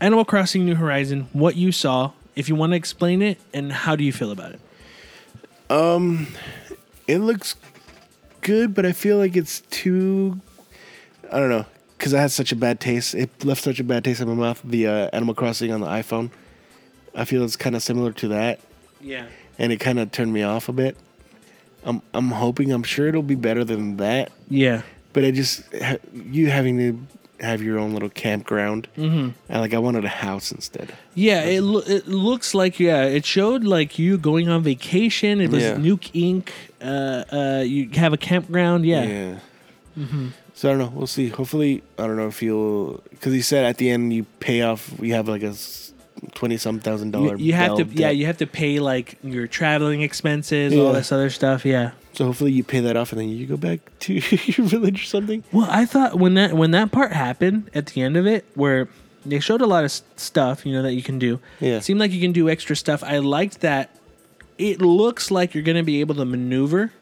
Animal 0.00 0.24
Crossing 0.24 0.64
New 0.64 0.74
Horizon, 0.74 1.28
what 1.32 1.56
you 1.56 1.72
saw, 1.72 2.12
if 2.36 2.48
you 2.48 2.54
want 2.54 2.72
to 2.72 2.76
explain 2.76 3.20
it, 3.22 3.38
and 3.52 3.72
how 3.72 3.96
do 3.96 4.04
you 4.04 4.12
feel 4.12 4.30
about 4.30 4.52
it? 4.52 4.60
Um, 5.70 6.28
it 7.06 7.18
looks 7.18 7.56
good, 8.40 8.74
but 8.74 8.86
I 8.86 8.92
feel 8.92 9.18
like 9.18 9.36
it's 9.36 9.60
too. 9.70 10.40
I 11.30 11.38
don't 11.38 11.50
know, 11.50 11.66
because 11.98 12.14
I 12.14 12.20
had 12.20 12.30
such 12.30 12.52
a 12.52 12.56
bad 12.56 12.80
taste. 12.80 13.14
It 13.14 13.44
left 13.44 13.62
such 13.62 13.80
a 13.80 13.84
bad 13.84 14.04
taste 14.04 14.20
in 14.20 14.28
my 14.28 14.34
mouth. 14.34 14.62
The 14.64 14.86
uh, 14.86 15.10
Animal 15.12 15.34
Crossing 15.34 15.72
on 15.72 15.80
the 15.80 15.86
iPhone. 15.88 16.30
I 17.14 17.24
feel 17.24 17.42
it's 17.44 17.56
kind 17.56 17.74
of 17.76 17.82
similar 17.82 18.12
to 18.12 18.28
that, 18.28 18.60
Yeah. 19.00 19.26
and 19.58 19.72
it 19.72 19.78
kind 19.78 19.98
of 19.98 20.12
turned 20.12 20.32
me 20.32 20.42
off 20.42 20.68
a 20.68 20.72
bit. 20.72 20.96
I'm 21.84 22.00
I'm 22.14 22.30
hoping. 22.30 22.70
I'm 22.72 22.82
sure 22.82 23.08
it'll 23.08 23.22
be 23.22 23.34
better 23.34 23.64
than 23.64 23.96
that. 23.98 24.30
Yeah. 24.48 24.82
But 25.12 25.24
I 25.24 25.30
just 25.30 25.62
you 26.12 26.50
having 26.50 26.78
to 26.78 27.44
have 27.44 27.62
your 27.62 27.78
own 27.78 27.92
little 27.94 28.08
campground. 28.10 28.88
Mm-hmm. 28.96 29.30
I 29.52 29.60
like. 29.60 29.72
I 29.74 29.78
wanted 29.78 30.04
a 30.04 30.08
house 30.08 30.50
instead. 30.52 30.92
Yeah, 31.14 31.42
it, 31.44 31.60
lo- 31.62 31.82
it 31.86 32.08
looks 32.08 32.52
like 32.54 32.78
yeah. 32.80 33.04
It 33.04 33.24
showed 33.24 33.64
like 33.64 33.98
you 33.98 34.18
going 34.18 34.48
on 34.48 34.62
vacation. 34.62 35.40
It 35.40 35.50
was 35.50 35.62
Yeah. 35.62 35.76
Nook 35.76 36.00
Inc. 36.14 36.48
Uh, 36.80 37.24
uh, 37.32 37.62
you 37.64 37.88
have 37.90 38.12
a 38.12 38.16
campground. 38.16 38.84
Yeah, 38.86 39.04
Yeah. 39.04 39.38
So 40.54 40.68
I 40.68 40.72
don't 40.72 40.78
know. 40.78 40.92
We'll 40.94 41.06
see. 41.06 41.28
Hopefully, 41.28 41.82
I 41.98 42.06
don't 42.06 42.16
know 42.16 42.26
if 42.28 42.42
you'll 42.42 43.02
because 43.10 43.32
he 43.32 43.40
said 43.42 43.64
at 43.64 43.78
the 43.78 43.90
end 43.90 44.12
you 44.12 44.24
pay 44.40 44.62
off. 44.62 44.96
We 44.98 45.10
have 45.10 45.28
like 45.28 45.42
a 45.42 45.54
twenty 46.38 46.56
some 46.56 46.78
thousand 46.78 47.12
you, 47.14 47.36
you 47.36 47.52
have 47.52 47.76
to 47.76 47.84
bill 47.84 48.00
yeah 48.00 48.10
you 48.10 48.26
have 48.26 48.36
to 48.36 48.46
pay 48.46 48.78
like 48.78 49.18
your 49.24 49.48
traveling 49.48 50.02
expenses, 50.02 50.72
all 50.72 50.92
this 50.92 51.10
other 51.10 51.30
stuff. 51.30 51.64
Yeah. 51.64 51.90
So 52.12 52.26
hopefully 52.26 52.52
you 52.52 52.62
pay 52.62 52.78
that 52.78 52.96
off 52.96 53.10
and 53.10 53.20
then 53.20 53.28
you 53.28 53.44
go 53.44 53.56
back 53.56 53.80
to 54.00 54.14
your 54.54 54.66
village 54.66 55.02
or 55.02 55.06
something. 55.06 55.42
Well, 55.50 55.66
I 55.68 55.84
thought 55.84 56.16
when 56.16 56.34
that 56.34 56.52
when 56.52 56.70
that 56.70 56.92
part 56.92 57.12
happened 57.12 57.70
at 57.74 57.86
the 57.86 58.02
end 58.02 58.16
of 58.16 58.24
it, 58.24 58.44
where 58.54 58.88
they 59.26 59.40
showed 59.40 59.60
a 59.60 59.66
lot 59.66 59.82
of 59.82 59.90
stuff, 59.90 60.64
you 60.64 60.72
know, 60.72 60.82
that 60.82 60.94
you 60.94 61.02
can 61.02 61.18
do. 61.18 61.40
Yeah. 61.58 61.78
It 61.78 61.82
seemed 61.84 61.98
like 61.98 62.12
you 62.12 62.20
can 62.20 62.32
do 62.32 62.48
extra 62.48 62.76
stuff. 62.76 63.02
I 63.02 63.18
liked 63.18 63.60
that. 63.62 63.90
It 64.58 64.80
looks 64.80 65.32
like 65.32 65.54
you're 65.54 65.64
going 65.64 65.76
to 65.76 65.82
be 65.82 66.00
able 66.00 66.14
to 66.14 66.24
maneuver 66.24 66.92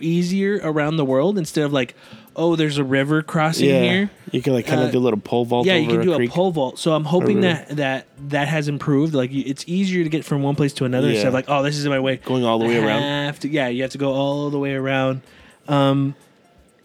easier 0.00 0.58
around 0.62 0.96
the 0.96 1.04
world 1.04 1.36
instead 1.36 1.64
of 1.64 1.72
like, 1.72 1.94
oh, 2.36 2.56
there's 2.56 2.78
a 2.78 2.84
river 2.84 3.22
crossing 3.22 3.68
Yeah, 3.68 3.82
here. 3.82 4.10
you 4.30 4.42
can 4.42 4.52
like 4.52 4.66
kind 4.66 4.80
of 4.80 4.88
Uh, 4.88 4.92
do 4.92 4.98
a 4.98 5.00
little 5.00 5.20
pole 5.20 5.44
vault. 5.44 5.66
Yeah, 5.66 5.76
you 5.76 5.88
can 5.88 6.00
do 6.02 6.14
a, 6.14 6.28
pole 6.28 6.50
vault. 6.50 6.78
So 6.78 6.92
I'm 6.94 7.04
hoping 7.04 7.40
that 7.42 7.68
that 7.76 8.06
that 8.28 8.48
has 8.48 8.68
improved. 8.68 9.14
Like 9.14 9.30
it's 9.32 9.64
easier 9.66 10.04
to 10.04 10.10
get 10.10 10.24
from 10.24 10.42
one 10.42 10.54
place 10.54 10.72
to 10.74 10.84
another 10.84 11.08
instead 11.08 11.28
of 11.28 11.34
like, 11.34 11.46
oh, 11.48 11.62
this 11.62 11.76
is 11.76 11.86
my 11.86 12.00
way. 12.00 12.16
Going 12.16 12.44
all 12.44 12.58
the 12.58 12.66
way 12.66 12.78
I 12.78 12.86
around. 12.86 13.02
Have 13.02 13.40
to, 13.40 13.48
yeah, 13.48 13.68
you 13.68 13.82
have 13.82 13.92
to 13.92 13.98
go 13.98 14.12
all 14.12 14.50
the 14.50 14.58
way 14.58 14.74
around. 14.74 15.22
Um, 15.68 16.14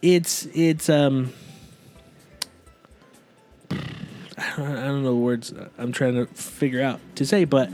it's 0.02 0.48
it's 0.54 0.90
um. 0.90 1.34
I 4.38 4.54
don't, 4.58 4.78
I 4.78 4.84
don't 4.86 5.04
know 5.04 5.12
the 5.12 5.16
words 5.16 5.54
I'm 5.78 5.92
trying 5.94 6.16
to 6.16 6.26
figure 6.34 6.82
out 6.82 7.00
to 7.16 7.26
say, 7.26 7.46
but 7.46 7.70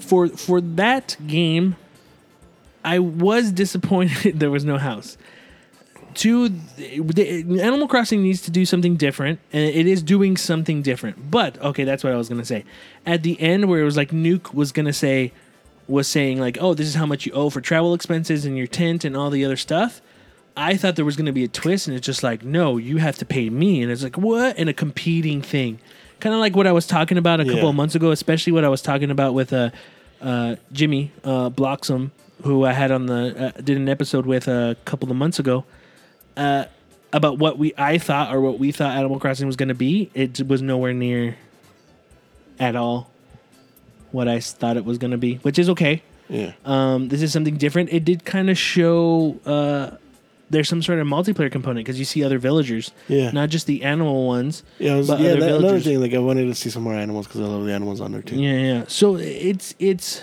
for 0.00 0.28
for 0.28 0.60
that 0.60 1.16
game, 1.26 1.76
I 2.84 2.98
was 2.98 3.52
disappointed 3.52 4.40
there 4.40 4.50
was 4.50 4.64
no 4.64 4.78
house. 4.78 5.16
Two, 6.18 6.48
the, 6.48 7.62
Animal 7.62 7.86
Crossing 7.86 8.24
needs 8.24 8.42
to 8.42 8.50
do 8.50 8.64
something 8.64 8.96
different, 8.96 9.38
and 9.52 9.62
it 9.62 9.86
is 9.86 10.02
doing 10.02 10.36
something 10.36 10.82
different. 10.82 11.30
But 11.30 11.62
okay, 11.62 11.84
that's 11.84 12.02
what 12.02 12.12
I 12.12 12.16
was 12.16 12.28
gonna 12.28 12.44
say. 12.44 12.64
At 13.06 13.22
the 13.22 13.40
end, 13.40 13.68
where 13.68 13.80
it 13.80 13.84
was 13.84 13.96
like 13.96 14.12
Nook 14.12 14.52
was 14.52 14.72
gonna 14.72 14.92
say, 14.92 15.30
was 15.86 16.08
saying 16.08 16.40
like, 16.40 16.58
"Oh, 16.60 16.74
this 16.74 16.88
is 16.88 16.96
how 16.96 17.06
much 17.06 17.24
you 17.24 17.30
owe 17.30 17.50
for 17.50 17.60
travel 17.60 17.94
expenses 17.94 18.44
and 18.44 18.58
your 18.58 18.66
tent 18.66 19.04
and 19.04 19.16
all 19.16 19.30
the 19.30 19.44
other 19.44 19.56
stuff." 19.56 20.02
I 20.56 20.76
thought 20.76 20.96
there 20.96 21.04
was 21.04 21.14
gonna 21.14 21.32
be 21.32 21.44
a 21.44 21.48
twist, 21.48 21.86
and 21.86 21.96
it's 21.96 22.04
just 22.04 22.24
like, 22.24 22.44
"No, 22.44 22.78
you 22.78 22.96
have 22.96 23.16
to 23.18 23.24
pay 23.24 23.48
me," 23.48 23.80
and 23.80 23.92
it's 23.92 24.02
like, 24.02 24.18
"What?" 24.18 24.58
And 24.58 24.68
a 24.68 24.72
competing 24.72 25.40
thing, 25.40 25.78
kind 26.18 26.34
of 26.34 26.40
like 26.40 26.56
what 26.56 26.66
I 26.66 26.72
was 26.72 26.88
talking 26.88 27.16
about 27.16 27.38
a 27.38 27.44
couple 27.44 27.68
of 27.68 27.76
months 27.76 27.94
ago, 27.94 28.10
especially 28.10 28.52
what 28.52 28.64
I 28.64 28.68
was 28.68 28.82
talking 28.82 29.12
about 29.12 29.34
with 29.34 29.52
uh, 29.52 29.70
uh, 30.20 30.56
Jimmy 30.72 31.12
uh, 31.22 31.48
Bloxham, 31.50 32.10
who 32.42 32.64
I 32.64 32.72
had 32.72 32.90
on 32.90 33.06
the 33.06 33.52
uh, 33.56 33.60
did 33.60 33.76
an 33.76 33.88
episode 33.88 34.26
with 34.26 34.48
a 34.48 34.76
couple 34.84 35.12
of 35.12 35.16
months 35.16 35.38
ago 35.38 35.64
uh, 36.38 36.64
about 37.12 37.38
what 37.38 37.58
we 37.58 37.72
I 37.76 37.98
thought 37.98 38.34
or 38.34 38.40
what 38.40 38.58
we 38.58 38.72
thought 38.72 38.96
Animal 38.96 39.18
Crossing 39.20 39.46
was 39.46 39.56
going 39.56 39.68
to 39.68 39.74
be. 39.74 40.10
It 40.14 40.40
was 40.46 40.62
nowhere 40.62 40.94
near 40.94 41.36
at 42.58 42.74
all 42.76 43.10
what 44.10 44.26
I 44.28 44.40
thought 44.40 44.76
it 44.76 44.84
was 44.84 44.96
going 44.98 45.10
to 45.10 45.18
be, 45.18 45.34
which 45.36 45.58
is 45.58 45.68
okay. 45.70 46.02
Yeah. 46.30 46.52
Um, 46.64 47.08
this 47.08 47.20
is 47.22 47.32
something 47.32 47.56
different. 47.56 47.92
It 47.92 48.04
did 48.04 48.24
kind 48.24 48.48
of 48.50 48.56
show 48.58 49.38
uh, 49.46 49.96
there's 50.50 50.68
some 50.68 50.82
sort 50.82 50.98
of 50.98 51.06
multiplayer 51.06 51.50
component 51.52 51.84
because 51.86 51.98
you 51.98 52.04
see 52.06 52.24
other 52.24 52.38
villagers, 52.38 52.90
Yeah. 53.06 53.30
not 53.32 53.50
just 53.50 53.66
the 53.66 53.84
animal 53.84 54.26
ones. 54.26 54.62
yeah. 54.78 54.96
Was, 54.96 55.08
but 55.08 55.20
yeah. 55.20 55.30
other 55.32 55.40
That, 55.40 55.56
another 55.56 55.80
thing, 55.80 56.00
like 56.00 56.14
I 56.14 56.18
wanted 56.18 56.46
to 56.46 56.54
see 56.54 56.70
some 56.70 56.82
more 56.82 56.94
animals 56.94 57.26
because 57.26 57.40
I 57.42 57.44
love 57.44 57.64
the 57.66 57.72
animals 57.72 58.00
on 58.00 58.12
there 58.12 58.22
too. 58.22 58.36
Yeah, 58.36 58.52
yeah. 58.58 58.84
So 58.88 59.16
it's 59.16 59.74
it's 59.78 60.22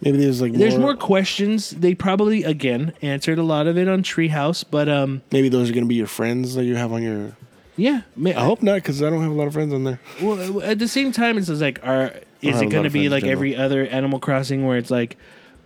Maybe 0.00 0.18
there's 0.18 0.40
like 0.40 0.52
there's 0.52 0.78
more 0.78 0.94
questions. 0.96 1.70
They 1.70 1.94
probably 1.94 2.44
again 2.44 2.92
answered 3.02 3.38
a 3.38 3.42
lot 3.42 3.66
of 3.66 3.76
it 3.76 3.88
on 3.88 4.02
Treehouse, 4.02 4.64
but 4.70 4.88
um, 4.88 5.22
Maybe 5.32 5.48
those 5.48 5.70
are 5.70 5.74
gonna 5.74 5.86
be 5.86 5.96
your 5.96 6.06
friends 6.06 6.54
that 6.54 6.64
you 6.64 6.76
have 6.76 6.92
on 6.92 7.02
your. 7.02 7.36
yeah. 7.76 8.02
ma- 8.14 8.30
I 8.30 8.44
hope 8.44 8.62
not 8.62 8.76
because 8.76 9.02
I 9.02 9.10
don't 9.10 9.22
have 9.22 9.32
a 9.32 9.34
lot 9.34 9.48
of 9.48 9.52
friends 9.54 9.72
on 9.74 9.84
there. 9.84 9.98
Well, 10.22 10.62
at 10.62 10.78
the 10.78 10.86
same 10.88 11.10
time, 11.12 11.36
it's 11.36 11.48
like, 11.48 11.80
are 11.84 12.12
is 12.42 12.60
it 12.60 12.70
going 12.70 12.84
to 12.84 12.90
be 12.90 13.08
like 13.08 13.24
every 13.24 13.56
other 13.56 13.84
Animal 13.86 14.20
Crossing 14.20 14.64
where 14.64 14.78
it's 14.78 14.92
like, 14.92 15.16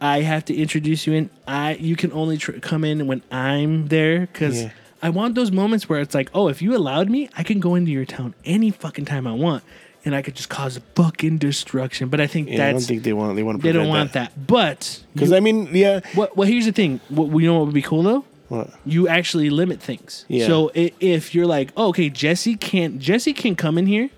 I 0.01 0.23
have 0.23 0.47
to 0.47 0.57
introduce 0.57 1.07
you 1.07 1.13
in. 1.13 1.31
I 1.47 1.75
you 1.75 1.97
can 1.97 2.11
only 2.13 2.39
tr- 2.39 2.53
come 2.53 2.85
in 2.85 3.07
when 3.07 3.23
I'm 3.31 3.89
there 3.89 4.21
because 4.21 4.63
Yeah. 4.63 4.71
I 5.03 5.11
want 5.11 5.35
those 5.35 5.53
moments 5.53 5.89
where 5.91 6.01
it's 6.01 6.15
like, 6.15 6.31
oh, 6.33 6.49
if 6.49 6.63
you 6.63 6.75
allowed 6.75 7.11
me, 7.11 7.29
I 7.37 7.43
can 7.43 7.61
go 7.61 7.75
into 7.75 7.91
your 7.91 8.07
town 8.07 8.35
any 8.47 8.71
fucking 8.71 9.05
time 9.05 9.27
I 9.27 9.33
want, 9.33 9.63
and 10.05 10.15
I 10.15 10.23
could 10.23 10.35
just 10.35 10.49
cause 10.49 10.81
fucking 10.95 11.39
destruction. 11.39 12.09
But 12.09 12.21
I 12.21 12.27
think 12.27 12.49
Yeah, 12.49 12.69
I 12.69 12.73
don't 12.73 12.81
think 12.81 13.03
they 13.03 13.13
want. 13.13 13.37
They 13.37 13.43
want 13.43 13.61
to. 13.61 13.63
they 13.63 13.73
don't 13.73 13.89
want 13.89 14.13
that. 14.15 14.47
But 14.47 15.03
Because 15.13 15.33
I 15.33 15.41
mean, 15.41 15.69
yeah. 15.73 16.01
what? 16.15 16.37
Well, 16.37 16.49
here's 16.49 16.67
the 16.67 16.73
thing. 16.73 17.01
What 17.09 17.29
you 17.41 17.47
know 17.47 17.59
what 17.59 17.67
would 17.67 17.75
be 17.75 17.83
cool 17.83 18.03
though? 18.03 18.25
What? 18.49 18.69
you 18.85 19.09
actually 19.09 19.49
limit 19.49 19.81
things. 19.81 20.27
Yeah. 20.29 20.47
So 20.47 20.71
if 20.75 21.35
you're 21.35 21.47
like, 21.47 21.71
oh, 21.75 21.89
okay, 21.89 22.11
Jesse 22.11 22.57
can't 22.57 22.99
Jesse 22.99 23.33
can 23.33 23.57
come 23.57 23.79
in 23.79 23.87
here. 23.87 24.11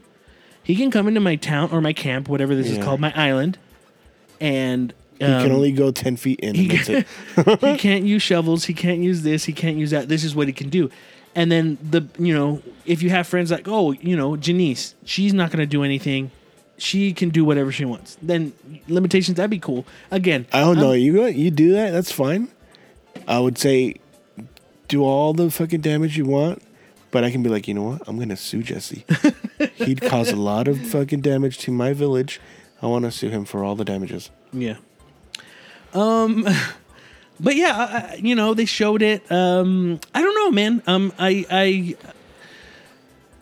He 0.65 0.75
can 0.75 0.91
come 0.91 1.07
into 1.07 1.21
my 1.21 1.37
town 1.37 1.69
or 1.71 1.81
my 1.81 1.93
camp, 1.93 2.29
whatever 2.29 2.55
this 2.55 2.71
is 2.71 2.83
called, 2.83 2.99
my 2.99 3.13
island, 3.15 3.59
and 4.41 4.95
He 5.19 5.27
can 5.27 5.51
um, 5.51 5.53
only 5.53 5.73
go 5.73 5.91
ten 5.93 6.17
feet 6.17 6.41
in. 6.41 6.55
he 6.55 6.67
that's 6.69 6.89
it. 6.89 7.07
he 7.61 7.77
can't 7.77 8.05
use 8.05 8.23
shovels. 8.23 8.65
He 8.65 8.73
can't 8.73 9.01
use 9.01 9.23
this. 9.23 9.45
He 9.45 9.53
can't 9.53 9.77
use 9.77 9.91
that. 9.91 10.09
This 10.09 10.25
is 10.25 10.35
what 10.35 10.47
he 10.47 10.55
can 10.55 10.71
do. 10.71 10.91
And 11.37 11.51
then 11.51 11.79
the 11.83 12.07
you 12.19 12.33
know 12.35 12.63
if 12.87 13.03
you 13.03 13.11
have 13.11 13.27
friends 13.27 13.51
like 13.51 13.67
oh 13.67 13.93
you 13.93 14.17
know 14.17 14.37
Janice, 14.37 14.95
she's 15.05 15.33
not 15.35 15.51
gonna 15.51 15.67
do 15.67 15.83
anything. 15.83 16.31
She 16.77 17.13
can 17.13 17.29
do 17.31 17.45
whatever 17.45 17.71
she 17.73 17.85
wants. 17.85 18.17
Then 18.21 18.53
limitations 18.89 19.37
that'd 19.37 19.51
be 19.51 19.59
cool. 19.61 19.85
Again, 20.11 20.47
I 20.53 20.61
don't 20.61 20.77
I'm- 20.79 20.87
know. 20.87 20.93
You. 20.93 21.25
You 21.27 21.51
do 21.51 21.73
that. 21.73 21.91
That's 21.93 22.11
fine. 22.13 22.49
I 23.29 23.39
would 23.39 23.57
say, 23.59 23.95
do 24.89 25.05
all 25.05 25.33
the 25.33 25.51
fucking 25.51 25.81
damage 25.83 26.17
you 26.19 26.25
want, 26.27 26.63
but 27.11 27.23
I 27.25 27.31
can 27.31 27.43
be 27.45 27.49
like, 27.49 27.69
you 27.69 27.75
know 27.75 27.83
what? 27.85 28.03
I'm 28.09 28.19
gonna 28.19 28.37
sue 28.37 28.63
Jesse. 28.63 29.05
He'd 29.77 30.01
cause 30.03 30.31
a 30.31 30.37
lot 30.37 30.67
of 30.69 30.79
fucking 30.87 31.21
damage 31.21 31.59
to 31.59 31.71
my 31.73 31.93
village. 31.93 32.41
I 32.83 32.87
want 32.87 33.05
to 33.07 33.11
sue 33.13 33.29
him 33.31 33.45
for 33.45 33.63
all 33.65 33.77
the 33.77 33.85
damages. 33.85 34.31
Yeah. 34.53 34.77
Um, 35.95 36.47
but 37.41 37.57
yeah, 37.57 37.77
I, 37.77 38.13
I- 38.15 38.15
you 38.23 38.35
know, 38.35 38.55
they 38.55 38.65
showed 38.65 39.03
it. 39.03 39.31
Um, 39.31 40.01
I 40.15 40.21
don't 40.23 40.35
know, 40.35 40.51
man. 40.51 40.83
Um, 40.87 41.13
I, 41.19 41.45
I, 41.51 41.97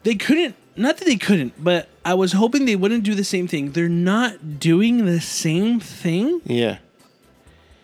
they 0.03 0.15
couldn't. 0.15 0.55
Not 0.75 0.97
that 0.99 1.05
they 1.05 1.17
couldn't, 1.17 1.53
but 1.63 1.89
I 2.05 2.15
was 2.15 2.33
hoping 2.33 2.65
they 2.65 2.77
wouldn't 2.77 3.05
do 3.05 3.15
the 3.15 3.25
same 3.25 3.47
thing. 3.47 3.73
They're 3.73 3.89
not 3.91 4.59
doing 4.59 5.05
the 5.05 5.21
same 5.21 5.81
thing, 5.81 6.41
Yeah, 6.45 6.79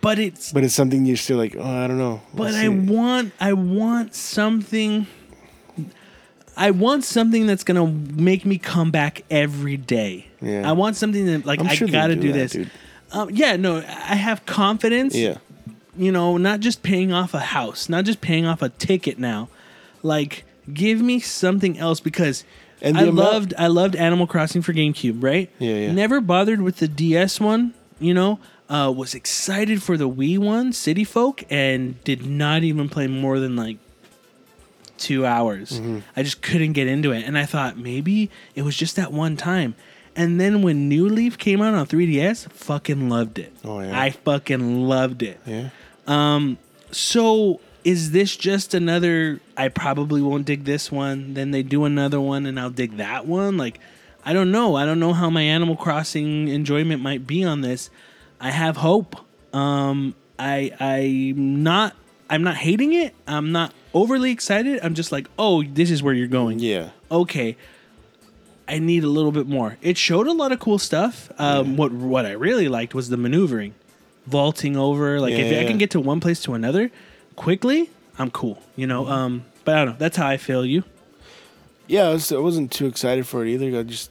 but 0.01 0.19
it's. 0.19 0.53
but 0.53 0.65
it's 0.65 0.73
something 0.75 1.05
you're 1.05 1.19
still 1.19 1.37
like, 1.37 1.55
oh, 1.55 1.63
I 1.63 1.87
don't 1.87 1.99
know. 1.99 2.23
But 2.33 2.45
Let's 2.45 2.57
I 2.57 2.63
see. 2.63 2.69
want, 2.71 3.33
I 3.41 3.53
want 3.53 4.15
something. 4.15 5.07
I 6.57 6.71
want 6.73 7.05
something 7.05 7.47
that's 7.47 7.63
gonna 7.63 7.87
make 7.87 8.45
me 8.47 8.57
come 8.59 8.91
back 8.91 9.23
every 9.31 9.77
day. 9.77 10.27
Yeah. 10.41 10.69
I 10.69 10.73
want 10.73 10.97
something 10.97 11.27
that 11.27 11.45
like 11.47 11.61
I'm 11.61 11.69
I 11.69 11.75
sure 11.75 11.87
they'll 11.89 12.01
gotta 12.01 12.17
do, 12.17 12.33
that, 12.33 12.51
this. 12.51 12.69
Um, 13.13 13.29
yeah, 13.31 13.57
no, 13.57 13.77
I 13.77 14.15
have 14.17 14.45
confidence. 14.47 15.15
Yeah, 15.15 15.37
you 15.99 16.13
know, 16.13 16.37
not 16.37 16.61
just 16.61 16.83
paying 16.83 17.13
off 17.13 17.35
a 17.35 17.41
house, 17.41 17.89
not 17.89 18.05
just 18.05 18.21
paying 18.21 18.47
off 18.47 18.63
a 18.63 18.69
ticket 18.71 19.19
now. 19.19 19.49
Like, 20.03 20.45
give 20.73 21.01
me 21.01 21.19
something 21.21 21.79
else 21.79 22.01
because 22.01 22.45
And 22.81 22.97
I 22.97 23.03
amount- 23.03 23.17
loved 23.17 23.55
I 23.59 23.67
loved 23.67 23.97
Animal 23.97 24.27
Crossing 24.27 24.63
for 24.63 24.73
GameCube, 24.73 25.23
right? 25.23 25.51
Yeah, 25.59 25.75
yeah. 25.75 25.93
Never 25.93 26.21
bothered 26.21 26.63
with 26.63 26.77
the 26.77 26.89
DS 26.89 27.41
one, 27.41 27.75
you 27.99 28.15
know. 28.15 28.39
Uh, 28.71 28.93
was 28.95 29.15
excited 29.15 29.83
for 29.83 29.97
the 29.97 30.09
Wii 30.09 30.39
one, 30.39 30.73
City 30.75 31.03
Folk, 31.03 31.43
and 31.51 32.03
did 32.05 32.27
not 32.27 32.63
even 32.63 32.89
play 32.91 33.07
more 33.07 33.41
than 33.41 33.57
like 33.57 33.79
two 34.99 35.25
hours. 35.25 35.73
Mm-hmm. 35.81 35.99
I 36.17 36.23
just 36.23 36.43
couldn't 36.43 36.73
get 36.75 36.87
into 36.87 37.13
it, 37.13 37.25
and 37.25 37.39
I 37.39 37.47
thought 37.47 37.79
maybe 37.79 38.31
it 38.55 38.63
was 38.63 38.77
just 38.77 38.97
that 38.97 39.13
one 39.13 39.37
time. 39.37 39.75
And 40.17 40.41
then 40.41 40.63
when 40.63 40.89
New 40.89 41.09
Leaf 41.09 41.39
came 41.39 41.63
out 41.63 41.75
on 41.75 41.87
3DS, 41.87 42.51
fucking 42.51 43.09
loved 43.09 43.39
it. 43.39 43.53
Oh, 43.65 43.81
yeah. 43.81 43.99
I 43.99 44.11
fucking 44.11 44.83
loved 44.89 45.23
it. 45.23 45.41
yeah. 45.47 45.71
So 46.91 47.61
is 47.85 48.11
this 48.11 48.37
just 48.37 48.75
another? 48.75 49.41
I 49.57 49.69
probably 49.69 50.23
won't 50.23 50.47
dig 50.47 50.65
this 50.65 50.91
one. 50.91 51.35
Then 51.35 51.51
they 51.51 51.63
do 51.63 51.85
another 51.85 52.21
one, 52.21 52.47
and 52.47 52.59
I'll 52.59 52.71
dig 52.71 52.97
that 52.97 53.27
one. 53.27 53.57
Like, 53.57 53.79
I 54.25 54.33
don't 54.33 54.51
know. 54.51 54.75
I 54.77 54.85
don't 54.85 55.01
know 55.01 55.13
how 55.13 55.31
my 55.31 55.43
Animal 55.43 55.77
Crossing 55.77 56.49
enjoyment 56.49 57.03
might 57.03 57.27
be 57.27 57.45
on 57.45 57.61
this. 57.61 57.91
I 58.41 58.51
have 58.51 58.77
hope. 58.79 59.17
Um, 59.55 60.15
I 60.39 60.73
I'm 60.81 61.63
not. 61.63 61.95
I'm 62.31 62.43
not 62.43 62.57
hating 62.57 62.93
it. 62.93 63.15
I'm 63.27 63.53
not 63.53 63.73
overly 63.95 64.31
excited. 64.31 64.81
I'm 64.83 64.95
just 64.95 65.13
like, 65.13 65.29
oh, 65.39 65.63
this 65.63 65.91
is 65.91 66.03
where 66.03 66.13
you're 66.13 66.27
going. 66.29 66.59
Yeah. 66.59 66.91
Okay. 67.11 67.57
I 68.69 68.79
need 68.81 69.03
a 69.03 69.09
little 69.09 69.33
bit 69.33 69.47
more. 69.47 69.79
It 69.81 69.97
showed 69.97 70.27
a 70.27 70.33
lot 70.33 70.53
of 70.53 70.61
cool 70.61 70.79
stuff. 70.79 71.33
Um, 71.39 71.77
What 71.79 71.93
what 71.93 72.27
I 72.27 72.33
really 72.33 72.69
liked 72.69 72.95
was 72.95 73.09
the 73.09 73.17
maneuvering, 73.17 73.75
vaulting 74.29 74.77
over. 74.77 75.21
Like 75.21 75.35
if 75.35 75.53
Yeah, 75.53 75.61
I 75.61 75.65
can 75.65 75.79
get 75.79 75.91
to 75.93 76.01
one 76.01 76.21
place 76.21 76.41
to 76.43 76.55
another 76.55 76.91
quickly, 77.37 77.91
I'm 78.19 78.31
cool. 78.31 78.63
You 78.77 78.87
know. 78.87 79.05
Mm-hmm. 79.05 79.13
Um, 79.13 79.45
but 79.65 79.75
I 79.75 79.85
don't 79.85 79.95
know. 79.95 79.99
That's 79.99 80.17
how 80.17 80.27
I 80.27 80.37
feel. 80.37 80.65
You. 80.65 80.85
Yeah, 81.87 82.09
I, 82.09 82.13
was, 82.13 82.33
I 82.33 82.39
wasn't 82.39 82.71
too 82.71 82.87
excited 82.87 83.27
for 83.27 83.45
it 83.45 83.51
either. 83.51 83.79
I 83.79 83.83
just, 83.83 84.11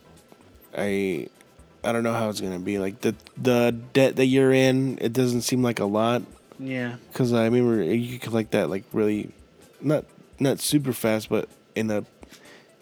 I, 0.75 1.29
I 1.83 1.91
don't 1.91 2.03
know 2.03 2.13
how 2.13 2.29
it's 2.29 2.41
gonna 2.41 2.59
be. 2.59 2.79
Like 2.79 3.01
the 3.01 3.15
the 3.37 3.75
debt 3.93 4.15
that 4.15 4.25
you're 4.25 4.51
in, 4.51 4.97
it 4.99 5.13
doesn't 5.13 5.41
seem 5.41 5.61
like 5.61 5.79
a 5.79 5.85
lot. 5.85 6.23
Yeah. 6.59 6.95
Because 7.11 7.33
I 7.33 7.45
remember 7.45 7.83
you 7.83 8.13
could 8.13 8.29
collect 8.29 8.51
that 8.51 8.69
like 8.69 8.83
really, 8.93 9.31
not 9.79 10.05
not 10.39 10.59
super 10.59 10.93
fast, 10.93 11.29
but 11.29 11.49
in 11.75 11.91
a, 11.91 12.03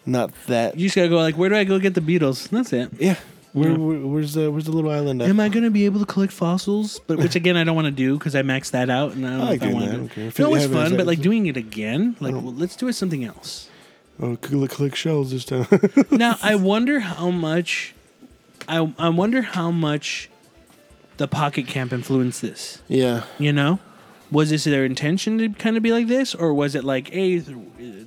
not 0.06 0.32
that. 0.46 0.78
You 0.78 0.86
just 0.86 0.96
gotta 0.96 1.08
go 1.08 1.16
like, 1.16 1.36
where 1.36 1.50
do 1.50 1.56
I 1.56 1.64
go 1.64 1.78
get 1.78 1.94
the 1.94 2.00
beetles? 2.00 2.48
That's 2.48 2.72
it. 2.72 2.90
Yeah. 2.98 3.16
Where, 3.56 3.70
Yeah. 3.70 3.76
where 3.78 3.98
where's 4.00 4.34
the 4.34 4.50
where's 4.50 4.64
the 4.66 4.70
little 4.72 4.90
island 4.90 5.22
at? 5.22 5.30
Am 5.30 5.40
I 5.40 5.48
gonna 5.48 5.70
be 5.70 5.86
able 5.86 5.98
to 6.00 6.04
collect 6.04 6.30
fossils? 6.32 7.00
But 7.06 7.16
which 7.16 7.34
again, 7.40 7.56
I 7.56 7.64
don't 7.64 7.74
want 7.74 7.86
to 7.86 7.90
do 7.90 8.18
because 8.18 8.34
I 8.36 8.42
maxed 8.42 8.72
that 8.72 8.90
out, 8.90 9.12
and 9.14 9.26
I 9.26 9.30
don't 9.30 9.40
I 9.40 9.44
know 9.44 9.50
like 9.50 9.62
if 9.62 9.68
I 9.68 9.72
want 9.72 10.12
to. 10.12 10.26
If 10.26 10.38
it. 10.38 10.42
No, 10.42 10.54
it's 10.54 10.64
have 10.64 10.72
it 10.72 10.76
as 10.76 10.88
fun, 10.90 10.96
but 10.98 11.06
like 11.06 11.20
doing 11.22 11.46
it 11.46 11.56
again, 11.56 12.16
like 12.20 12.34
well, 12.34 12.42
let's 12.52 12.76
do 12.76 12.86
it 12.88 12.92
something 12.92 13.24
else. 13.24 13.70
oh, 14.20 14.36
collect, 14.36 14.74
collect 14.74 14.96
shells 14.96 15.30
this 15.30 15.46
time. 15.46 15.66
now 16.10 16.36
I 16.42 16.54
wonder 16.56 17.00
how 17.00 17.30
much 17.30 17.94
I 18.68 18.92
I 18.98 19.08
wonder 19.08 19.40
how 19.40 19.70
much 19.70 20.28
the 21.16 21.26
pocket 21.26 21.66
camp 21.66 21.94
influenced 21.94 22.42
this. 22.42 22.82
yeah. 22.88 23.24
You 23.38 23.54
know, 23.54 23.78
was 24.30 24.50
this 24.50 24.64
their 24.64 24.84
intention 24.84 25.38
to 25.38 25.48
kind 25.48 25.78
of 25.78 25.82
be 25.82 25.92
like 25.92 26.08
this, 26.08 26.34
or 26.34 26.52
was 26.52 26.74
it 26.74 26.84
like, 26.84 27.08
hey, 27.08 27.42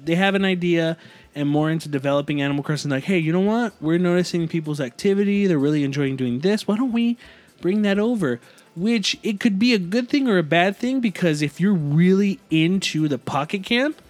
they 0.04 0.16
have 0.16 0.36
an 0.36 0.46
idea 0.46 0.98
and 1.36 1.48
more 1.48 1.70
into 1.70 1.90
developing 1.90 2.42
Animal 2.42 2.64
Crossing? 2.64 2.92
Like, 2.92 3.06
hey, 3.06 3.18
you 3.18 3.32
know 3.32 3.40
what? 3.40 3.74
We're 3.82 3.98
noticing 3.98 4.48
people's 4.48 4.82
activity. 4.82 5.48
They're 5.48 5.60
really 5.60 5.84
enjoying 5.84 6.16
doing 6.16 6.40
this. 6.40 6.68
Why 6.68 6.78
don't 6.78 6.92
we 6.92 7.18
bring 7.62 7.82
that 7.84 8.00
over? 8.00 8.40
Which 8.76 9.18
it 9.24 9.40
could 9.40 9.60
be 9.60 9.74
a 9.74 9.80
good 9.80 10.10
thing 10.10 10.28
or 10.28 10.38
a 10.38 10.44
bad 10.44 10.78
thing 10.78 11.00
because 11.02 11.42
if 11.42 11.60
you're 11.60 11.74
really 11.74 12.40
into 12.50 13.08
the 13.08 13.18
pocket 13.18 13.64
camp, 13.64 14.02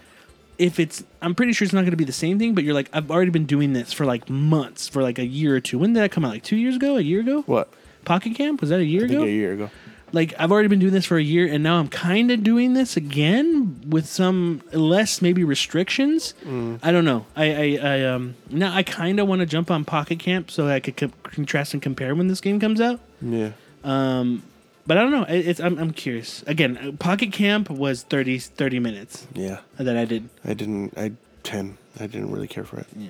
if 0.57 0.79
it's 0.79 1.03
I'm 1.21 1.33
pretty 1.33 1.53
sure 1.53 1.65
it's 1.65 1.73
not 1.73 1.81
going 1.81 1.91
to 1.91 1.97
be 1.97 2.03
the 2.03 2.11
same 2.11 2.37
thing, 2.37 2.53
but 2.53 2.63
you're 2.63 2.73
like 2.73 2.89
I've 2.93 3.09
already 3.09 3.31
been 3.31 3.45
doing 3.45 3.73
this 3.73 3.93
for 3.93 4.05
like 4.05 4.29
months, 4.29 4.87
for 4.87 5.01
like 5.01 5.17
a 5.17 5.25
year 5.25 5.55
or 5.55 5.59
two. 5.59 5.79
When 5.79 5.93
did 5.93 6.03
that 6.03 6.11
come 6.11 6.25
out? 6.25 6.31
Like 6.31 6.43
two 6.43 6.57
years 6.57 6.75
ago, 6.75 6.97
a 6.97 7.01
year 7.01 7.21
ago? 7.21 7.43
What? 7.43 7.73
Pocket 8.05 8.35
Camp 8.35 8.61
was 8.61 8.69
that 8.69 8.79
a 8.79 8.85
year 8.85 9.05
ago? 9.05 9.23
a 9.23 9.27
year 9.27 9.53
ago. 9.53 9.69
Like 10.11 10.33
I've 10.39 10.51
already 10.51 10.67
been 10.67 10.79
doing 10.79 10.93
this 10.93 11.05
for 11.05 11.17
a 11.17 11.23
year, 11.23 11.47
and 11.51 11.63
now 11.63 11.79
I'm 11.79 11.87
kind 11.87 12.31
of 12.31 12.43
doing 12.43 12.73
this 12.73 12.97
again 12.97 13.81
with 13.87 14.05
some 14.07 14.61
less 14.71 15.21
maybe 15.21 15.43
restrictions. 15.43 16.33
I 16.81 16.91
don't 16.91 17.05
know. 17.05 17.25
I 17.35 17.45
I, 17.77 17.79
I 17.81 18.03
um 18.05 18.35
now 18.49 18.73
I 18.75 18.83
kind 18.83 19.19
of 19.19 19.27
want 19.27 19.39
to 19.39 19.45
jump 19.45 19.69
on 19.71 19.85
Pocket 19.85 20.19
Camp 20.19 20.49
so 20.51 20.67
I 20.67 20.79
could 20.79 20.97
co- 20.97 21.11
contrast 21.23 21.73
and 21.73 21.81
compare 21.81 22.15
when 22.15 22.27
this 22.27 22.41
game 22.41 22.59
comes 22.59 22.79
out. 22.81 22.99
Yeah. 23.21 23.51
Um, 23.83 24.43
but 24.87 24.97
I 24.97 25.01
don't 25.01 25.11
know. 25.11 25.23
It, 25.23 25.47
it's 25.47 25.59
I'm 25.59 25.77
I'm 25.77 25.91
curious. 25.91 26.43
Again, 26.47 26.97
Pocket 26.97 27.31
Camp 27.31 27.69
was 27.69 28.03
30, 28.03 28.39
30 28.39 28.79
minutes 28.79 29.27
Yeah. 29.33 29.59
that 29.77 29.95
I 29.95 30.05
did. 30.05 30.29
I 30.43 30.53
didn't. 30.53 30.97
I 30.97 31.11
ten. 31.43 31.77
I 31.99 32.07
didn't 32.07 32.31
really 32.31 32.47
care 32.47 32.63
for 32.65 32.79
it. 32.79 32.87
Yeah. 32.95 33.09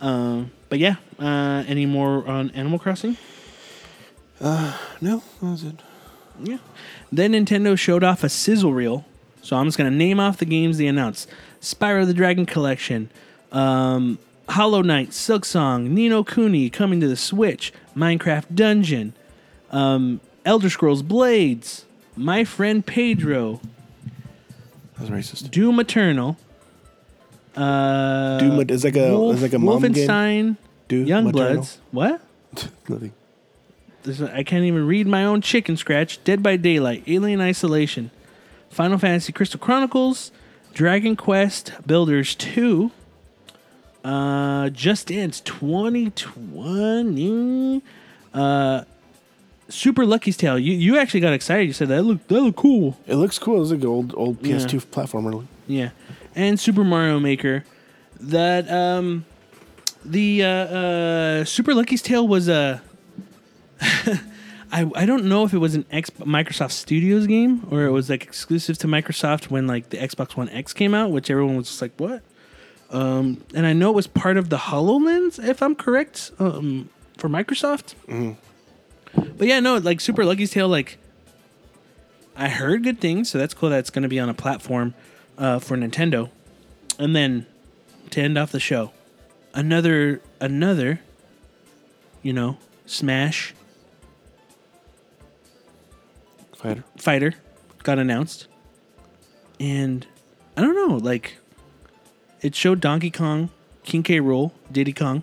Um, 0.00 0.50
but 0.68 0.78
yeah. 0.78 0.96
Uh, 1.18 1.64
any 1.66 1.86
more 1.86 2.26
on 2.28 2.50
Animal 2.50 2.78
Crossing? 2.78 3.16
Uh. 4.40 4.76
No, 5.00 5.22
that 5.40 5.46
was 5.50 5.64
it. 5.64 5.80
Yeah. 6.42 6.58
Then 7.12 7.32
Nintendo 7.32 7.78
showed 7.78 8.04
off 8.04 8.22
a 8.24 8.28
sizzle 8.28 8.72
reel. 8.72 9.04
So 9.42 9.56
I'm 9.56 9.66
just 9.66 9.78
gonna 9.78 9.90
name 9.90 10.20
off 10.20 10.38
the 10.38 10.44
games 10.44 10.78
they 10.78 10.86
announced: 10.86 11.28
Spyro 11.60 12.06
the 12.06 12.14
Dragon 12.14 12.44
Collection, 12.46 13.08
um, 13.52 14.18
Hollow 14.48 14.82
Knight, 14.82 15.10
Silksong, 15.10 15.88
Nino 15.90 16.22
Kuni 16.24 16.68
coming 16.70 17.00
to 17.00 17.08
the 17.08 17.16
Switch, 17.16 17.72
Minecraft 17.96 18.54
Dungeon, 18.54 19.14
um, 19.70 20.20
Elder 20.44 20.68
Scrolls 20.70 21.02
Blades, 21.02 21.84
My 22.16 22.44
Friend 22.44 22.84
Pedro, 22.84 23.60
That 24.98 25.08
was 25.08 25.10
racist. 25.10 25.50
Doom 25.50 25.80
Eternal. 25.80 26.36
Uh, 27.56 28.38
Doom 28.38 28.60
is 28.70 28.84
like 28.84 28.96
a 28.96 29.10
Wolf, 29.10 29.36
is 29.36 29.42
like 29.42 29.52
a 29.52 29.58
mom 29.58 29.82
game. 29.82 29.92
Wolfenstein, 29.94 30.56
Doom 30.88 31.06
Youngbloods. 31.06 31.78
What? 31.90 32.20
Nothing. 32.88 33.12
There's 34.08 34.22
I 34.22 34.42
can't 34.42 34.64
even 34.64 34.86
read 34.86 35.06
my 35.06 35.26
own 35.26 35.42
chicken 35.42 35.76
scratch. 35.76 36.24
Dead 36.24 36.42
by 36.42 36.56
Daylight, 36.56 37.04
Alien 37.06 37.42
Isolation, 37.42 38.10
Final 38.70 38.96
Fantasy 38.96 39.34
Crystal 39.34 39.60
Chronicles, 39.60 40.32
Dragon 40.72 41.14
Quest 41.14 41.74
Builders 41.86 42.34
2, 42.34 42.90
uh, 44.04 44.70
Just 44.70 45.08
Dance 45.08 45.40
2020, 45.40 47.82
uh, 48.32 48.84
Super 49.68 50.06
Lucky's 50.06 50.38
Tale. 50.38 50.58
You 50.58 50.72
you 50.72 50.98
actually 50.98 51.20
got 51.20 51.34
excited. 51.34 51.66
You 51.66 51.74
said 51.74 51.88
that 51.88 52.04
looked 52.04 52.28
that 52.28 52.40
looked 52.40 52.56
cool. 52.56 52.96
It 53.06 53.16
looks 53.16 53.38
cool. 53.38 53.60
It's 53.60 53.70
like 53.70 53.82
an 53.82 53.88
old 53.88 54.14
old 54.16 54.40
PS2 54.40 54.86
platformer. 54.86 55.46
Yeah, 55.66 55.90
and 56.34 56.58
Super 56.58 56.82
Mario 56.82 57.20
Maker. 57.20 57.62
That 58.20 58.70
um, 58.70 59.26
the 60.02 60.44
uh, 60.44 60.48
uh, 60.48 61.44
Super 61.44 61.74
Lucky's 61.74 62.00
Tale 62.00 62.26
was 62.26 62.48
a. 62.48 62.80
I 64.70 64.90
I 64.94 65.06
don't 65.06 65.24
know 65.24 65.44
if 65.44 65.54
it 65.54 65.58
was 65.58 65.74
an 65.74 65.86
X 65.90 66.10
Microsoft 66.10 66.72
Studios 66.72 67.26
game 67.26 67.66
or 67.70 67.84
it 67.84 67.90
was 67.90 68.10
like 68.10 68.22
exclusive 68.22 68.78
to 68.78 68.86
Microsoft 68.86 69.50
when 69.50 69.66
like 69.66 69.90
the 69.90 69.96
Xbox 69.96 70.36
One 70.36 70.48
X 70.50 70.72
came 70.72 70.94
out, 70.94 71.10
which 71.10 71.30
everyone 71.30 71.56
was 71.56 71.68
just 71.68 71.82
like, 71.82 71.92
what? 71.96 72.22
Um, 72.90 73.44
and 73.54 73.66
I 73.66 73.72
know 73.72 73.90
it 73.90 73.94
was 73.94 74.06
part 74.06 74.36
of 74.36 74.48
the 74.48 74.56
Hololens, 74.56 75.42
if 75.42 75.62
I'm 75.62 75.74
correct, 75.74 76.32
um, 76.38 76.88
for 77.18 77.28
Microsoft. 77.28 77.94
But 79.14 79.46
yeah, 79.46 79.60
no, 79.60 79.76
like 79.76 80.00
Super 80.00 80.24
Lucky's 80.24 80.50
Tale, 80.50 80.68
like 80.68 80.98
I 82.36 82.48
heard 82.48 82.84
good 82.84 83.00
things, 83.00 83.30
so 83.30 83.38
that's 83.38 83.54
cool. 83.54 83.68
That's 83.68 83.90
going 83.90 84.04
to 84.04 84.08
be 84.08 84.18
on 84.18 84.28
a 84.28 84.34
platform 84.34 84.94
uh, 85.36 85.58
for 85.58 85.76
Nintendo. 85.76 86.30
And 86.98 87.14
then 87.14 87.46
to 88.10 88.20
end 88.20 88.38
off 88.38 88.52
the 88.52 88.60
show, 88.60 88.92
another 89.54 90.20
another, 90.40 91.00
you 92.22 92.32
know, 92.32 92.58
Smash 92.86 93.54
Fighter. 96.58 96.84
fighter 96.96 97.34
got 97.84 97.98
announced, 97.98 98.46
and 99.60 100.06
I 100.56 100.62
don't 100.62 100.74
know, 100.74 100.96
like 100.96 101.36
it 102.42 102.54
showed 102.54 102.80
Donkey 102.80 103.10
Kong, 103.10 103.50
King 103.84 104.02
K. 104.02 104.18
Rool, 104.20 104.52
Diddy 104.70 104.92
Kong 104.92 105.22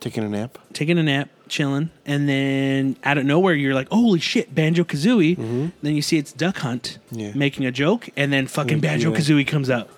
Taking 0.00 0.22
a 0.24 0.28
nap. 0.28 0.58
taking 0.74 0.98
a 0.98 1.02
nap, 1.02 1.30
chilling, 1.48 1.88
and 2.04 2.28
then 2.28 2.96
out 3.04 3.16
of 3.16 3.24
nowhere 3.24 3.54
you're 3.54 3.72
like, 3.74 3.88
"Holy 3.88 4.20
shit, 4.20 4.54
Banjo 4.54 4.84
Kazooie!" 4.84 5.72
Then 5.82 5.96
you 5.96 6.02
see 6.02 6.18
it's 6.18 6.32
Duck 6.32 6.58
Hunt 6.58 6.98
Yeah. 7.10 7.32
making 7.34 7.64
a 7.64 7.70
joke, 7.72 8.10
and 8.16 8.30
then 8.32 8.46
fucking 8.46 8.80
Banjo 8.80 9.12
Kazooie 9.14 9.46
comes 9.46 9.70
out, 9.70 9.88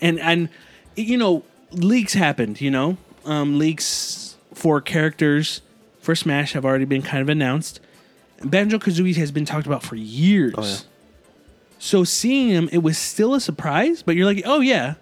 and 0.00 0.20
and 0.20 0.50
you 0.94 1.16
know 1.16 1.42
leaks 1.72 2.12
happened. 2.12 2.60
You 2.60 2.70
know, 2.70 2.98
um, 3.24 3.58
leaks 3.58 4.36
for 4.52 4.82
characters 4.82 5.62
for 6.02 6.14
Smash 6.14 6.52
have 6.52 6.64
already 6.66 6.84
been 6.84 7.02
kind 7.02 7.22
of 7.22 7.30
announced. 7.30 7.80
Banjo 8.44 8.78
Kazooie 8.78 9.16
has 9.16 9.30
been 9.32 9.44
talked 9.44 9.66
about 9.66 9.82
for 9.82 9.96
years. 9.96 10.54
Oh, 10.56 10.62
yeah. 10.64 10.76
So 11.78 12.04
seeing 12.04 12.48
him, 12.48 12.68
it 12.72 12.78
was 12.78 12.96
still 12.98 13.34
a 13.34 13.40
surprise, 13.40 14.02
but 14.02 14.16
you're 14.16 14.24
like, 14.26 14.42
"Oh 14.46 14.60
yeah," 14.60 14.94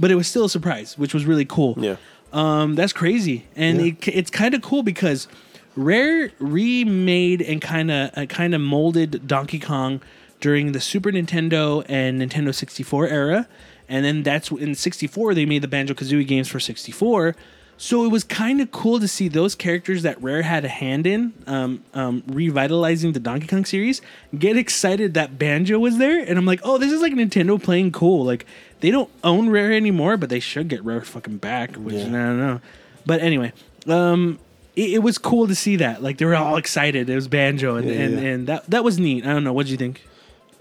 but 0.00 0.10
it 0.10 0.14
was 0.14 0.26
still 0.26 0.44
a 0.46 0.48
surprise, 0.50 0.96
which 0.96 1.12
was 1.12 1.26
really 1.26 1.44
cool. 1.44 1.74
Yeah. 1.78 1.96
Um, 2.32 2.74
that's 2.74 2.92
crazy, 2.92 3.46
and 3.54 3.80
Yeah. 3.80 3.92
it, 3.92 4.08
it's 4.08 4.30
kind 4.30 4.54
of 4.54 4.62
cool 4.62 4.82
because 4.82 5.28
Rare 5.76 6.30
remade 6.38 7.42
and 7.42 7.60
kind 7.60 7.90
of 7.90 8.10
uh, 8.16 8.24
kind 8.26 8.54
of 8.54 8.60
molded 8.62 9.26
Donkey 9.26 9.58
Kong 9.58 10.00
during 10.40 10.72
the 10.72 10.80
Super 10.80 11.10
Nintendo 11.12 11.84
and 11.88 12.20
Nintendo 12.20 12.54
64 12.54 13.08
era, 13.08 13.46
and 13.88 14.04
then 14.04 14.22
that's 14.22 14.50
in 14.50 14.74
64 14.74 15.34
they 15.34 15.44
made 15.44 15.62
the 15.62 15.68
Banjo 15.68 15.92
Kazooie 15.94 16.26
games 16.26 16.48
for 16.48 16.58
64. 16.60 17.36
So 17.78 18.04
it 18.04 18.08
was 18.08 18.24
kind 18.24 18.60
of 18.62 18.70
cool 18.70 19.00
to 19.00 19.08
see 19.08 19.28
those 19.28 19.54
characters 19.54 20.02
that 20.02 20.20
Rare 20.22 20.42
had 20.42 20.64
a 20.64 20.68
hand 20.68 21.06
in, 21.06 21.34
um, 21.46 21.84
um, 21.92 22.22
revitalizing 22.26 23.12
the 23.12 23.20
Donkey 23.20 23.46
Kong 23.46 23.66
series, 23.66 24.00
get 24.38 24.56
excited 24.56 25.12
that 25.14 25.38
Banjo 25.38 25.78
was 25.78 25.98
there, 25.98 26.20
and 26.20 26.38
I'm 26.38 26.46
like, 26.46 26.60
oh, 26.64 26.78
this 26.78 26.90
is 26.90 27.02
like 27.02 27.12
Nintendo 27.12 27.62
playing 27.62 27.92
cool. 27.92 28.24
Like 28.24 28.46
they 28.80 28.90
don't 28.90 29.10
own 29.22 29.50
Rare 29.50 29.72
anymore, 29.72 30.16
but 30.16 30.30
they 30.30 30.40
should 30.40 30.68
get 30.68 30.82
Rare 30.84 31.02
fucking 31.02 31.36
back. 31.36 31.76
Which 31.76 31.96
Yeah. 31.96 32.06
I 32.06 32.10
don't 32.10 32.38
know. 32.38 32.60
But 33.04 33.20
anyway, 33.20 33.52
um, 33.86 34.38
it, 34.74 34.94
it 34.94 34.98
was 35.00 35.18
cool 35.18 35.46
to 35.46 35.54
see 35.54 35.76
that. 35.76 36.02
Like 36.02 36.16
they 36.16 36.24
were 36.24 36.34
all 36.34 36.56
excited. 36.56 37.10
It 37.10 37.14
was 37.14 37.28
Banjo, 37.28 37.76
and 37.76 37.86
Yeah, 37.88 37.94
and, 37.94 38.14
yeah. 38.14 38.28
and 38.28 38.46
that 38.46 38.70
that 38.70 38.84
was 38.84 38.98
neat. 38.98 39.26
I 39.26 39.34
don't 39.34 39.44
know. 39.44 39.52
What 39.52 39.66
do 39.66 39.72
you 39.72 39.78
think? 39.78 40.02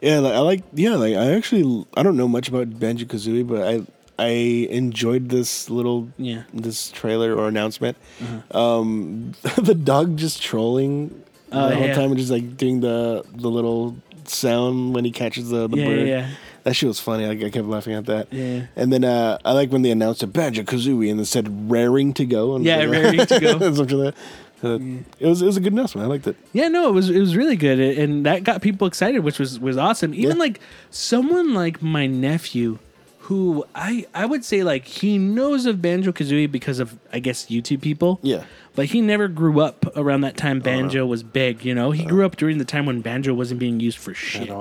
Yeah, 0.02 0.20
like, 0.20 0.34
I 0.34 0.40
like. 0.40 0.64
Yeah, 0.74 0.96
like 0.96 1.16
I 1.16 1.32
actually 1.34 1.86
I 1.96 2.04
don't 2.04 2.18
know 2.18 2.28
much 2.28 2.50
about 2.50 2.78
Banjo 2.78 3.06
Kazooie, 3.06 3.48
but 3.48 3.64
I 3.66 3.82
I 4.18 4.68
enjoyed 4.70 5.30
this 5.30 5.70
little 5.70 6.10
Yeah. 6.18 6.44
this 6.54 6.90
trailer 6.92 7.36
or 7.36 7.48
announcement. 7.48 7.98
Uh-huh. 8.22 8.58
Um, 8.80 9.34
the 9.58 9.76
dog 9.76 10.18
just 10.18 10.42
trolling 10.42 11.24
Oh, 11.52 11.70
the 11.70 11.76
whole 11.76 11.88
yeah. 11.88 11.94
time 11.96 12.10
and 12.12 12.18
just 12.18 12.32
like 12.32 12.58
doing 12.58 12.80
the 12.82 13.24
the 13.36 13.50
little 13.50 13.96
sound 14.26 14.96
when 14.96 15.06
he 15.06 15.12
catches 15.12 15.50
the, 15.50 15.68
the 15.68 15.78
Yeah, 15.78 15.86
bird. 15.86 16.08
yeah, 16.08 16.30
That 16.64 16.76
shit 16.76 16.88
was 16.88 17.00
funny. 17.00 17.28
Like, 17.28 17.44
I 17.44 17.50
kept 17.52 17.68
laughing 17.68 17.94
at 17.94 18.06
that. 18.08 18.28
Yeah. 18.34 18.66
And 18.76 18.92
then 18.92 19.04
uh, 19.04 19.38
I 19.46 19.52
like 19.54 19.72
when 19.72 19.84
they 19.84 19.92
announced 19.92 20.24
a 20.24 20.28
Banjo 20.28 20.64
Kazooie 20.64 21.12
and 21.12 21.20
they 21.20 21.24
said 21.26 21.70
raring 21.72 22.14
to 22.16 22.26
go. 22.26 22.56
And 22.56 22.66
Yeah, 22.66 22.78
like, 22.78 22.90
raring 22.90 23.20
to 23.28 23.40
go. 23.46 23.60
something 23.60 23.98
like 24.00 24.16
that. 24.16 24.68
Uh, 24.68 24.80
It 25.20 25.28
was 25.28 25.42
it 25.42 25.46
was 25.46 25.58
a 25.58 25.60
good 25.62 25.74
announcement. 25.74 26.06
I 26.06 26.10
liked 26.10 26.26
it. 26.28 26.36
Yeah, 26.54 26.70
no, 26.70 26.90
it 26.90 26.94
was 26.94 27.10
it 27.10 27.20
was 27.20 27.36
really 27.36 27.56
good, 27.58 27.80
and 27.80 28.26
that 28.26 28.44
got 28.44 28.62
people 28.64 28.88
excited, 28.88 29.20
which 29.20 29.38
was 29.38 29.60
was 29.60 29.78
awesome. 29.78 30.14
Even 30.16 30.38
Yeah. 30.38 30.44
like 30.46 30.60
someone 30.90 31.54
like 31.54 31.82
my 31.84 32.08
nephew, 32.08 32.80
who 33.26 33.66
I 33.74 34.06
I 34.14 34.28
would 34.28 34.46
say 34.46 34.64
like 34.64 34.86
he 34.86 35.18
knows 35.18 35.66
of 35.66 35.82
Banjo 35.82 36.12
Kazooie 36.12 36.52
because 36.52 36.78
of 36.80 37.00
I 37.12 37.18
guess 37.18 37.48
YouTube 37.48 37.82
people. 37.82 38.20
Yeah. 38.22 38.44
But 38.76 38.86
he 38.86 39.02
never 39.02 39.28
grew 39.28 39.62
up 39.62 39.86
around 39.98 40.22
that 40.22 40.38
time 40.38 40.60
Banjo 40.60 41.08
was 41.08 41.24
big, 41.24 41.66
you 41.66 41.74
know? 41.74 41.90
He 41.90 42.06
grew 42.06 42.24
up 42.24 42.36
during 42.36 42.60
the 42.60 42.66
time 42.66 42.86
when 42.86 43.02
Banjo 43.02 43.34
wasn't 43.34 43.60
being 43.60 43.80
used 43.80 43.98
for 43.98 44.14
shit. 44.14 44.52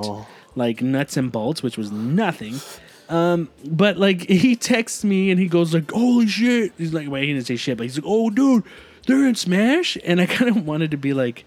Like 0.54 0.80
nuts 0.80 1.18
and 1.18 1.30
bolts, 1.30 1.62
which 1.62 1.76
was 1.76 1.90
nothing. 1.92 2.54
Um, 3.10 3.50
but 3.66 3.98
like 3.98 4.22
he 4.30 4.56
texts 4.56 5.04
me 5.04 5.30
and 5.30 5.38
he 5.38 5.46
goes 5.46 5.74
like, 5.74 5.90
"Holy 5.90 6.26
shit!" 6.26 6.72
He's 6.78 6.94
like, 6.94 7.08
"Wait, 7.08 7.26
he 7.26 7.34
didn't 7.34 7.46
say 7.46 7.56
shit," 7.56 7.76
but 7.76 7.82
he's 7.84 7.98
like, 7.98 8.06
"Oh, 8.06 8.30
dude, 8.30 8.64
they're 9.06 9.26
in 9.26 9.34
Smash," 9.34 9.98
and 10.04 10.22
I 10.22 10.26
kind 10.38 10.56
of 10.56 10.66
wanted 10.66 10.90
to 10.92 10.96
be 10.96 11.12
like, 11.12 11.40
"Do 11.40 11.44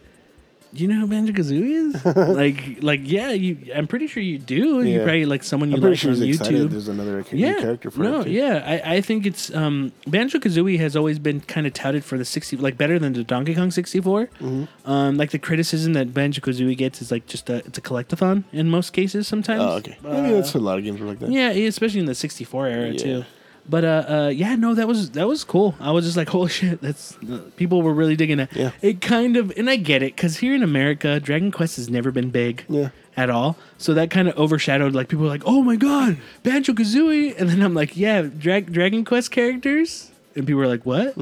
you 0.74 0.88
know 0.88 1.00
who 1.02 1.08
Banjo 1.08 1.34
Kazooie 1.34 1.96
is?" 1.96 2.06
like, 2.36 2.84
like 2.84 3.02
yeah, 3.04 3.32
you. 3.32 3.58
I'm 3.76 3.88
pretty 3.88 4.08
sure 4.08 4.22
you 4.24 4.38
do. 4.38 4.82
You 4.84 5.00
probably 5.00 5.26
like 5.26 5.44
someone 5.44 5.70
you 5.72 5.78
I'm 5.78 5.82
like 5.82 5.98
sure 5.98 6.12
on 6.12 6.18
he's 6.18 6.36
excited. 6.40 6.68
YouTube. 6.68 6.72
There's 6.72 6.88
another 6.88 7.24
Yeah, 7.32 7.60
character 7.60 7.92
for 7.92 8.02
no, 8.02 8.26
yeah, 8.26 8.64
I, 8.86 8.96
I 8.96 9.02
think 9.02 9.26
it's 9.26 9.54
um, 9.56 9.92
Banjo 10.08 10.40
Kazooie 10.40 10.78
has 10.80 10.96
always 10.96 11.20
been 11.20 11.42
kind 11.42 11.66
of 11.68 11.74
touted 11.74 12.04
for 12.04 12.18
the 12.18 12.26
sixty, 12.26 12.58
like 12.58 12.78
better 12.78 13.00
than 13.00 13.14
the 13.14 13.24
Donkey 13.24 13.56
Kong 13.56 13.72
64. 13.72 14.28
Mm-hmm. 14.28 14.90
Um, 14.90 15.18
like 15.18 15.32
the 15.32 15.40
criticism 15.40 15.94
that 15.94 16.14
Banjo 16.14 16.42
Kazooie 16.42 16.78
gets 16.78 17.02
is 17.02 17.12
like 17.12 17.26
just 17.28 17.50
a 17.50 17.58
it's 17.66 17.78
a 17.78 17.82
collectathon 17.82 18.44
in 18.52 18.70
most 18.70 18.92
cases. 18.94 19.28
Sometimes, 19.28 19.62
Oh, 19.62 19.78
okay. 19.78 19.98
Maybe 20.04 20.32
that's 20.34 20.54
a 20.56 20.60
lot 20.60 20.78
of 20.78 20.84
games 20.84 21.00
were 21.00 21.08
like 21.08 21.20
that. 21.20 21.30
yeah, 21.32 21.50
especially 21.50 22.00
in 22.02 22.06
the 22.06 22.16
64 22.16 22.68
era 22.68 22.88
Yeah. 22.92 22.98
too. 22.98 23.24
But 23.70 23.84
uh, 23.84 24.06
uh, 24.08 24.28
yeah, 24.30 24.56
no, 24.56 24.74
that 24.76 24.88
was 24.88 25.12
that 25.12 25.28
was 25.28 25.44
cool. 25.44 25.76
I 25.80 25.92
was 25.92 26.06
just 26.06 26.16
like, 26.18 26.30
holy 26.36 26.50
shit, 26.50 26.82
that's 26.82 27.18
people 27.58 27.82
were 27.82 27.94
really 27.94 28.16
digging 28.16 28.40
it. 28.40 28.50
Yeah. 28.54 28.72
It 28.82 29.02
kind 29.02 29.36
of, 29.38 29.52
and 29.58 29.70
I 29.70 29.76
get 29.76 30.02
it 30.02 30.16
because 30.16 30.38
here 30.38 30.56
in 30.56 30.64
America, 30.64 31.20
Dragon 31.20 31.52
Quest 31.52 31.76
has 31.76 31.90
never 31.90 32.12
been 32.12 32.30
big. 32.30 32.64
Yeah. 32.70 32.90
At 33.18 33.32
all, 33.32 33.58
so 33.80 33.96
that 33.96 34.12
kind 34.12 34.28
of 34.28 34.38
overshadowed. 34.38 34.94
Like 34.94 35.08
people 35.10 35.24
were 35.24 35.30
like, 35.32 35.42
"Oh 35.44 35.64
my 35.64 35.76
god, 35.76 36.18
Banjo 36.44 36.74
Kazooie," 36.74 37.34
and 37.36 37.50
then 37.50 37.64
I'm 37.64 37.74
like, 37.74 37.98
"Yeah, 37.98 38.22
Dra- 38.22 38.62
Dragon 38.62 39.04
Quest 39.04 39.32
characters," 39.32 40.12
and 40.36 40.46
people 40.46 40.60
were 40.60 40.68
like, 40.68 40.86
"What?" 40.86 41.16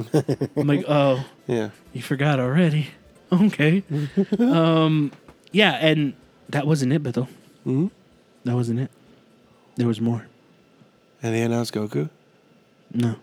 I'm 0.57 0.67
like, 0.67 0.83
"Oh, 0.89 1.23
Yeah. 1.47 1.69
you 1.93 2.01
forgot 2.01 2.37
already." 2.41 2.89
Okay. 3.31 3.81
um, 4.39 5.11
yeah, 5.53 5.71
and 5.81 6.13
that 6.49 6.67
wasn't 6.67 6.91
it, 6.93 7.01
Beto. 7.01 7.27
Mhm. 7.65 7.91
That 8.43 8.55
wasn't 8.55 8.79
it. 8.81 8.91
There 9.77 9.87
was 9.87 10.01
more. 10.01 10.27
And 11.23 11.33
they 11.33 11.41
announced 11.43 11.73
Goku. 11.73 12.09
No. 12.95 13.15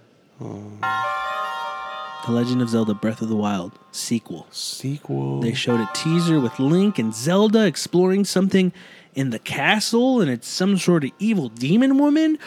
The 2.26 2.30
Legend 2.30 2.62
of 2.62 2.68
Zelda 2.68 2.94
Breath 2.94 3.22
of 3.22 3.28
the 3.28 3.36
Wild 3.36 3.72
sequel. 3.90 4.46
Sequel. 4.50 5.40
They 5.40 5.54
showed 5.54 5.80
a 5.80 5.88
teaser 5.94 6.38
with 6.40 6.58
Link 6.58 6.98
and 6.98 7.14
Zelda 7.14 7.66
exploring 7.66 8.24
something 8.24 8.72
in 9.14 9.30
the 9.30 9.38
castle, 9.38 10.20
and 10.20 10.30
it's 10.30 10.46
some 10.46 10.78
sort 10.78 11.04
of 11.04 11.10
evil 11.18 11.48
demon 11.48 11.98
woman. 11.98 12.38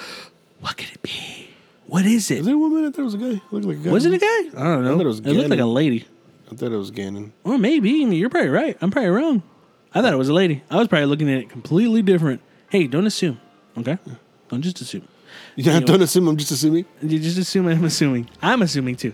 What 0.61 0.77
could 0.77 0.91
it 0.91 1.01
be? 1.01 1.49
What 1.87 2.05
is 2.05 2.31
it? 2.31 2.39
Is 2.39 2.45
there 2.45 2.55
a 2.55 2.57
woman? 2.57 2.85
I 2.85 2.91
thought 2.91 3.01
it 3.01 3.05
was 3.05 3.13
a 3.15 3.17
guy. 3.17 3.25
It 3.25 3.41
looked 3.51 3.65
like 3.65 3.77
a 3.77 3.79
guy. 3.81 3.91
Was 3.91 4.05
it 4.05 4.13
a 4.13 4.17
guy? 4.17 4.61
I 4.61 4.63
don't 4.63 4.83
know. 4.83 4.93
I 4.93 4.97
thought 4.97 5.05
it 5.05 5.07
was 5.07 5.19
it 5.19 5.27
looked 5.27 5.49
like 5.49 5.59
a 5.59 5.65
lady. 5.65 6.07
I 6.51 6.55
thought 6.55 6.71
it 6.71 6.77
was 6.77 6.91
Ganon. 6.91 7.31
Or 7.43 7.57
maybe. 7.57 8.03
I 8.03 8.05
mean, 8.05 8.13
you're 8.13 8.29
probably 8.29 8.49
right. 8.49 8.77
I'm 8.81 8.91
probably 8.91 9.09
wrong. 9.09 9.43
I 9.93 10.01
thought 10.01 10.13
it 10.13 10.17
was 10.17 10.29
a 10.29 10.33
lady. 10.33 10.63
I 10.69 10.77
was 10.77 10.87
probably 10.87 11.07
looking 11.07 11.29
at 11.29 11.39
it 11.39 11.49
completely 11.49 12.01
different. 12.01 12.41
Hey, 12.69 12.87
don't 12.87 13.05
assume. 13.05 13.39
Okay? 13.77 13.97
Don't 14.49 14.61
just 14.61 14.79
assume. 14.81 15.07
Yeah, 15.55 15.73
Anyway. 15.73 15.85
don't 15.87 16.01
assume. 16.01 16.27
I'm 16.27 16.37
just 16.37 16.51
assuming. 16.51 16.85
You 17.01 17.19
just 17.19 17.37
assume 17.37 17.67
I'm 17.67 17.83
assuming. 17.85 18.29
I'm 18.41 18.61
assuming 18.61 18.95
too. 18.97 19.13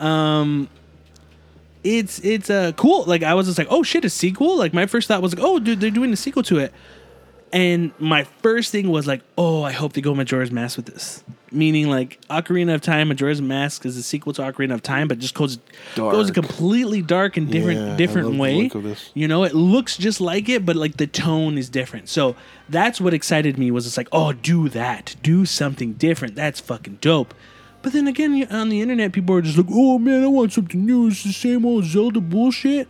Um 0.00 0.68
it's 1.82 2.18
it's 2.20 2.48
uh 2.48 2.72
cool. 2.76 3.04
Like 3.04 3.22
I 3.22 3.34
was 3.34 3.46
just 3.46 3.58
like, 3.58 3.68
oh 3.70 3.82
shit, 3.82 4.04
a 4.04 4.10
sequel? 4.10 4.56
Like 4.56 4.72
my 4.72 4.86
first 4.86 5.08
thought 5.08 5.20
was 5.22 5.34
like, 5.34 5.44
oh 5.44 5.58
dude, 5.58 5.80
they're 5.80 5.90
doing 5.90 6.12
a 6.12 6.16
sequel 6.16 6.42
to 6.44 6.58
it. 6.58 6.72
And 7.54 7.92
my 8.00 8.24
first 8.24 8.72
thing 8.72 8.90
was 8.90 9.06
like, 9.06 9.22
oh, 9.38 9.62
I 9.62 9.70
hope 9.70 9.92
they 9.92 10.00
go 10.00 10.12
Majora's 10.12 10.50
Mask 10.50 10.76
with 10.76 10.86
this. 10.86 11.22
Meaning 11.52 11.88
like 11.88 12.20
Ocarina 12.28 12.74
of 12.74 12.80
Time, 12.80 13.06
Majora's 13.08 13.40
Mask 13.40 13.86
is 13.86 13.96
a 13.96 14.02
sequel 14.02 14.32
to 14.32 14.42
Ocarina 14.42 14.74
of 14.74 14.82
Time, 14.82 15.06
but 15.06 15.20
just 15.20 15.34
goes 15.34 15.58
goes 15.94 16.30
a 16.30 16.32
completely 16.32 17.00
dark 17.00 17.36
and 17.36 17.48
different 17.48 17.78
Yeah, 17.78 17.92
I 17.92 17.96
different 17.96 18.26
love 18.26 18.34
the 18.34 18.42
way. 18.42 18.62
look 18.64 18.74
of 18.74 18.82
this. 18.82 19.08
You 19.14 19.28
know, 19.28 19.44
it 19.44 19.54
looks 19.54 19.96
just 19.96 20.20
like 20.20 20.48
it, 20.48 20.66
but 20.66 20.74
like 20.74 20.96
the 20.96 21.06
tone 21.06 21.56
is 21.56 21.68
different. 21.68 22.08
So 22.08 22.34
that's 22.68 23.00
what 23.00 23.14
excited 23.14 23.56
me 23.56 23.70
was 23.70 23.86
it's 23.86 23.96
like, 23.96 24.08
oh, 24.10 24.32
do 24.32 24.68
that, 24.70 25.14
do 25.22 25.46
something 25.46 25.92
different. 25.92 26.34
That's 26.34 26.58
fucking 26.58 26.98
dope. 27.00 27.34
But 27.82 27.92
then 27.92 28.08
again, 28.08 28.48
on 28.50 28.68
the 28.68 28.80
internet, 28.80 29.12
people 29.12 29.36
are 29.36 29.42
just 29.42 29.58
like, 29.58 29.68
oh 29.70 30.00
man, 30.00 30.24
I 30.24 30.26
want 30.26 30.52
something 30.52 30.84
new. 30.84 31.06
It's 31.06 31.22
the 31.22 31.32
same 31.32 31.64
old 31.64 31.84
Zelda 31.84 32.20
bullshit. 32.20 32.88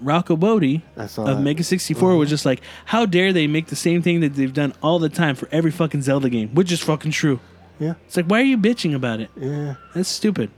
Rocco 0.00 0.36
Botte 0.36 0.82
of. 0.96 1.40
Mega 1.40 1.64
64 1.64 2.16
was 2.16 2.28
just 2.30 2.44
like, 2.46 2.60
how 2.86 3.06
dare 3.06 3.32
they 3.32 3.46
make 3.46 3.66
the 3.66 3.76
same 3.76 4.02
thing 4.02 4.20
that 4.20 4.34
they've 4.34 4.52
done 4.52 4.72
all 4.82 4.98
the 4.98 5.08
time 5.08 5.34
for 5.34 5.48
every 5.52 5.70
fucking 5.70 6.02
Zelda 6.02 6.28
game, 6.30 6.54
which 6.54 6.70
is 6.72 6.80
fucking 6.80 7.10
true. 7.12 7.40
Yeah. 7.78 7.94
It's 8.06 8.16
like, 8.16 8.26
why 8.26 8.40
are 8.40 8.44
you 8.44 8.56
bitching 8.58 8.94
about 8.94 9.20
it? 9.20 9.30
Yeah. 9.36 9.74
That's 9.94 10.08
stupid. 10.08 10.50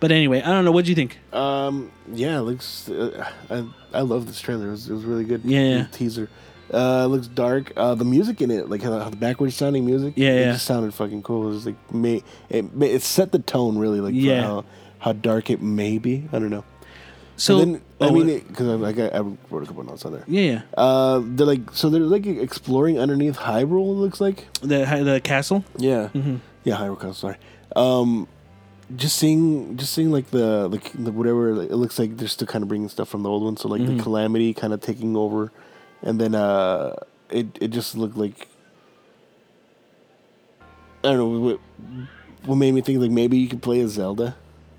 But 0.00 0.12
anyway, 0.12 0.42
I 0.42 0.48
don't 0.48 0.64
know. 0.66 0.72
What 0.72 0.84
do 0.84 0.90
you 0.90 0.94
think? 0.94 1.18
Um. 1.32 1.90
Yeah. 2.12 2.38
It 2.38 2.42
looks. 2.42 2.90
Uh, 2.90 3.26
I 3.48 3.64
I 3.96 4.02
love 4.02 4.26
this 4.26 4.38
trailer. 4.40 4.68
It 4.68 4.72
was, 4.72 4.90
it 4.90 4.92
was 4.92 5.04
really 5.04 5.24
good. 5.24 5.42
Yeah, 5.44 5.60
yeah. 5.62 5.86
Teaser. 5.92 6.28
Uh, 6.70 7.02
it 7.04 7.08
looks 7.08 7.26
dark. 7.28 7.72
Uh, 7.76 7.94
the 7.94 8.04
music 8.04 8.42
in 8.42 8.50
it, 8.50 8.68
like 8.68 8.82
how, 8.82 8.98
how 8.98 9.08
the 9.08 9.16
backwards 9.16 9.54
sounding 9.54 9.86
music. 9.86 10.14
Yeah, 10.16 10.30
it 10.32 10.40
yeah. 10.40 10.52
just 10.52 10.66
sounded 10.66 10.92
fucking 10.92 11.22
cool. 11.22 11.44
It 11.44 11.50
was 11.50 11.66
like 11.66 11.92
may 11.94 12.22
it 12.50 12.66
it 12.82 13.02
set 13.02 13.32
the 13.32 13.38
tone 13.38 13.78
really 13.78 14.00
like 14.00 14.12
for 14.12 14.20
Yeah. 14.20 14.42
how 14.42 14.64
how 14.98 15.12
dark 15.12 15.48
it 15.50 15.62
may 15.62 15.98
be. 15.98 16.28
I 16.32 16.38
don't 16.38 16.50
know. 16.50 16.64
So, 17.36 17.58
then, 17.58 17.82
I 18.00 18.06
oh, 18.06 18.12
mean, 18.12 18.38
because 18.46 18.68
I, 18.68 18.74
like, 18.74 18.98
I, 18.98 19.08
I 19.08 19.20
wrote 19.20 19.64
a 19.64 19.66
couple 19.66 19.82
notes 19.82 20.04
on 20.04 20.12
there. 20.12 20.24
yeah, 20.28 20.52
yeah. 20.52 20.62
Uh, 20.76 21.20
they're 21.24 21.46
like 21.46 21.72
so 21.72 21.90
they're 21.90 22.00
like 22.02 22.26
exploring 22.26 22.98
underneath 22.98 23.36
Hyrule. 23.36 23.88
It 23.90 23.98
looks 24.00 24.20
like. 24.20 24.46
The 24.60 24.84
the 25.02 25.20
castle. 25.22 25.64
Yeah. 25.76 26.10
Mm-hmm. 26.14 26.36
Yeah, 26.62 26.76
Hyrule 26.76 26.96
Castle. 26.96 27.14
Sorry. 27.14 27.36
Um, 27.74 28.28
just 28.94 29.16
seeing, 29.16 29.76
just 29.76 29.92
seeing 29.94 30.12
like 30.12 30.30
the 30.30 30.68
like 30.68 30.92
the 30.94 31.10
whatever. 31.10 31.54
Like, 31.54 31.70
it 31.70 31.76
looks 31.76 31.98
like 31.98 32.16
they're 32.18 32.28
still 32.28 32.46
kind 32.46 32.62
of 32.62 32.68
bringing 32.68 32.88
stuff 32.88 33.08
from 33.08 33.22
the 33.24 33.28
old 33.30 33.42
one. 33.42 33.56
So 33.56 33.68
like 33.68 33.80
Mm-hmm. 33.82 33.96
the 33.96 34.02
calamity 34.02 34.54
kind 34.54 34.72
of 34.72 34.80
taking 34.80 35.16
over, 35.16 35.50
and 36.02 36.20
then 36.20 36.34
uh, 36.36 36.94
it 37.30 37.46
it 37.60 37.68
just 37.68 37.96
looked 37.96 38.16
like. 38.16 38.46
I 41.02 41.08
don't 41.08 41.18
know 41.18 41.38
what, 41.40 41.60
what 42.46 42.54
made 42.54 42.72
me 42.72 42.80
think 42.80 42.98
like 43.00 43.10
maybe 43.10 43.36
you 43.36 43.48
could 43.48 43.60
play 43.60 43.80
as 43.80 43.90
Zelda 43.92 44.36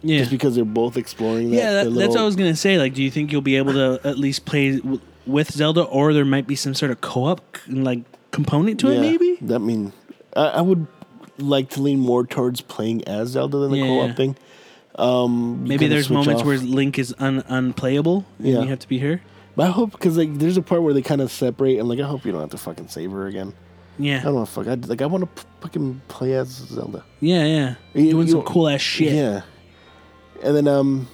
Yeah. 0.07 0.19
just 0.19 0.31
because 0.31 0.55
they're 0.55 0.65
both 0.65 0.97
exploring. 0.97 1.49
That, 1.51 1.55
yeah, 1.57 1.71
that, 1.83 1.89
that's 1.93 2.09
what 2.15 2.19
I 2.19 2.25
was 2.25 2.35
gonna 2.35 2.55
say. 2.55 2.77
Like, 2.77 2.93
do 2.93 3.01
you 3.03 3.09
think 3.11 3.31
you'll 3.31 3.41
be 3.41 3.55
able 3.57 3.73
to 3.73 3.99
at 4.07 4.17
least 4.19 4.45
play 4.45 4.77
w- 4.77 5.01
with 5.25 5.51
Zelda, 5.51 5.81
or 5.83 6.13
there 6.13 6.25
might 6.25 6.45
be 6.47 6.55
some 6.55 6.73
sort 6.75 6.91
of 6.91 7.01
co-op 7.01 7.41
like 7.67 8.01
component 8.31 8.79
to 8.81 8.91
it? 8.91 8.99
Maybe. 8.99 9.37
That 9.41 9.59
mean, 9.59 9.93
I, 10.35 10.45
I 10.47 10.61
would 10.61 10.85
like 11.39 11.69
to 11.71 11.81
lean 11.81 11.99
more 11.99 12.25
towards 12.25 12.61
playing 12.61 13.07
as 13.07 13.29
Zelda 13.29 13.57
than 13.57 13.71
the 13.71 13.77
Yeah. 13.79 13.85
co-op 13.87 14.15
thing. 14.15 14.35
Um, 14.97 15.67
Maybe 15.67 15.87
there's 15.87 16.09
moments 16.09 16.41
off. 16.41 16.47
where 16.47 16.57
Link 16.57 16.97
is 16.99 17.13
un- 17.19 17.43
unplayable 17.47 18.25
and 18.39 18.47
Yeah. 18.47 18.61
you 18.61 18.67
have 18.69 18.79
to 18.79 18.87
be 18.87 18.99
her. 18.99 19.21
But 19.55 19.67
I 19.67 19.71
hope 19.71 19.91
because 19.91 20.17
like 20.17 20.37
there's 20.37 20.57
a 20.57 20.61
part 20.61 20.83
where 20.83 20.93
they 20.93 21.01
kind 21.01 21.21
of 21.21 21.31
separate, 21.31 21.79
and 21.79 21.87
like 21.89 21.99
I 21.99 22.03
hope 22.07 22.25
you 22.25 22.31
don't 22.31 22.41
have 22.41 22.49
to 22.51 22.57
fucking 22.57 22.87
save 22.89 23.11
her 23.11 23.27
again. 23.27 23.53
Yeah. 23.97 24.19
I 24.19 24.23
don't 24.23 24.35
know, 24.35 24.45
fuck. 24.45 24.67
I 24.67 24.73
like 24.75 25.01
I 25.01 25.05
want 25.05 25.23
to 25.35 25.43
fucking 25.61 26.01
play 26.09 26.33
as 26.33 26.47
Zelda. 26.49 27.03
yeah, 27.21 27.45
yeah. 27.45 27.75
You- 27.93 28.11
Doing 28.11 28.27
you- 28.27 28.33
some 28.33 28.41
cool 28.43 28.67
ass 28.67 28.81
shit. 28.81 29.13
Yeah. 29.13 29.41
And 30.43 30.55
then 30.55 30.67
um, 30.67 31.07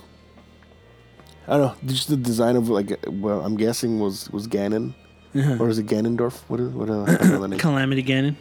I 1.47 1.57
don't 1.57 1.61
know, 1.83 1.89
just 1.91 2.07
the 2.07 2.17
design 2.17 2.55
of 2.55 2.69
like 2.69 2.97
well, 3.07 3.41
I'm 3.41 3.55
guessing 3.57 3.99
was 3.99 4.29
was 4.31 4.47
Ganon 4.47 4.93
Uh-huh. 5.35 5.57
or 5.59 5.69
is 5.69 5.77
it 5.79 5.87
Ganondorf? 5.87 6.41
What 6.47 6.59
is 6.59 6.69
what? 6.69 6.89
Uh, 6.89 7.03
I 7.03 7.15
don't 7.15 7.29
know 7.29 7.41
the 7.41 7.47
name. 7.49 7.59
Calamity 7.59 8.03
Ganon. 8.03 8.35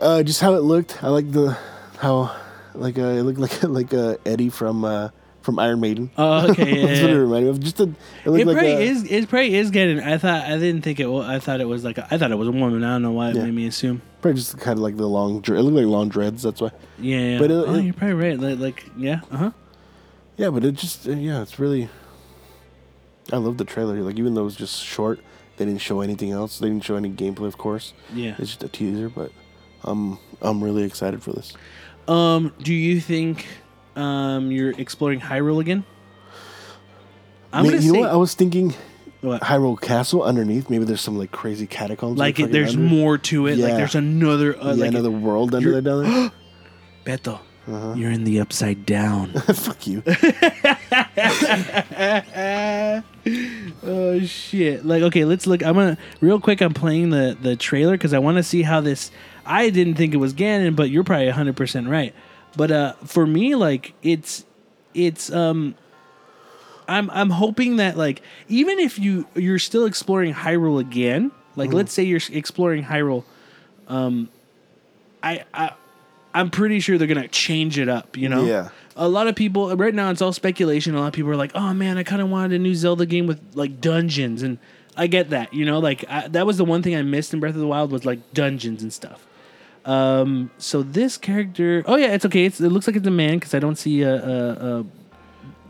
Uh, 0.00 0.22
just 0.22 0.40
how 0.40 0.54
it 0.54 0.62
looked. 0.62 1.02
I 1.02 1.08
like 1.08 1.30
the 1.32 1.56
how 1.98 2.34
like 2.74 2.98
uh, 2.98 3.02
it 3.02 3.22
looked 3.22 3.38
like 3.38 3.62
like 3.80 3.92
uh, 3.94 4.16
Eddie 4.24 4.48
from 4.50 4.84
uh 4.84 5.08
from 5.42 5.58
Iron 5.58 5.80
Maiden. 5.80 6.10
Oh, 6.16 6.50
okay. 6.50 6.70
Yeah, 6.80 6.86
That's 6.86 7.00
what 7.02 7.10
it 7.10 7.14
yeah. 7.14 7.18
reminded 7.18 7.44
me 7.44 7.50
of. 7.50 7.60
Just 7.60 7.80
a, 7.80 7.82
it 7.82 7.86
looked 8.30 8.42
It 8.42 8.46
like 8.46 8.54
probably 8.56 8.72
a, 8.72 8.78
is. 8.80 9.04
It 9.10 9.28
probably 9.28 9.54
is 9.56 9.70
Ganon. 9.72 10.02
I 10.02 10.16
thought. 10.18 10.44
I 10.44 10.56
didn't 10.58 10.82
think 10.82 11.00
it. 11.00 11.06
wa- 11.06 11.26
I 11.28 11.40
thought 11.40 11.60
it 11.60 11.66
was 11.68 11.82
like. 11.84 11.98
A, 11.98 12.06
I 12.10 12.16
thought 12.16 12.30
it 12.30 12.38
was 12.38 12.48
a 12.48 12.52
woman. 12.52 12.82
I 12.84 12.92
don't 12.94 13.02
know 13.02 13.10
why 13.12 13.30
it 13.30 13.36
Yeah. 13.36 13.44
made 13.44 13.54
me 13.54 13.66
assume. 13.66 14.00
probably 14.20 14.38
just 14.38 14.56
kind 14.58 14.78
of 14.78 14.82
like 14.82 14.96
the 14.96 15.06
long. 15.08 15.38
It 15.38 15.48
looked 15.48 15.76
like 15.76 15.86
long 15.86 16.08
dreads. 16.08 16.42
That's 16.44 16.60
why. 16.60 16.70
Yeah. 16.98 17.18
yeah. 17.18 17.38
But 17.40 17.50
it- 17.50 17.54
oh, 17.54 17.74
it- 17.74 17.82
you're 17.84 17.92
probably 17.94 18.14
right. 18.14 18.38
Like, 18.38 18.58
like 18.60 18.84
yeah. 18.96 19.20
Uh 19.32 19.36
huh. 19.36 19.50
Yeah, 20.42 20.50
but 20.50 20.64
it 20.64 20.72
just 20.74 21.06
uh, 21.06 21.12
yeah, 21.12 21.40
it's 21.40 21.60
really. 21.60 21.88
I 23.32 23.36
love 23.36 23.58
the 23.58 23.64
trailer. 23.64 24.02
Like 24.02 24.18
even 24.18 24.34
though 24.34 24.40
it 24.40 24.46
was 24.46 24.56
just 24.56 24.82
short, 24.84 25.20
they 25.56 25.64
didn't 25.64 25.80
show 25.80 26.00
anything 26.00 26.32
else. 26.32 26.58
They 26.58 26.66
didn't 26.68 26.82
show 26.82 26.96
any 26.96 27.10
gameplay, 27.10 27.46
of 27.46 27.58
course. 27.58 27.94
Yeah. 28.12 28.34
It's 28.38 28.48
just 28.48 28.64
a 28.64 28.68
teaser, 28.68 29.08
but 29.08 29.30
I'm 29.84 30.18
I'm 30.40 30.62
really 30.62 30.82
excited 30.82 31.22
for 31.22 31.32
this. 31.32 31.52
Um, 32.08 32.52
do 32.60 32.74
you 32.74 33.00
think 33.00 33.46
um 33.94 34.50
you're 34.50 34.72
exploring 34.72 35.20
Hyrule 35.20 35.60
again? 35.60 35.84
I'm 37.52 37.62
May- 37.62 37.70
gonna 37.70 37.82
you 37.82 37.90
say 37.90 37.96
know 37.98 38.00
what? 38.00 38.10
I 38.10 38.16
was 38.16 38.34
thinking 38.34 38.74
what? 39.20 39.42
Hyrule 39.42 39.80
Castle 39.80 40.24
underneath. 40.24 40.68
Maybe 40.68 40.84
there's 40.84 41.00
some 41.00 41.16
like 41.16 41.30
crazy 41.30 41.68
catacombs. 41.68 42.18
like 42.18 42.40
it, 42.40 42.50
there's 42.50 42.74
under. 42.74 42.82
more 42.82 43.16
to 43.16 43.46
it. 43.46 43.58
Like 43.58 43.76
there's 43.76 43.94
another 43.94 44.60
uh, 44.60 44.74
yeah, 44.74 44.86
like 44.86 44.90
another 44.90 45.12
world 45.12 45.54
under 45.54 45.70
there 45.70 45.82
down 45.82 46.02
there. 46.02 46.32
Beto. 47.06 47.38
Uh-huh. 47.68 47.94
You're 47.94 48.10
in 48.10 48.24
the 48.24 48.40
upside 48.40 48.84
down. 48.84 49.32
Fuck 49.32 49.86
you. 49.86 50.02
oh 53.84 54.20
shit! 54.24 54.84
Like 54.84 55.02
okay, 55.04 55.24
let's 55.24 55.46
look. 55.46 55.62
I'm 55.62 55.74
gonna 55.74 55.98
real 56.20 56.40
quick. 56.40 56.60
I'm 56.60 56.74
playing 56.74 57.10
the 57.10 57.36
the 57.40 57.56
trailer 57.56 57.92
because 57.92 58.12
I 58.12 58.18
want 58.18 58.36
to 58.38 58.42
see 58.42 58.62
how 58.62 58.80
this. 58.80 59.10
I 59.46 59.70
didn't 59.70 59.94
think 59.94 60.14
it 60.14 60.18
was 60.18 60.34
Ganon, 60.34 60.76
but 60.76 60.90
you're 60.90 61.04
probably 61.04 61.26
100 61.26 61.56
percent 61.56 61.88
right. 61.88 62.14
But 62.56 62.70
uh, 62.70 62.92
for 63.04 63.26
me, 63.26 63.54
like 63.54 63.94
it's 64.02 64.44
it's 64.94 65.30
um. 65.32 65.74
I'm 66.88 67.08
I'm 67.10 67.30
hoping 67.30 67.76
that 67.76 67.96
like 67.96 68.22
even 68.48 68.80
if 68.80 68.98
you 68.98 69.26
you're 69.36 69.60
still 69.60 69.86
exploring 69.86 70.34
Hyrule 70.34 70.80
again, 70.80 71.30
like 71.54 71.68
Mm-hmm. 71.68 71.76
let's 71.76 71.92
say 71.92 72.02
you're 72.02 72.20
exploring 72.32 72.82
Hyrule, 72.82 73.22
um, 73.86 74.28
I 75.22 75.44
I 75.54 75.70
I'm 76.34 76.50
pretty 76.50 76.80
sure 76.80 76.98
they're 76.98 77.06
gonna 77.08 77.28
change 77.28 77.78
it 77.78 77.88
up. 77.88 78.16
You 78.16 78.28
know, 78.28 78.44
Yeah. 78.44 78.68
a 78.96 79.08
lot 79.08 79.26
of 79.28 79.34
people 79.34 79.74
right 79.76 79.94
now 79.94 80.10
it's 80.10 80.22
all 80.22 80.32
speculation. 80.32 80.94
A 80.94 81.00
lot 81.00 81.08
of 81.08 81.12
people 81.12 81.30
are 81.30 81.36
like, 81.36 81.52
"Oh 81.54 81.72
man, 81.74 81.98
I 81.98 82.02
kind 82.02 82.22
of 82.22 82.28
wanted 82.30 82.52
a 82.52 82.58
new 82.58 82.74
Zelda 82.74 83.06
game 83.06 83.26
with 83.26 83.40
like 83.54 83.80
dungeons," 83.80 84.42
and 84.42 84.58
I 84.96 85.06
get 85.06 85.30
that. 85.30 85.52
You 85.54 85.64
know, 85.64 85.78
like 85.78 86.04
I, 86.08 86.28
that 86.28 86.46
was 86.46 86.56
the 86.56 86.64
one 86.64 86.82
thing 86.82 86.94
I 86.96 87.02
missed 87.02 87.32
in 87.34 87.40
Breath 87.40 87.54
of 87.54 87.60
the 87.60 87.66
Wild 87.66 87.92
was 87.92 88.04
like 88.06 88.32
dungeons 88.34 88.82
and 88.82 88.92
stuff. 88.92 89.26
Um, 89.84 90.50
so 90.58 90.82
this 90.82 91.16
character, 91.18 91.82
oh 91.86 91.96
yeah, 91.96 92.12
it's 92.14 92.24
okay. 92.26 92.44
It's, 92.44 92.60
it 92.60 92.68
looks 92.70 92.86
like 92.86 92.94
it's 92.96 93.06
a 93.06 93.10
man 93.10 93.34
because 93.38 93.52
I 93.52 93.58
don't 93.58 93.76
see 93.76 94.04
uh, 94.04 94.10
uh, 94.10 94.54
uh, 94.60 94.82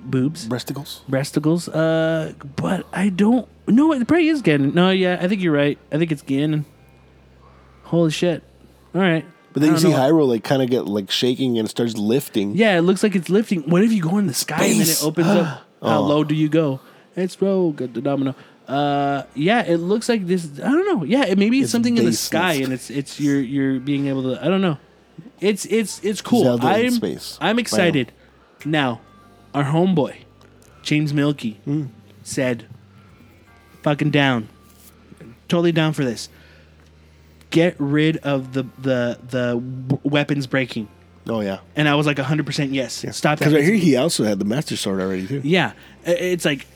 boobs, 0.04 0.46
Breasticles. 0.46 1.00
breasticles. 1.08 1.68
Uh, 1.72 2.34
but 2.56 2.86
I 2.92 3.08
don't. 3.08 3.48
No, 3.66 3.92
it 3.92 4.06
probably 4.06 4.28
is 4.28 4.42
Ganon. 4.42 4.74
No, 4.74 4.90
yeah, 4.90 5.18
I 5.20 5.28
think 5.28 5.40
you're 5.40 5.54
right. 5.54 5.78
I 5.90 5.96
think 5.98 6.12
it's 6.12 6.22
Ganon. 6.22 6.64
Holy 7.84 8.10
shit! 8.10 8.42
All 8.94 9.00
right. 9.00 9.24
But 9.52 9.62
then 9.62 9.72
you 9.72 9.78
see 9.78 9.90
know. 9.90 9.96
Hyrule 9.98 10.28
like 10.28 10.44
kind 10.44 10.62
of 10.62 10.70
get 10.70 10.86
like 10.86 11.10
shaking 11.10 11.58
and 11.58 11.68
starts 11.68 11.96
lifting. 11.96 12.54
Yeah, 12.56 12.78
it 12.78 12.82
looks 12.82 13.02
like 13.02 13.14
it's 13.14 13.28
lifting. 13.28 13.62
What 13.68 13.82
if 13.82 13.92
you 13.92 14.02
go 14.02 14.18
in 14.18 14.26
the 14.26 14.34
sky 14.34 14.64
and 14.64 14.80
then 14.80 14.88
it 14.88 15.02
opens 15.02 15.26
up? 15.28 15.46
How 15.82 15.98
Oh. 15.98 16.02
low 16.02 16.24
do 16.24 16.34
you 16.34 16.48
go? 16.48 16.80
It's 17.16 17.40
rogue 17.42 17.82
at 17.82 17.92
the 17.92 18.00
domino. 18.00 18.34
Uh, 18.68 19.24
yeah, 19.34 19.62
it 19.64 19.78
looks 19.78 20.08
like 20.08 20.26
this. 20.26 20.48
I 20.60 20.70
don't 20.70 20.86
know. 20.86 21.04
Yeah, 21.04 21.24
it, 21.26 21.36
maybe 21.36 21.58
it's, 21.58 21.64
It's 21.66 21.72
something 21.72 21.98
in 21.98 22.04
the 22.04 22.12
sky, 22.12 22.54
and 22.54 22.72
it's 22.72 22.88
it's 22.90 23.18
you're 23.20 23.40
you're 23.40 23.80
being 23.80 24.06
able 24.06 24.22
to. 24.22 24.42
I 24.42 24.48
don't 24.48 24.62
know. 24.62 24.78
It's 25.40 25.64
it's 25.66 25.98
it's 26.04 26.22
cool. 26.22 26.44
Zelda 26.44 26.68
I'm 26.68 26.90
space. 26.92 27.36
I'm 27.40 27.58
excited. 27.58 28.12
Now, 28.64 29.00
our 29.52 29.64
homeboy, 29.64 30.14
James 30.82 31.12
Milky, 31.12 31.60
Hmm. 31.64 31.86
said, 32.22 32.66
fucking 33.82 34.10
down. 34.10 34.48
Totally 35.48 35.72
down 35.72 35.92
for 35.92 36.04
this. 36.04 36.28
Get 37.52 37.76
rid 37.78 38.16
of 38.18 38.52
the 38.52 38.64
the 38.78 39.18
the 39.28 39.98
weapons 40.02 40.46
breaking. 40.48 40.88
Oh 41.28 41.40
yeah. 41.40 41.60
And 41.76 41.88
I 41.88 41.94
was 41.94 42.04
like 42.06 42.16
100% 42.16 42.72
yes. 42.72 43.04
Stop 43.16 43.38
that. 43.38 43.38
Because 43.38 43.54
right 43.54 43.62
here 43.62 43.74
he 43.76 43.94
also 43.96 44.24
had 44.24 44.40
the 44.40 44.44
master 44.44 44.76
sword 44.76 45.00
already 45.00 45.26
too. 45.28 45.40
Yeah, 45.44 45.72
it's 46.04 46.44
like 46.44 46.66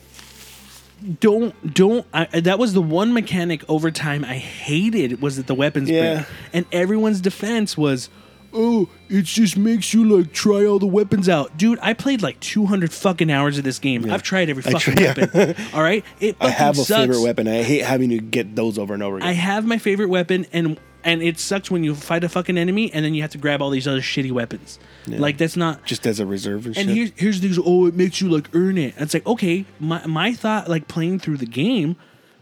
don't 1.19 1.73
don't. 1.73 2.05
I, 2.13 2.25
that 2.41 2.57
was 2.57 2.73
the 2.73 2.81
one 2.81 3.13
mechanic 3.13 3.63
over 3.69 3.91
time 3.91 4.23
I 4.25 4.35
hated 4.37 5.21
was 5.21 5.37
that 5.37 5.47
the 5.47 5.53
weapons 5.55 5.89
Yeah. 5.89 6.15
break, 6.15 6.27
and 6.53 6.65
everyone's 6.71 7.21
defense 7.21 7.77
was, 7.77 8.09
oh, 8.53 8.89
it 9.09 9.25
just 9.25 9.57
makes 9.57 9.93
you 9.93 10.17
like 10.17 10.33
try 10.33 10.65
all 10.65 10.79
the 10.79 10.87
weapons 10.87 11.29
out, 11.29 11.57
dude. 11.57 11.79
I 11.81 11.93
played 11.93 12.21
like 12.21 12.39
200 12.39 12.91
fucking 12.91 13.31
hours 13.31 13.57
of 13.57 13.63
this 13.63 13.79
game. 13.79 14.09
I've 14.09 14.23
tried 14.23 14.49
every 14.49 14.63
fucking 14.63 14.79
try- 14.79 15.03
yeah. 15.03 15.13
weapon. 15.17 15.55
all 15.73 15.81
right, 15.81 16.03
it 16.19 16.35
I 16.39 16.49
have 16.49 16.77
a 16.77 16.81
sucks. 16.81 17.01
favorite 17.01 17.21
weapon. 17.21 17.47
I 17.47 17.63
hate 17.63 17.83
having 17.83 18.09
to 18.09 18.19
get 18.19 18.55
those 18.55 18.77
over 18.77 18.93
and 18.93 19.03
over 19.03 19.17
again. 19.17 19.29
I 19.29 19.33
have 19.33 19.65
my 19.65 19.77
favorite 19.77 20.09
weapon, 20.09 20.45
and 20.53 20.79
and 21.03 21.21
it 21.21 21.39
sucks 21.39 21.71
when 21.71 21.83
you 21.83 21.95
fight 21.95 22.23
a 22.23 22.29
fucking 22.29 22.57
enemy 22.57 22.91
and 22.91 23.05
then 23.05 23.13
you 23.13 23.21
have 23.21 23.31
to 23.31 23.37
grab 23.37 23.61
all 23.61 23.69
these 23.69 23.87
other 23.87 24.01
shitty 24.01 24.31
weapons. 24.31 24.77
Like 25.07 25.37
that's 25.37 25.55
not 25.55 25.85
just 25.85 26.05
as 26.05 26.19
a 26.19 26.25
reserve 26.25 26.65
and, 26.65 26.77
and 26.77 26.89
here's 26.89 27.11
here's 27.15 27.39
things. 27.39 27.57
Oh, 27.63 27.85
it 27.85 27.95
makes 27.95 28.19
you 28.19 28.29
like 28.29 28.49
earn 28.53 28.77
it. 28.77 28.93
And 28.95 29.03
it's 29.03 29.13
like 29.13 29.25
okay, 29.25 29.65
my 29.79 30.05
my 30.05 30.33
thought 30.33 30.67
like 30.67 30.87
playing 30.89 31.19
through 31.19 31.37
the 31.37 31.45
game, 31.45 31.95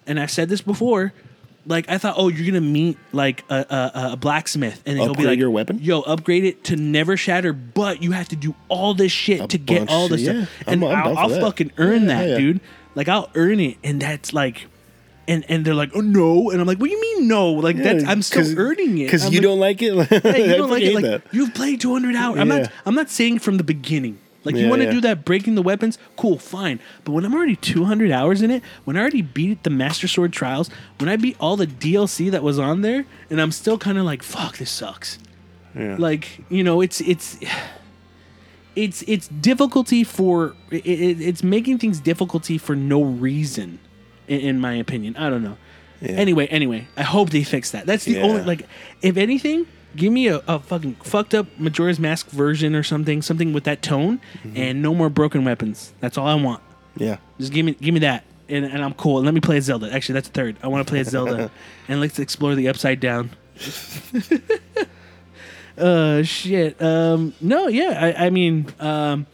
and 0.08 0.20
I've 0.20 0.32
said 0.32 0.49
this 0.49 0.62
before. 0.62 1.14
Like 1.68 1.89
I 1.89 1.97
thought, 1.97 2.16
oh, 2.18 2.28
you're 2.28 2.45
gonna 2.45 2.61
meet 2.61 2.97
like 3.11 3.43
a, 3.49 3.55
a, 3.55 4.09
a 4.13 4.18
blacksmith, 4.18 4.84
and 4.86 4.97
he'll 4.97 5.07
be 5.07 5.11
Upgrade 5.11 5.28
like, 5.30 5.39
your 5.39 5.49
weapon? 5.49 5.80
Yo, 5.82 6.01
upgrade 6.01 6.43
it 6.43 6.63
to 6.66 6.76
never 6.76 7.18
shatter, 7.18 7.53
but 7.53 8.03
you 8.03 8.11
have 8.11 8.28
to 8.30 8.36
do 8.36 8.53
all 8.70 8.93
this 8.93 9.11
shit 9.11 9.41
A 9.41 9.47
to 9.47 9.57
get 9.57 9.80
bunch 9.80 9.89
all 9.91 10.05
of 10.05 10.11
this 10.11 10.22
shit, 10.22 10.36
stuff, 10.47 10.49
yeah. 10.68 10.74
and 10.74 10.84
I'm- 10.84 10.91
I'm 10.93 11.07
I'll, 11.07 11.13
for 11.16 11.20
I'll 11.22 11.30
that. 11.30 11.41
fucking 11.41 11.72
earn 11.78 12.01
Yeah, 12.03 12.07
that, 12.07 12.30
yeah. 12.30 12.38
dude. 12.38 12.59
Like 12.93 13.09
I'll 13.09 13.30
earn 13.36 13.59
it, 13.59 13.78
and 13.84 13.99
that's 14.01 14.32
like, 14.32 14.68
and 15.28 15.43
and 15.49 15.66
they're 15.66 15.74
like, 15.74 15.89
oh 15.95 16.01
no, 16.01 16.51
and 16.51 16.61
I'm 16.61 16.68
like, 16.68 16.78
what 16.78 16.86
do 16.88 16.91
you 16.93 17.01
mean 17.01 17.28
no? 17.28 17.51
Like 17.53 17.78
that's 17.78 18.03
I'm 18.05 18.22
still 18.22 18.59
earning 18.59 18.99
it 18.99 19.05
because 19.05 19.26
I'm 19.26 19.34
you 19.34 19.39
like, 19.39 19.43
don't 19.43 19.59
like 19.59 19.82
it. 19.82 20.24
yeah, 20.24 20.38
you 20.45 20.55
don't 20.57 20.70
like 20.70 20.84
it. 20.84 20.93
Like 21.01 21.22
you've 21.32 21.53
played 21.55 21.82
200 21.82 22.16
hours. 22.16 22.39
I'm 22.39 22.47
Yeah. 22.49 22.59
not. 22.59 22.72
I'm 22.86 22.93
not 22.95 23.09
saying 23.09 23.39
from 23.39 23.57
the 23.57 23.63
beginning. 23.63 24.20
Like 24.45 24.55
you 24.55 24.69
want 24.69 24.81
to 24.81 24.85
yeah. 24.85 24.91
do 24.93 25.01
that, 25.01 25.25
breaking 25.25 25.55
the 25.55 25.61
weapons, 25.61 25.97
cool, 26.15 26.37
fine. 26.37 26.79
But 27.03 27.13
when 27.13 27.25
I'm 27.25 27.33
already 27.33 27.55
200 27.55 28.11
hours 28.11 28.41
in 28.41 28.51
it, 28.51 28.61
when 28.83 28.95
I 28.95 29.01
already 29.01 29.21
beat 29.23 29.63
the 29.63 29.69
Master 29.71 30.07
Sword 30.07 30.31
Trials, 30.31 30.69
when 30.99 31.09
I 31.09 31.15
beat 31.15 31.35
all 31.39 31.57
the 31.57 31.67
DLC 31.67 32.29
that 32.31 32.43
was 32.43 32.59
on 32.59 32.81
there, 32.81 33.05
and 33.29 33.41
I'm 33.41 33.51
still 33.51 33.77
kind 33.77 33.97
of 33.97 34.05
like, 34.05 34.21
fuck, 34.23 34.57
this 34.57 34.69
sucks. 34.71 35.17
Yeah. 35.75 35.95
Like 35.97 36.43
you 36.49 36.63
know, 36.63 36.81
it's 36.81 37.01
it's. 37.01 37.37
It's 38.75 39.03
it's 39.07 39.29
difficulty 39.29 40.03
for 40.03 40.53
it, 40.69 40.85
it, 40.85 41.21
it's 41.21 41.41
making 41.43 41.77
things 41.77 42.01
difficulty 42.01 42.57
for 42.57 42.75
no 42.75 43.01
reason, 43.01 43.79
in, 44.27 44.41
in 44.41 44.59
my 44.59 44.73
opinion. 44.73 45.15
I 45.15 45.29
don't 45.29 45.43
know. 45.43 45.55
Yeah. 46.01 46.11
Anyway, 46.11 46.47
anyway, 46.47 46.89
I 46.97 47.03
hope 47.03 47.29
they 47.29 47.43
fix 47.43 47.71
that. 47.71 47.85
That's 47.85 48.03
the 48.03 48.15
Yeah. 48.15 48.23
only 48.23 48.43
like, 48.43 48.67
if 49.01 49.15
anything, 49.15 49.65
give 49.95 50.11
me 50.11 50.27
a, 50.27 50.41
a 50.47 50.59
fucking 50.59 50.95
fucked 51.03 51.33
up 51.33 51.47
Majora's 51.57 51.99
Mask 51.99 52.29
version 52.29 52.75
or 52.75 52.83
something, 52.83 53.21
something 53.21 53.53
with 53.53 53.63
that 53.65 53.81
tone, 53.81 54.19
Mm-hmm. 54.43 54.57
and 54.57 54.81
no 54.81 54.93
more 54.93 55.09
broken 55.09 55.45
weapons. 55.45 55.93
That's 55.99 56.17
all 56.17 56.27
I 56.27 56.35
want. 56.35 56.61
yeah. 56.97 57.17
Just 57.39 57.51
give 57.53 57.65
me 57.65 57.73
give 57.73 57.93
me 57.93 57.99
that, 58.01 58.23
and, 58.49 58.63
and 58.65 58.83
I'm 58.83 58.93
cool. 58.93 59.21
Let 59.21 59.33
me 59.33 59.41
play 59.41 59.59
Zelda. 59.59 59.91
Actually, 59.93 60.13
that's 60.13 60.29
third. 60.29 60.55
I 60.63 60.67
want 60.67 60.85
to 60.87 60.89
play 60.91 61.03
Zelda, 61.03 61.51
and 61.87 61.99
let's 61.99 62.17
explore 62.19 62.55
the 62.55 62.67
upside 62.69 62.99
down. 62.99 63.31
uh, 65.77 66.23
shit. 66.23 66.81
Um, 66.81 67.33
no, 67.41 67.67
yeah. 67.67 68.13
I, 68.17 68.27
I 68.27 68.29
mean, 68.29 68.67
um, 68.79 69.25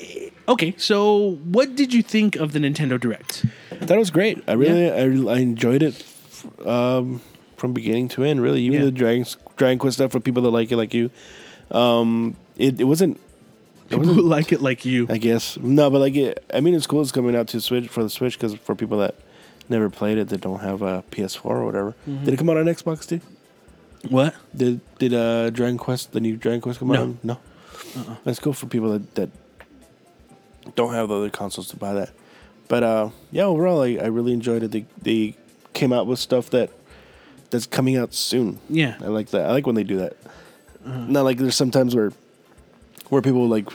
eh, 0.00 0.30
okay. 0.48 0.74
So, 0.76 1.36
what 1.44 1.74
did 1.76 1.92
you 1.92 2.02
think 2.02 2.36
of 2.36 2.52
the 2.52 2.58
Nintendo 2.58 2.98
Direct? 2.98 3.44
That 3.80 3.98
was 3.98 4.10
great. 4.10 4.42
I 4.48 4.52
really, 4.52 4.90
I, 4.90 5.34
I 5.34 5.38
enjoyed 5.38 5.82
it 5.82 6.04
um, 6.66 7.20
from 7.58 7.72
beginning 7.74 8.08
to 8.08 8.24
end. 8.24 8.40
Really, 8.40 8.62
even 8.62 8.78
Yeah. 8.80 8.84
the 8.86 8.92
Dragon 8.92 9.26
Dragon 9.56 9.78
Quest 9.78 9.96
stuff 9.98 10.12
for 10.12 10.20
people 10.20 10.42
that 10.44 10.50
like 10.50 10.72
it, 10.72 10.76
like 10.76 10.94
you. 10.94 11.10
Um, 11.70 12.36
it, 12.56 12.80
it 12.80 12.84
wasn't. 12.84 13.16
It 13.16 13.90
People 13.90 14.04
who 14.04 14.10
wasn't. 14.10 14.26
like 14.36 14.52
it 14.52 14.60
like 14.62 14.84
you. 14.84 15.06
I 15.10 15.18
guess 15.18 15.56
no, 15.58 15.90
but 15.90 15.98
like 16.00 16.14
it. 16.16 16.44
I 16.54 16.60
mean, 16.60 16.74
it's 16.74 16.86
cool. 16.86 17.02
It's 17.02 17.12
coming 17.12 17.36
out 17.36 17.48
to 17.48 17.60
Switch 17.60 17.88
for 17.88 18.02
the 18.02 18.10
Switch 18.10 18.34
because 18.38 18.54
for 18.54 18.74
people 18.74 18.98
that 18.98 19.14
never 19.68 19.90
played 19.90 20.16
it, 20.18 20.28
that 20.30 20.40
don't 20.40 20.60
have 20.60 20.80
a 20.82 21.04
PS4 21.10 21.44
or 21.44 21.64
whatever. 21.66 21.94
Mm-hmm. 22.08 22.24
Did 22.24 22.34
it 22.34 22.36
come 22.38 22.48
out 22.50 22.56
on 22.56 22.64
Xbox 22.66 23.06
too? 23.06 23.20
What? 24.08 24.34
Did 24.56 24.80
did 24.98 25.12
uh 25.14 25.50
Dragon 25.50 25.76
Quest 25.78 26.12
the 26.12 26.20
new 26.20 26.36
Dragon 26.36 26.60
Quest 26.60 26.78
come 26.78 26.88
No. 26.88 26.94
out? 26.94 27.00
on- 27.02 27.18
No. 27.22 27.38
Uh-uh. 27.96 28.16
That's 28.24 28.38
cool 28.38 28.52
for 28.52 28.66
people 28.66 28.92
that, 28.92 29.14
that 29.14 29.30
don't 30.74 30.92
have 30.92 31.08
the 31.08 31.16
other 31.16 31.30
consoles 31.30 31.68
to 31.68 31.76
buy 31.76 31.94
that. 31.94 32.10
But 32.68 32.82
uh, 32.82 33.10
yeah, 33.32 33.44
overall, 33.44 33.82
I, 33.82 33.96
I 33.96 34.06
really 34.06 34.32
enjoyed 34.32 34.62
it. 34.62 34.70
They 34.72 34.84
they 35.00 35.36
came 35.72 35.92
out 35.92 36.06
with 36.06 36.18
stuff 36.18 36.50
that 36.50 36.70
that's 37.50 37.66
coming 37.66 37.96
out 37.96 38.14
soon. 38.14 38.60
Yeah. 38.68 38.96
I 39.00 39.06
like 39.08 39.28
that. 39.30 39.46
I 39.48 39.52
like 39.52 39.66
when 39.66 39.74
they 39.74 39.84
do 39.84 39.96
that. 39.98 40.16
Uh-huh. 40.84 41.04
Not 41.08 41.22
like 41.24 41.38
there's 41.38 41.56
sometimes 41.56 41.94
where 41.94 42.12
where 43.08 43.22
people 43.22 43.46
like 43.48 43.68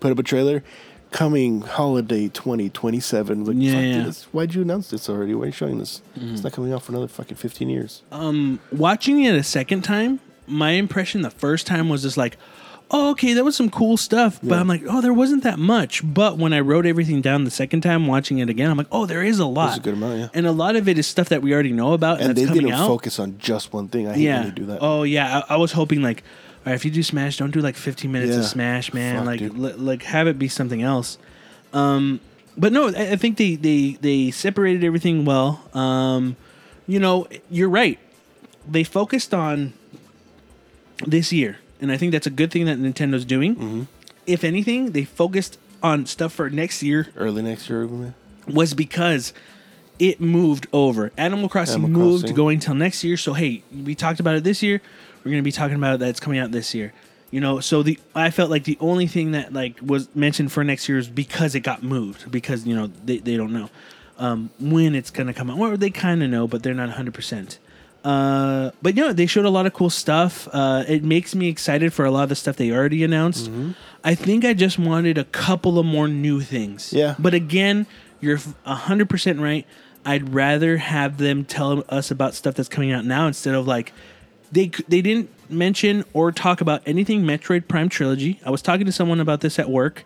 put 0.00 0.10
up 0.12 0.18
a 0.18 0.22
trailer 0.22 0.62
coming 1.10 1.60
holiday 1.62 2.28
2027. 2.28 3.44
Like, 3.44 3.56
Yeah, 3.58 3.72
yeah. 3.72 3.78
Mm-hmm. 3.96 4.04
this- 4.06 4.24
why'd 4.32 4.54
you 4.54 4.62
announce 4.62 4.90
this 4.90 5.08
already? 5.10 5.34
Why 5.34 5.42
are 5.44 5.46
you 5.46 5.52
showing 5.52 5.78
this? 5.78 6.02
It's 6.16 6.42
not 6.42 6.52
coming 6.52 6.72
out 6.72 6.82
for 6.82 6.92
another 6.92 7.08
fucking 7.08 7.36
15 7.36 7.68
years. 7.68 8.02
um 8.12 8.60
watching 8.72 9.22
it 9.24 9.34
a 9.34 9.42
second 9.42 9.82
time 9.82 10.20
my 10.46 10.70
impression 10.72 11.22
the 11.22 11.30
first 11.30 11.66
time 11.66 11.88
was 11.88 12.02
just 12.02 12.16
like 12.16 12.36
oh 12.92 13.10
okay 13.12 13.32
that 13.34 13.44
was 13.44 13.54
some 13.56 13.70
cool 13.70 13.96
stuff. 13.96 14.38
But 14.42 14.54
Yeah. 14.56 14.60
i'm 14.60 14.68
like 14.68 14.82
oh 14.88 15.00
there 15.00 15.12
wasn't 15.12 15.42
that 15.44 15.58
much. 15.58 16.02
But 16.04 16.38
when 16.38 16.52
i 16.52 16.60
wrote 16.60 16.86
everything 16.86 17.20
down 17.20 17.44
the 17.44 17.50
second 17.50 17.80
time 17.82 18.06
watching 18.06 18.38
it 18.38 18.48
again 18.50 18.70
i'm 18.70 18.76
like 18.76 18.88
oh 18.92 19.06
there 19.06 19.22
is 19.22 19.38
a 19.38 19.46
lot 19.46 19.66
There's 19.66 19.78
a 19.78 19.82
good 19.82 19.94
amount, 19.94 20.18
yeah. 20.18 20.28
and 20.34 20.46
a 20.46 20.52
lot 20.52 20.76
of 20.76 20.88
it 20.88 20.98
is 20.98 21.06
stuff 21.06 21.28
that 21.28 21.42
we 21.42 21.52
already 21.54 21.72
know 21.72 21.92
about 21.92 22.20
and, 22.20 22.30
And 22.30 22.36
they 22.38 22.46
didn't 22.52 22.72
out. 22.72 22.86
focus 22.88 23.18
on 23.18 23.38
just 23.38 23.72
one 23.72 23.88
thing. 23.88 24.08
I 24.08 24.14
hate 24.14 24.22
yeah. 24.22 24.40
when 24.40 24.48
they 24.48 24.54
do 24.54 24.66
that. 24.66 24.78
oh 24.82 25.02
yeah. 25.04 25.42
I, 25.48 25.54
I 25.54 25.56
was 25.56 25.72
hoping 25.72 26.02
like 26.02 26.22
all 26.66 26.72
right 26.72 26.74
if 26.74 26.84
you 26.84 26.90
do 26.90 27.02
smash 27.02 27.36
don't 27.38 27.52
do 27.52 27.60
like 27.60 27.76
15 27.76 28.10
minutes 28.12 28.36
of 28.36 28.44
smash 28.44 28.92
man. 28.92 29.16
Fuck, 29.16 29.26
like 29.26 29.40
li- 29.40 29.72
like 29.74 30.02
have 30.04 30.26
it 30.26 30.38
be 30.38 30.48
something 30.48 30.82
else. 30.82 31.16
Um 31.72 32.20
but 32.56 32.72
no 32.72 32.88
I, 32.88 33.12
I 33.12 33.16
think 33.16 33.36
they 33.38 33.54
they 33.56 33.96
they 34.00 34.30
separated 34.30 34.84
everything 34.84 35.24
well. 35.24 35.60
Um 35.74 36.36
you 36.86 36.98
know 36.98 37.28
you're 37.50 37.68
right. 37.70 37.98
They 38.68 38.84
focused 38.84 39.32
on 39.32 39.72
this 41.06 41.32
year 41.32 41.58
and 41.80 41.90
i 41.92 41.96
think 41.96 42.12
that's 42.12 42.26
a 42.26 42.30
good 42.30 42.50
thing 42.50 42.64
that 42.66 42.78
nintendo's 42.78 43.24
doing 43.24 43.56
Mm-hmm. 43.56 43.82
if 44.26 44.44
anything 44.44 44.92
they 44.92 45.04
focused 45.04 45.58
on 45.82 46.06
stuff 46.06 46.32
for 46.32 46.50
next 46.50 46.82
year 46.82 47.08
Early 47.16 47.42
next 47.42 47.68
year, 47.70 47.86
man. 47.86 48.14
was 48.46 48.74
because 48.74 49.32
it 49.98 50.18
moved 50.20 50.66
over. 50.72 51.12
Animal 51.18 51.48
Crossing 51.50 51.82
Animal 51.84 52.00
moved 52.00 52.22
Crossing. 52.24 52.36
going 52.36 52.58
till 52.58 52.74
next 52.74 53.04
year. 53.04 53.18
So 53.18 53.34
hey, 53.34 53.62
we 53.84 53.94
talked 53.94 54.18
about 54.18 54.34
it 54.34 54.44
this 54.44 54.62
year. 54.62 54.80
We're 55.24 55.30
gonna 55.30 55.42
be 55.42 55.52
talking 55.52 55.76
about 55.76 55.96
it 55.96 56.00
that 56.00 56.08
it's 56.08 56.20
coming 56.20 56.38
out 56.38 56.52
this 56.52 56.74
year. 56.74 56.94
You 57.30 57.40
know, 57.40 57.60
so 57.60 57.82
the 57.82 57.98
I 58.14 58.30
felt 58.30 58.50
like 58.50 58.64
the 58.64 58.78
only 58.80 59.06
thing 59.06 59.32
that 59.32 59.52
like 59.52 59.76
was 59.82 60.08
mentioned 60.14 60.52
for 60.52 60.64
next 60.64 60.88
year 60.88 60.96
is 60.96 61.08
because 61.08 61.54
it 61.54 61.60
got 61.60 61.82
moved 61.82 62.30
because 62.30 62.66
you 62.66 62.74
know 62.74 62.86
they, 63.04 63.18
they 63.18 63.36
don't 63.36 63.52
know 63.52 63.68
um, 64.18 64.48
when 64.58 64.94
it's 64.94 65.10
gonna 65.10 65.34
come 65.34 65.50
out. 65.50 65.58
Or 65.58 65.76
they 65.76 65.90
kind 65.90 66.22
of 66.22 66.30
know, 66.30 66.46
but 66.48 66.62
they're 66.62 66.72
not 66.72 66.88
100. 66.88 67.12
percent 67.12 67.58
uh, 68.04 68.70
but 68.80 68.96
you 68.96 69.02
know, 69.02 69.12
they 69.12 69.26
showed 69.26 69.44
a 69.44 69.50
lot 69.50 69.66
of 69.66 69.74
cool 69.74 69.90
stuff. 69.90 70.48
Uh, 70.52 70.84
it 70.88 71.04
makes 71.04 71.34
me 71.34 71.48
excited 71.48 71.92
for 71.92 72.04
a 72.04 72.10
lot 72.10 72.24
of 72.24 72.28
the 72.30 72.34
stuff 72.34 72.56
they 72.56 72.70
already 72.70 73.04
announced. 73.04 73.50
Mm-hmm. 73.50 73.72
I 74.02 74.14
think 74.14 74.44
I 74.44 74.54
just 74.54 74.78
wanted 74.78 75.18
a 75.18 75.24
couple 75.24 75.78
of 75.78 75.84
more 75.84 76.08
new 76.08 76.40
things. 76.40 76.92
Yeah. 76.92 77.14
But 77.18 77.34
again, 77.34 77.86
you're 78.20 78.38
hundred 78.64 79.10
percent 79.10 79.40
right. 79.40 79.66
I'd 80.04 80.32
rather 80.32 80.78
have 80.78 81.18
them 81.18 81.44
tell 81.44 81.84
us 81.90 82.10
about 82.10 82.34
stuff 82.34 82.54
that's 82.54 82.70
coming 82.70 82.92
out 82.92 83.04
now 83.04 83.26
instead 83.26 83.54
of 83.54 83.66
like 83.66 83.92
they 84.50 84.68
they 84.88 85.02
didn't 85.02 85.30
mention 85.50 86.04
or 86.14 86.32
talk 86.32 86.60
about 86.60 86.82
anything 86.86 87.22
Metroid 87.22 87.68
Prime 87.68 87.88
trilogy. 87.88 88.40
I 88.44 88.50
was 88.50 88.62
talking 88.62 88.86
to 88.86 88.92
someone 88.92 89.20
about 89.20 89.42
this 89.42 89.58
at 89.58 89.68
work, 89.68 90.04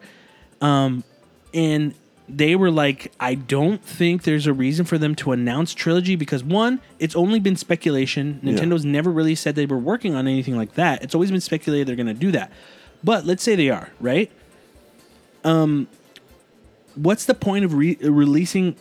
um, 0.61 1.05
and 1.53 1.95
they 2.29 2.57
were 2.57 2.71
like, 2.71 3.13
I 3.21 3.35
don't 3.35 3.83
think 3.85 4.23
there's 4.23 4.47
a 4.47 4.53
reason 4.53 4.85
for 4.87 4.97
them 4.97 5.15
to 5.17 5.33
announce 5.33 5.75
trilogy 5.75 6.17
because 6.17 6.43
one, 6.43 6.81
it's 6.99 7.15
only 7.15 7.39
been 7.39 7.57
speculation. 7.57 8.41
Nintendo's 8.43 8.85
never 8.85 9.11
really 9.11 9.35
said 9.35 9.55
they 9.57 9.67
were 9.67 9.79
working 9.79 10.15
on 10.15 10.27
anything 10.27 10.57
like 10.57 10.75
that. 10.75 11.03
It's 11.03 11.15
always 11.15 11.31
been 11.31 11.41
speculated 11.43 11.87
they're 11.87 11.97
going 11.97 12.07
to 12.07 12.15
do 12.15 12.33
that. 12.33 12.51
But 13.03 13.27
let's 13.27 13.43
say 13.43 13.55
they 13.57 13.69
are, 13.69 13.91
right? 14.01 14.31
Um, 15.45 15.89
what's 16.95 17.27
the 17.27 17.35
point 17.35 17.65
of 17.67 17.75
re- 17.75 17.99
releasing 18.01 18.77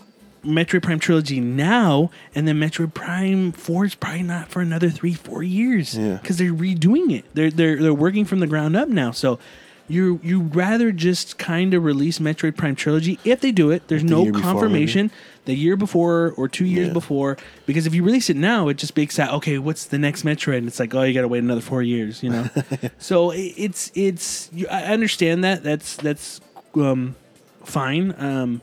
Metroid 0.45 0.83
Prime 0.83 0.99
trilogy 0.99 1.39
now, 1.39 2.11
and 2.35 2.47
then 2.47 2.59
Metroid 2.59 2.93
Prime 2.93 3.51
Four 3.51 3.85
is 3.85 3.95
probably 3.95 4.23
not 4.23 4.49
for 4.49 4.61
another 4.61 4.89
three, 4.89 5.13
four 5.13 5.41
years 5.43 5.97
Yeah. 5.97 6.17
because 6.21 6.37
they're 6.37 6.53
redoing 6.53 7.13
it. 7.13 7.25
They're 7.33 7.49
they're 7.51 7.81
they're 7.81 7.93
working 7.93 8.25
from 8.25 8.39
the 8.39 8.47
ground 8.47 8.75
up 8.75 8.89
now. 8.89 9.11
So 9.11 9.39
you 9.87 10.19
you 10.23 10.41
rather 10.41 10.91
just 10.91 11.37
kind 11.37 11.73
of 11.73 11.83
release 11.83 12.19
Metroid 12.19 12.55
Prime 12.55 12.75
trilogy 12.75 13.19
if 13.23 13.41
they 13.41 13.51
do 13.51 13.69
it. 13.71 13.87
There's 13.87 14.03
The 14.03 14.09
no 14.09 14.23
year 14.23 14.31
before, 14.31 14.51
confirmation 14.51 15.11
the 15.45 15.53
year 15.55 15.75
before 15.75 16.33
or 16.37 16.47
two 16.47 16.65
years 16.65 16.87
Yeah. 16.87 16.93
before 16.93 17.37
because 17.65 17.85
if 17.85 17.93
you 17.93 18.01
release 18.03 18.29
it 18.29 18.37
now, 18.37 18.69
it 18.69 18.77
just 18.77 18.95
makes 18.95 19.17
that 19.17 19.31
okay. 19.33 19.57
What's 19.57 19.85
the 19.85 19.97
next 19.97 20.23
Metroid? 20.23 20.59
And 20.59 20.67
it's 20.67 20.79
like 20.79 20.95
oh, 20.95 21.03
you 21.03 21.13
got 21.13 21.21
to 21.21 21.27
wait 21.27 21.43
another 21.43 21.61
four 21.61 21.81
years. 21.81 22.23
You 22.23 22.29
know. 22.29 22.49
so 22.97 23.31
it, 23.31 23.53
it's 23.57 23.91
it's 23.93 24.49
you, 24.53 24.67
I 24.71 24.83
understand 24.85 25.43
that. 25.43 25.63
That's 25.63 25.97
that's 25.97 26.39
um 26.75 27.15
fine. 27.63 28.15
Um, 28.17 28.61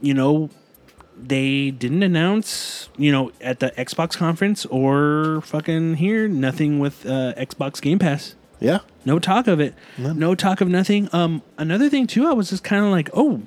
you 0.00 0.14
know, 0.14 0.50
they 1.20 1.70
didn't 1.70 2.02
announce, 2.02 2.88
you 2.96 3.10
know, 3.10 3.32
at 3.40 3.60
the 3.60 3.70
Xbox 3.72 4.16
conference 4.16 4.64
or 4.66 5.40
fucking 5.42 5.94
here, 5.94 6.28
nothing 6.28 6.78
with 6.78 7.06
uh, 7.06 7.32
Xbox 7.36 7.80
Game 7.80 7.98
Pass. 7.98 8.34
Yeah. 8.60 8.78
No 9.04 9.18
talk 9.18 9.46
of 9.46 9.60
it. 9.60 9.74
None. 9.98 10.18
No 10.18 10.34
talk 10.34 10.60
of 10.60 10.68
nothing. 10.68 11.08
Um, 11.12 11.42
another 11.58 11.88
thing 11.88 12.06
too, 12.06 12.26
I 12.26 12.32
was 12.32 12.50
just 12.50 12.64
kind 12.64 12.84
of 12.84 12.90
like, 12.90 13.10
oh, 13.12 13.42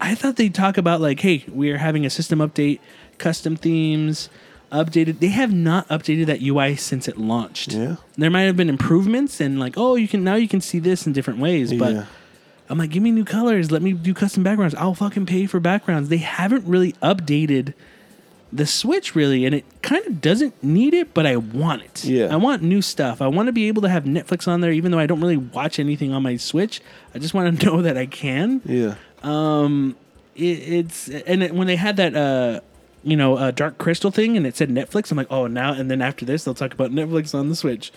I 0.00 0.14
thought 0.14 0.36
they'd 0.36 0.54
talk 0.54 0.76
about 0.76 1.00
like, 1.00 1.20
hey, 1.20 1.44
we 1.48 1.70
are 1.70 1.78
having 1.78 2.04
a 2.04 2.10
system 2.10 2.40
update, 2.40 2.80
custom 3.18 3.54
themes, 3.56 4.28
updated. 4.72 5.20
They 5.20 5.28
have 5.28 5.52
not 5.52 5.88
updated 5.88 6.26
that 6.26 6.42
UI 6.42 6.74
since 6.76 7.06
it 7.06 7.18
launched. 7.18 7.72
Yeah. 7.72 7.96
There 8.16 8.30
might 8.30 8.42
have 8.42 8.56
been 8.56 8.68
improvements 8.68 9.40
and 9.40 9.60
like, 9.60 9.74
oh, 9.76 9.94
you 9.94 10.08
can 10.08 10.24
now 10.24 10.34
you 10.34 10.48
can 10.48 10.60
see 10.60 10.78
this 10.78 11.06
in 11.06 11.12
different 11.12 11.38
ways, 11.40 11.72
but. 11.72 11.92
Yeah. 11.92 12.06
I'm 12.70 12.78
like, 12.78 12.90
give 12.90 13.02
me 13.02 13.10
new 13.10 13.24
colors. 13.26 13.70
Let 13.70 13.82
me 13.82 13.92
do 13.92 14.14
custom 14.14 14.42
backgrounds. 14.42 14.74
I'll 14.76 14.94
fucking 14.94 15.26
pay 15.26 15.44
for 15.44 15.60
backgrounds. 15.60 16.08
They 16.08 16.18
haven't 16.18 16.64
really 16.64 16.92
updated 17.02 17.74
the 18.52 18.66
Switch 18.66 19.14
really, 19.14 19.46
and 19.46 19.54
it 19.54 19.64
kind 19.82 20.04
of 20.06 20.20
doesn't 20.20 20.62
need 20.62 20.94
it, 20.94 21.14
but 21.14 21.26
I 21.26 21.36
want 21.36 21.82
it. 21.82 22.04
Yeah. 22.04 22.26
I 22.26 22.36
want 22.36 22.62
new 22.62 22.82
stuff. 22.82 23.22
I 23.22 23.26
want 23.26 23.46
to 23.46 23.52
be 23.52 23.68
able 23.68 23.82
to 23.82 23.88
have 23.88 24.04
Netflix 24.04 24.46
on 24.46 24.60
there, 24.60 24.72
even 24.72 24.92
though 24.92 24.98
I 24.98 25.06
don't 25.06 25.20
really 25.20 25.36
watch 25.36 25.78
anything 25.78 26.12
on 26.12 26.22
my 26.22 26.36
Switch. 26.36 26.80
I 27.14 27.18
just 27.18 27.32
want 27.32 27.58
to 27.58 27.66
know 27.66 27.82
that 27.82 27.96
I 27.96 28.06
can. 28.06 28.60
Yeah. 28.64 28.96
Um, 29.22 29.96
it, 30.34 30.40
it's 30.40 31.08
and 31.08 31.42
it, 31.42 31.54
when 31.54 31.66
they 31.66 31.76
had 31.76 31.96
that 31.96 32.14
uh, 32.14 32.60
you 33.04 33.16
know, 33.16 33.36
uh, 33.36 33.50
Dark 33.50 33.78
Crystal 33.78 34.10
thing, 34.10 34.36
and 34.36 34.46
it 34.46 34.56
said 34.56 34.68
Netflix. 34.68 35.10
I'm 35.10 35.16
like, 35.16 35.30
oh, 35.30 35.46
now 35.46 35.72
and 35.72 35.90
then 35.90 36.02
after 36.02 36.24
this, 36.24 36.44
they'll 36.44 36.54
talk 36.54 36.72
about 36.72 36.90
Netflix 36.92 37.34
on 37.34 37.48
the 37.48 37.56
Switch. 37.56 37.92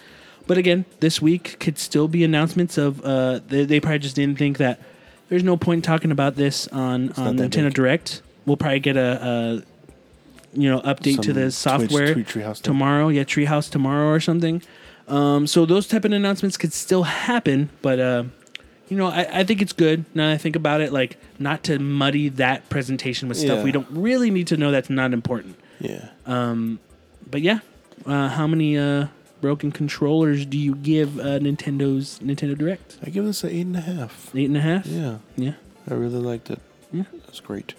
But 0.48 0.58
again, 0.58 0.86
this 1.00 1.22
week 1.22 1.58
could 1.60 1.80
still 1.80 2.08
be 2.08 2.24
announcements 2.24 2.78
of. 2.78 3.04
Uh, 3.04 3.40
they, 3.48 3.66
they 3.66 3.80
probably 3.80 4.00
just 4.00 4.16
didn't 4.16 4.38
think 4.38 4.58
that 4.58 4.80
there's 5.30 5.44
no 5.44 5.58
point 5.58 5.84
talking 5.84 6.12
about 6.12 6.36
this 6.36 6.68
on 6.68 7.12
on 7.14 7.38
Nintendo 7.38 7.66
big. 7.66 7.74
Direct. 7.74 8.22
We'll 8.46 8.58
probably 8.58 8.80
get 8.80 8.96
a, 8.96 9.64
a 9.64 9.64
you 10.56 10.70
know 10.70 10.80
update 10.82 11.22
to 11.22 11.34
the 11.34 11.52
software 11.52 12.14
Tweet 12.14 12.28
Treehouse 12.28 12.62
tomorrow. 12.62 13.10
Yeah, 13.10 13.24
Treehouse 13.24 13.70
tomorrow 13.70 14.10
or 14.10 14.20
something. 14.20 14.62
Um, 15.08 15.46
so 15.46 15.66
those 15.66 15.88
type 15.88 16.04
of 16.06 16.12
announcements 16.12 16.58
could 16.58 16.74
still 16.74 17.04
happen, 17.04 17.70
but 17.82 18.00
uh, 18.00 18.24
you 18.90 18.98
know, 18.98 19.08
I, 19.08 19.40
I 19.40 19.44
think 19.44 19.62
it's 19.62 19.74
good. 19.74 20.06
Now 20.16 20.28
that 20.28 20.34
I 20.34 20.38
think 20.38 20.56
about 20.56 20.82
it, 20.82 20.92
like 20.92 21.18
not 21.40 21.64
to 21.66 21.78
muddy 21.80 22.30
that 22.30 22.70
presentation 22.70 23.28
with 23.30 23.38
stuff 23.38 23.58
Yeah. 23.60 23.64
we 23.64 23.72
don't 23.72 23.88
really 23.92 24.32
need 24.32 24.48
to 24.48 24.58
know 24.58 24.72
that's 24.72 24.90
not 24.90 25.14
important. 25.14 25.58
Yeah. 25.80 26.10
Um, 26.26 26.80
but 27.30 27.42
yeah, 27.42 27.60
uh, 28.06 28.30
how 28.30 28.48
many 28.48 28.78
uh, 28.78 29.08
broken 29.42 29.72
controllers 29.72 30.46
do 30.46 30.58
you 30.58 30.76
give 30.76 31.20
uh, 31.20 31.40
Nintendo's 31.40 32.20
Nintendo 32.20 32.58
Direct? 32.58 32.98
I 33.06 33.10
give 33.10 33.26
this 33.26 33.44
an 33.44 33.50
eight 33.52 33.66
and 33.66 33.78
a 33.78 33.82
half. 33.82 34.32
Eight 34.36 34.46
and 34.48 34.58
a 34.58 34.62
half. 34.62 34.86
Yeah. 34.88 35.18
Yeah. 35.36 35.54
I 35.90 35.94
really 35.94 36.20
liked 36.20 36.50
it. 36.50 36.60
Yeah. 36.92 37.04
That's 37.26 37.40
great. 37.42 37.74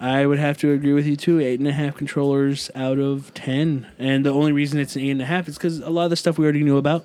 I 0.00 0.26
would 0.26 0.38
have 0.38 0.56
to 0.58 0.72
agree 0.72 0.92
with 0.92 1.06
you 1.06 1.16
too. 1.16 1.40
Eight 1.40 1.58
and 1.58 1.68
a 1.68 1.72
half 1.72 1.96
controllers 1.96 2.70
out 2.74 2.98
of 2.98 3.32
ten, 3.34 3.86
and 3.98 4.24
the 4.24 4.30
only 4.32 4.52
reason 4.52 4.78
it's 4.78 4.94
an 4.96 5.02
eight 5.02 5.10
and 5.10 5.22
a 5.22 5.26
half 5.26 5.48
is 5.48 5.56
because 5.56 5.80
a 5.80 5.90
lot 5.90 6.04
of 6.04 6.10
the 6.10 6.16
stuff 6.16 6.38
we 6.38 6.44
already 6.44 6.62
knew 6.62 6.76
about, 6.76 7.04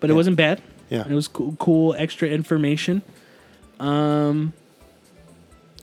but 0.00 0.08
it 0.10 0.14
wasn't 0.14 0.36
bad. 0.36 0.62
Yeah. 0.88 1.06
It 1.06 1.12
was 1.14 1.28
cool, 1.28 1.54
cool 1.58 1.94
extra 1.98 2.28
information. 2.28 3.02
Um, 3.78 4.52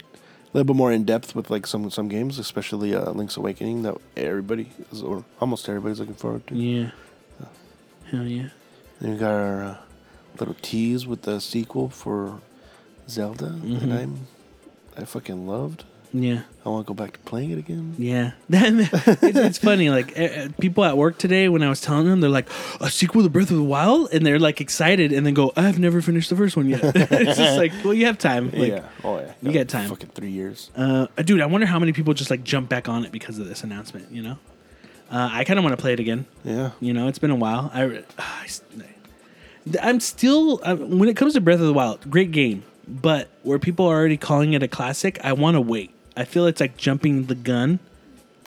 A 0.04 0.58
little 0.58 0.66
bit 0.66 0.76
more 0.76 0.92
in 0.92 1.04
depth 1.04 1.36
with 1.36 1.50
like 1.52 1.68
some 1.68 1.90
some 1.92 2.08
games, 2.08 2.40
especially 2.40 2.96
uh, 2.96 3.12
Link's 3.12 3.38
Awakening 3.38 3.84
that 3.84 3.96
everybody 4.16 4.72
is, 4.92 5.02
or 5.04 5.24
almost 5.40 5.70
everybody's 5.70 6.00
looking 6.00 6.16
forward 6.16 6.46
to. 6.48 6.56
yeah, 6.56 6.90
hell 8.12 8.24
yeah. 8.26 8.50
Then 9.00 9.12
we 9.14 9.18
got 9.18 9.32
our 9.32 9.64
uh, 9.64 9.78
little 10.40 10.56
tease 10.64 11.06
with 11.06 11.22
the 11.22 11.40
sequel 11.40 11.90
for 11.90 12.42
Zelda 13.08 13.50
Mhm. 13.64 13.80
that 13.82 13.92
I'm 14.02 14.28
I 14.98 15.06
fucking 15.06 15.46
loved. 15.48 15.84
Yeah, 16.14 16.44
I 16.66 16.70
want 16.70 16.88
to 16.88 16.94
go 16.94 16.94
back 16.94 17.14
to 17.14 17.20
playing 17.20 17.52
it 17.52 17.58
again. 17.58 17.96
yeah. 17.98 18.32
it's, 18.50 19.22
it's 19.22 19.58
funny. 19.58 19.90
Like 19.90 20.18
uh, 20.18 20.50
people 20.60 20.86
at 20.86 20.98
work 20.98 21.18
today, 21.18 21.50
when 21.50 21.62
I 21.64 21.70
was 21.70 21.82
telling 21.82 22.08
them, 22.08 22.22
they're 22.22 22.30
like, 22.30 22.50
"A 22.80 22.90
sequel 22.90 23.24
to 23.24 23.30
Breath 23.30 23.52
of 23.52 23.58
the 23.58 23.64
Wild," 23.64 24.10
and 24.14 24.26
they're 24.26 24.40
like 24.40 24.62
excited, 24.62 25.12
and 25.12 25.26
then 25.26 25.34
go, 25.34 25.52
"I've 25.56 25.80
never 25.80 26.02
finished 26.02 26.30
the 26.30 26.36
first 26.36 26.56
one 26.56 26.68
yet." 26.68 26.82
it's 26.96 27.38
just 27.38 27.58
like, 27.58 27.72
well, 27.84 27.94
you 27.94 28.06
have 28.06 28.18
time. 28.18 28.52
Like, 28.52 28.70
yeah. 28.70 28.84
Oh 29.04 29.20
yeah. 29.20 29.34
you 29.42 29.52
got 29.52 29.68
time. 29.68 29.90
Fucking 29.90 30.10
three 30.10 30.32
years. 30.32 30.72
Uh, 30.76 31.08
dude, 31.18 31.42
I 31.42 31.46
wonder 31.46 31.68
how 31.68 31.80
many 31.80 31.94
people 31.94 32.14
just 32.14 32.32
like 32.32 32.44
jump 32.44 32.70
back 32.70 32.88
on 32.88 33.06
it 33.06 33.12
because 33.12 33.38
of 33.40 33.48
this 33.48 33.64
announcement. 33.64 34.12
You 34.12 34.24
know, 34.24 34.38
uh, 35.12 35.30
I 35.32 35.44
kind 35.44 35.60
of 35.60 35.64
want 35.64 35.78
to 35.78 35.82
play 35.82 35.94
it 35.94 36.00
again. 36.00 36.26
Yeah. 36.44 36.72
You 36.80 36.94
know, 36.94 37.08
it's 37.08 37.20
been 37.20 37.32
a 37.32 37.36
while. 37.36 37.72
I, 37.74 38.04
I 38.18 38.48
am 39.82 40.00
still 40.00 40.60
uh, 40.64 40.76
when 40.76 41.10
it 41.10 41.16
comes 41.16 41.34
to 41.34 41.42
Breath 41.42 41.60
of 41.60 41.68
the 41.68 41.74
Wild, 41.74 42.10
great 42.10 42.32
game, 42.32 42.64
but 42.88 43.30
where 43.44 43.60
people 43.60 43.86
are 43.88 43.96
already 43.96 44.18
calling 44.18 44.54
it 44.54 44.64
a 44.64 44.68
classic, 44.68 45.20
I 45.24 45.34
want 45.34 45.56
to 45.56 45.62
wait. 45.62 45.92
I 46.18 46.26
feel 46.26 46.46
it's 46.48 46.60
like 46.60 46.76
jumping 46.78 47.26
the 47.26 47.36
gun. 47.36 47.80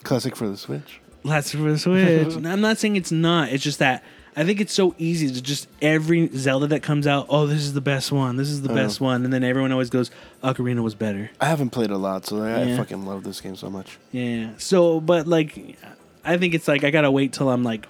Classic 0.03 0.35
for 0.37 0.49
the 0.49 0.57
Switch. 0.57 1.01
Last 1.23 1.53
for 1.53 1.59
the 1.59 1.79
Switch. 1.79 2.35
I'm 2.47 2.61
not 2.61 2.79
saying 2.79 2.97
it's 2.97 3.13
not. 3.13 3.51
It's 3.51 3.63
just 3.65 3.79
that 3.79 4.03
I 4.37 4.45
think 4.45 4.61
it's 4.61 4.73
so 4.73 4.95
easy 4.99 5.31
to 5.31 5.43
just 5.43 5.69
every 5.83 6.29
Zelda 6.37 6.67
that 6.69 6.83
comes 6.83 7.07
out. 7.07 7.27
Oh, 7.29 7.47
this 7.47 7.61
is 7.61 7.75
the 7.75 7.81
best 7.81 8.11
one. 8.13 8.37
This 8.37 8.49
is 8.49 8.63
the 8.63 8.71
Uh-huh. 8.71 8.83
best 8.83 9.01
one, 9.01 9.25
and 9.25 9.33
then 9.33 9.43
everyone 9.45 9.73
always 9.73 9.91
goes, 9.91 10.11
"Ocarina 10.43 10.83
was 10.83 10.95
better." 10.95 11.31
I 11.41 11.47
haven't 11.47 11.71
played 11.71 11.91
a 11.91 11.99
lot, 11.99 12.27
so 12.27 12.43
I, 12.43 12.65
Yeah. 12.65 12.75
I 12.75 12.77
fucking 12.77 13.05
love 13.05 13.25
this 13.25 13.41
game 13.41 13.57
so 13.57 13.69
much. 13.71 13.99
Yeah. 14.13 14.51
So, 14.59 15.01
but 15.01 15.27
like, 15.27 15.77
I 16.25 16.37
think 16.39 16.55
it's 16.55 16.69
like 16.69 16.85
I 16.85 16.91
gotta 16.91 17.11
wait 17.11 17.33
till 17.33 17.51
I'm 17.51 17.63
like 17.65 17.87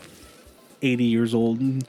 80 0.82 1.04
years 1.04 1.34
old. 1.34 1.60
And, 1.60 1.84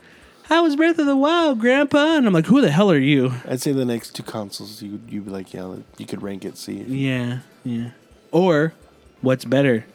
How 0.51 0.63
was 0.63 0.75
Breath 0.75 0.99
of 0.99 1.05
the 1.05 1.15
Wild, 1.15 1.61
Grandpa? 1.61 2.17
And 2.17 2.27
I'm 2.27 2.33
like, 2.33 2.47
who 2.47 2.59
the 2.59 2.71
hell 2.71 2.91
are 2.91 2.97
you? 2.97 3.31
I'd 3.47 3.61
say 3.61 3.71
the 3.71 3.85
next 3.85 4.15
two 4.15 4.23
consoles, 4.23 4.81
you 4.81 4.99
you'd 5.07 5.23
be 5.23 5.31
like, 5.31 5.53
yeah, 5.53 5.77
you 5.97 6.05
could 6.05 6.21
rank 6.21 6.43
it, 6.43 6.57
see. 6.57 6.81
Yeah, 6.81 7.39
yeah. 7.63 7.91
Or, 8.33 8.73
what's 9.21 9.45
better, 9.45 9.85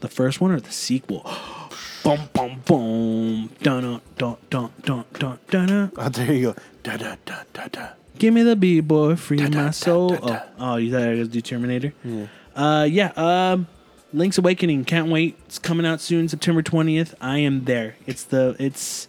the 0.00 0.08
first 0.08 0.40
one 0.40 0.50
or 0.50 0.60
the 0.60 0.72
sequel? 0.72 1.30
boom, 2.02 2.20
boom, 2.32 2.62
boom. 2.64 3.50
Dun 3.62 3.82
dun 3.82 4.00
dun 4.16 4.36
dun 4.48 4.72
dun 4.80 5.04
dun 5.12 5.38
dun. 5.50 5.92
Oh, 5.98 6.08
there 6.08 6.32
you 6.32 6.52
go. 6.54 6.60
Da 6.82 6.96
da 6.96 7.16
da 7.26 7.42
da 7.52 7.68
da. 7.68 7.88
Give 8.18 8.32
me 8.32 8.42
the 8.42 8.56
B 8.56 8.80
boy, 8.80 9.14
free 9.14 9.36
Da, 9.36 9.48
da, 9.48 9.58
my 9.58 9.64
da, 9.66 9.70
soul. 9.72 10.08
da, 10.08 10.16
da. 10.16 10.40
Oh, 10.58 10.72
oh, 10.72 10.76
you 10.76 10.90
thought 10.90 11.02
I 11.02 11.16
was 11.16 11.28
do 11.28 11.42
Terminator? 11.42 11.92
Yeah. 12.02 12.28
Uh, 12.56 12.84
yeah. 12.84 13.12
Um, 13.14 13.66
Link's 14.14 14.38
Awakening. 14.38 14.86
Can't 14.86 15.10
wait. 15.10 15.36
It's 15.44 15.58
coming 15.58 15.84
out 15.84 16.00
soon, 16.00 16.30
September 16.30 16.62
twentieth. 16.62 17.14
I 17.20 17.40
am 17.40 17.64
there. 17.64 17.96
It's 18.06 18.24
the 18.24 18.56
it's 18.58 19.06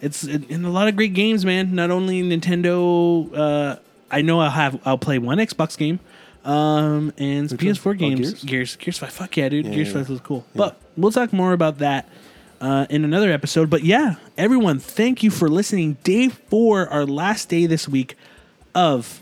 it's 0.00 0.24
in 0.24 0.64
a 0.64 0.70
lot 0.70 0.88
of 0.88 0.96
great 0.96 1.14
games, 1.14 1.44
man. 1.44 1.74
Not 1.74 1.90
only 1.90 2.22
Nintendo. 2.22 3.30
Uh, 3.36 3.76
I 4.10 4.22
know 4.22 4.40
I'll 4.40 4.50
have 4.50 4.80
I'll 4.84 4.98
play 4.98 5.18
one 5.18 5.38
Xbox 5.38 5.76
game. 5.76 6.00
Um, 6.44 7.12
and 7.18 7.50
Which 7.50 7.60
PS4 7.60 7.84
one? 7.84 7.94
Oh, 7.94 7.98
games. 7.98 8.20
Gears? 8.20 8.44
Gears. 8.44 8.76
Gears 8.76 8.98
Five. 8.98 9.12
Fuck 9.12 9.36
yeah, 9.36 9.48
dude. 9.48 9.66
Yeah, 9.66 9.74
Gears 9.74 9.88
yeah, 9.88 9.94
Five 9.94 10.08
yeah. 10.08 10.12
was 10.12 10.20
cool. 10.20 10.46
But 10.54 10.80
we'll 10.96 11.12
talk 11.12 11.32
more 11.32 11.52
about 11.52 11.78
that 11.78 12.08
uh, 12.60 12.86
in 12.88 13.04
another 13.04 13.30
episode. 13.32 13.70
But 13.70 13.84
yeah, 13.84 14.16
everyone, 14.36 14.78
thank 14.78 15.22
you 15.22 15.30
for 15.30 15.48
listening. 15.48 15.94
Day 16.04 16.28
four, 16.28 16.88
our 16.88 17.04
last 17.04 17.48
day 17.48 17.66
this 17.66 17.88
week 17.88 18.16
of 18.74 19.20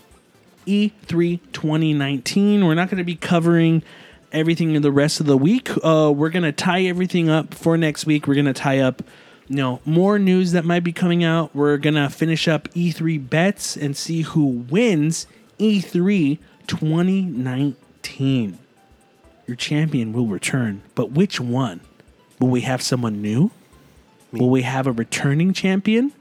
E 0.65 0.91
E3 1.07 1.39
2019. 1.53 2.65
We're 2.65 2.75
not 2.75 2.89
going 2.89 2.99
to 2.99 3.03
be 3.03 3.15
covering 3.15 3.83
everything 4.31 4.75
in 4.75 4.81
the 4.81 4.91
rest 4.91 5.19
of 5.19 5.25
the 5.25 5.37
week. 5.37 5.69
Uh, 5.83 6.11
we're 6.15 6.29
going 6.29 6.43
to 6.43 6.51
tie 6.51 6.83
everything 6.83 7.29
up 7.29 7.53
for 7.53 7.77
next 7.77 8.05
week. 8.05 8.27
We're 8.27 8.35
going 8.35 8.45
to 8.45 8.53
tie 8.53 8.79
up, 8.79 9.01
you 9.49 9.55
know, 9.55 9.79
more 9.85 10.19
news 10.19 10.51
that 10.51 10.65
might 10.65 10.83
be 10.83 10.91
coming 10.91 11.23
out. 11.23 11.55
We're 11.55 11.77
going 11.77 11.95
to 11.95 12.09
finish 12.09 12.47
up 12.47 12.67
E3 12.69 13.29
bets 13.29 13.77
and 13.77 13.95
see 13.95 14.21
who 14.21 14.45
wins 14.45 15.27
E 15.57 15.81
E3 15.81 16.37
2019. 16.67 18.59
Your 19.47 19.55
champion 19.55 20.11
will 20.11 20.27
return, 20.27 20.81
but 20.93 21.11
which 21.11 21.39
one? 21.39 21.79
Will 22.39 22.49
we 22.49 22.61
have 22.61 22.81
someone 22.81 23.21
new? 23.21 23.51
Will 24.31 24.49
we 24.49 24.63
have 24.63 24.85
a 24.85 24.91
returning 24.91 25.53
champion? 25.53 26.11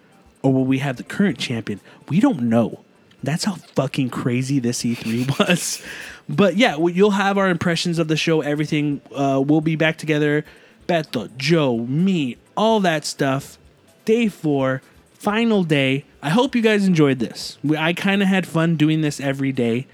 Or 0.43 0.53
will 0.53 0.65
we 0.65 0.79
have 0.79 0.97
the 0.97 1.03
current 1.03 1.39
champion? 1.39 1.81
We 2.09 2.21
don't 2.21 2.43
know. 2.43 2.85
That's 3.23 3.45
how 3.45 3.55
fucking 3.55 4.11
crazy 4.11 4.61
this 4.61 4.83
E3 4.83 5.39
was. 5.49 5.83
But 6.29 6.57
yeah, 6.57 6.77
you'll 6.77 7.11
have 7.11 7.37
our 7.37 7.49
impressions 7.49 7.99
of 7.99 8.07
the 8.07 8.17
show, 8.17 8.43
everything. 8.43 9.01
Uh, 9.13 9.43
we'll 9.45 9.61
be 9.61 9.75
back 9.75 9.99
together. 9.99 10.45
Beto, 10.87 11.37
Joe, 11.37 11.79
me, 11.79 12.37
all 12.57 12.81
that 12.81 13.05
stuff. 13.05 13.59
Day 14.05 14.29
four, 14.29 14.83
final 15.15 15.65
day. 15.65 16.05
I 16.23 16.31
hope 16.31 16.55
you 16.55 16.63
guys 16.63 16.87
enjoyed 16.87 17.19
this. 17.19 17.59
We, 17.63 17.77
I 17.77 17.93
kind 17.93 18.23
of 18.23 18.29
had 18.29 18.47
fun 18.47 18.77
doing 18.77 19.01
this 19.01 19.21
every 19.21 19.53
day. 19.53 19.87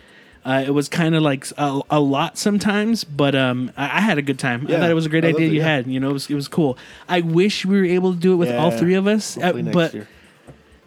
Uh, 0.45 0.65
it 0.67 0.71
was 0.71 0.89
kind 0.89 1.15
of 1.15 1.23
like 1.23 1.47
a, 1.57 1.81
a 1.89 2.01
lot 2.01 2.37
sometimes, 2.37 3.05
but 3.05 3.35
um, 3.35 3.71
I, 3.77 3.99
I 3.99 4.01
had 4.01 4.19
a 4.19 4.23
good 4.23 4.41
time. 4.41 4.67
I 4.67 4.73
thought 4.73 4.91
it 4.91 4.95
was 4.95 5.07
a 5.07 5.09
great 5.09 5.25
I 5.25 5.29
idea 5.29 5.47
it, 5.47 5.53
you 5.53 5.61
yeah. 5.61 5.67
had. 5.67 5.87
You 5.87 6.01
know, 6.01 6.11
it 6.11 6.15
was 6.15 6.29
it 6.29 6.35
was 6.35 6.49
cool. 6.49 6.77
I 7.09 7.21
wish 7.21 7.65
we 7.65 7.79
were 7.79 7.85
able 7.85 8.13
to 8.13 8.19
do 8.19 8.33
it 8.33 8.37
with 8.37 8.51
all 8.51 8.71
three 8.73 8.95
of 8.95 9.07
us, 9.07 9.39
uh, 9.39 9.53
but 9.73 9.95
year. 9.95 10.09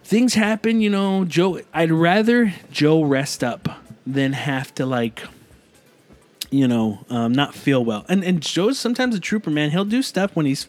things 0.03 0.34
happen. 0.34 0.82
You 0.82 0.89
know, 0.89 1.23
Joe. 1.23 1.61
I'd 1.73 1.91
rather 1.91 2.53
Joe 2.69 3.01
rest 3.03 3.43
up 3.43 3.69
than 4.05 4.34
have 4.34 4.76
to 4.76 4.86
like, 4.86 5.23
you 6.51 6.67
know, 6.67 7.05
um, 7.09 7.32
not 7.32 7.55
feel 7.55 7.84
well. 7.84 8.05
And 8.09 8.26
and 8.26 8.41
Joe's 8.41 8.78
sometimes 8.78 9.15
a 9.15 9.21
trooper, 9.21 9.49
man. 9.49 9.71
He'll 9.71 9.86
do 9.86 10.01
stuff 10.01 10.36
when 10.36 10.45
he's. 10.45 10.67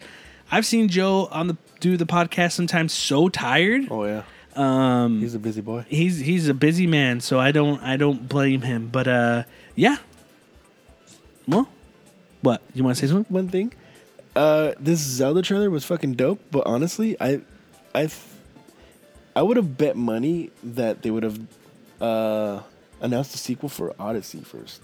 I've 0.50 0.66
seen 0.66 0.88
Joe 0.88 1.28
on 1.30 1.48
the 1.48 1.56
do 1.80 1.96
the 1.96 2.06
podcast 2.06 2.52
sometimes 2.52 2.92
so 2.92 3.28
tired. 3.28 3.86
Oh 3.90 4.04
yeah. 4.04 4.22
Um, 4.54 5.20
He's 5.20 5.34
a 5.34 5.38
busy 5.38 5.60
boy. 5.60 5.84
he's 5.88 6.18
he's 6.18 6.48
a 6.48 6.54
busy 6.54 6.86
man, 6.86 7.20
so 7.20 7.38
I 7.38 7.52
don't 7.52 7.80
I 7.82 7.96
don't 7.98 8.26
blame 8.28 8.62
him. 8.62 8.88
But 8.88 9.06
uh, 9.08 9.42
yeah, 9.74 9.98
Well, 11.46 11.68
what 12.40 12.62
you 12.74 12.82
want 12.82 12.96
to 12.96 13.00
say 13.06 13.12
something? 13.12 13.32
one 13.34 13.48
thing. 13.48 13.72
Uh, 14.34 14.72
this 14.80 15.00
Zelda 15.00 15.42
trailer 15.42 15.70
was 15.70 15.84
fucking 15.84 16.14
dope, 16.14 16.40
but 16.50 16.66
honestly, 16.66 17.16
I, 17.20 17.40
I, 17.94 18.08
I 19.34 19.40
would 19.42 19.56
have 19.56 19.78
bet 19.78 19.96
money 19.96 20.50
that 20.62 21.00
they 21.02 21.10
would 21.10 21.22
have 21.22 21.40
uh, 22.02 22.60
announced 23.00 23.34
a 23.34 23.38
sequel 23.38 23.70
for 23.70 23.94
Odyssey 23.98 24.40
first, 24.40 24.82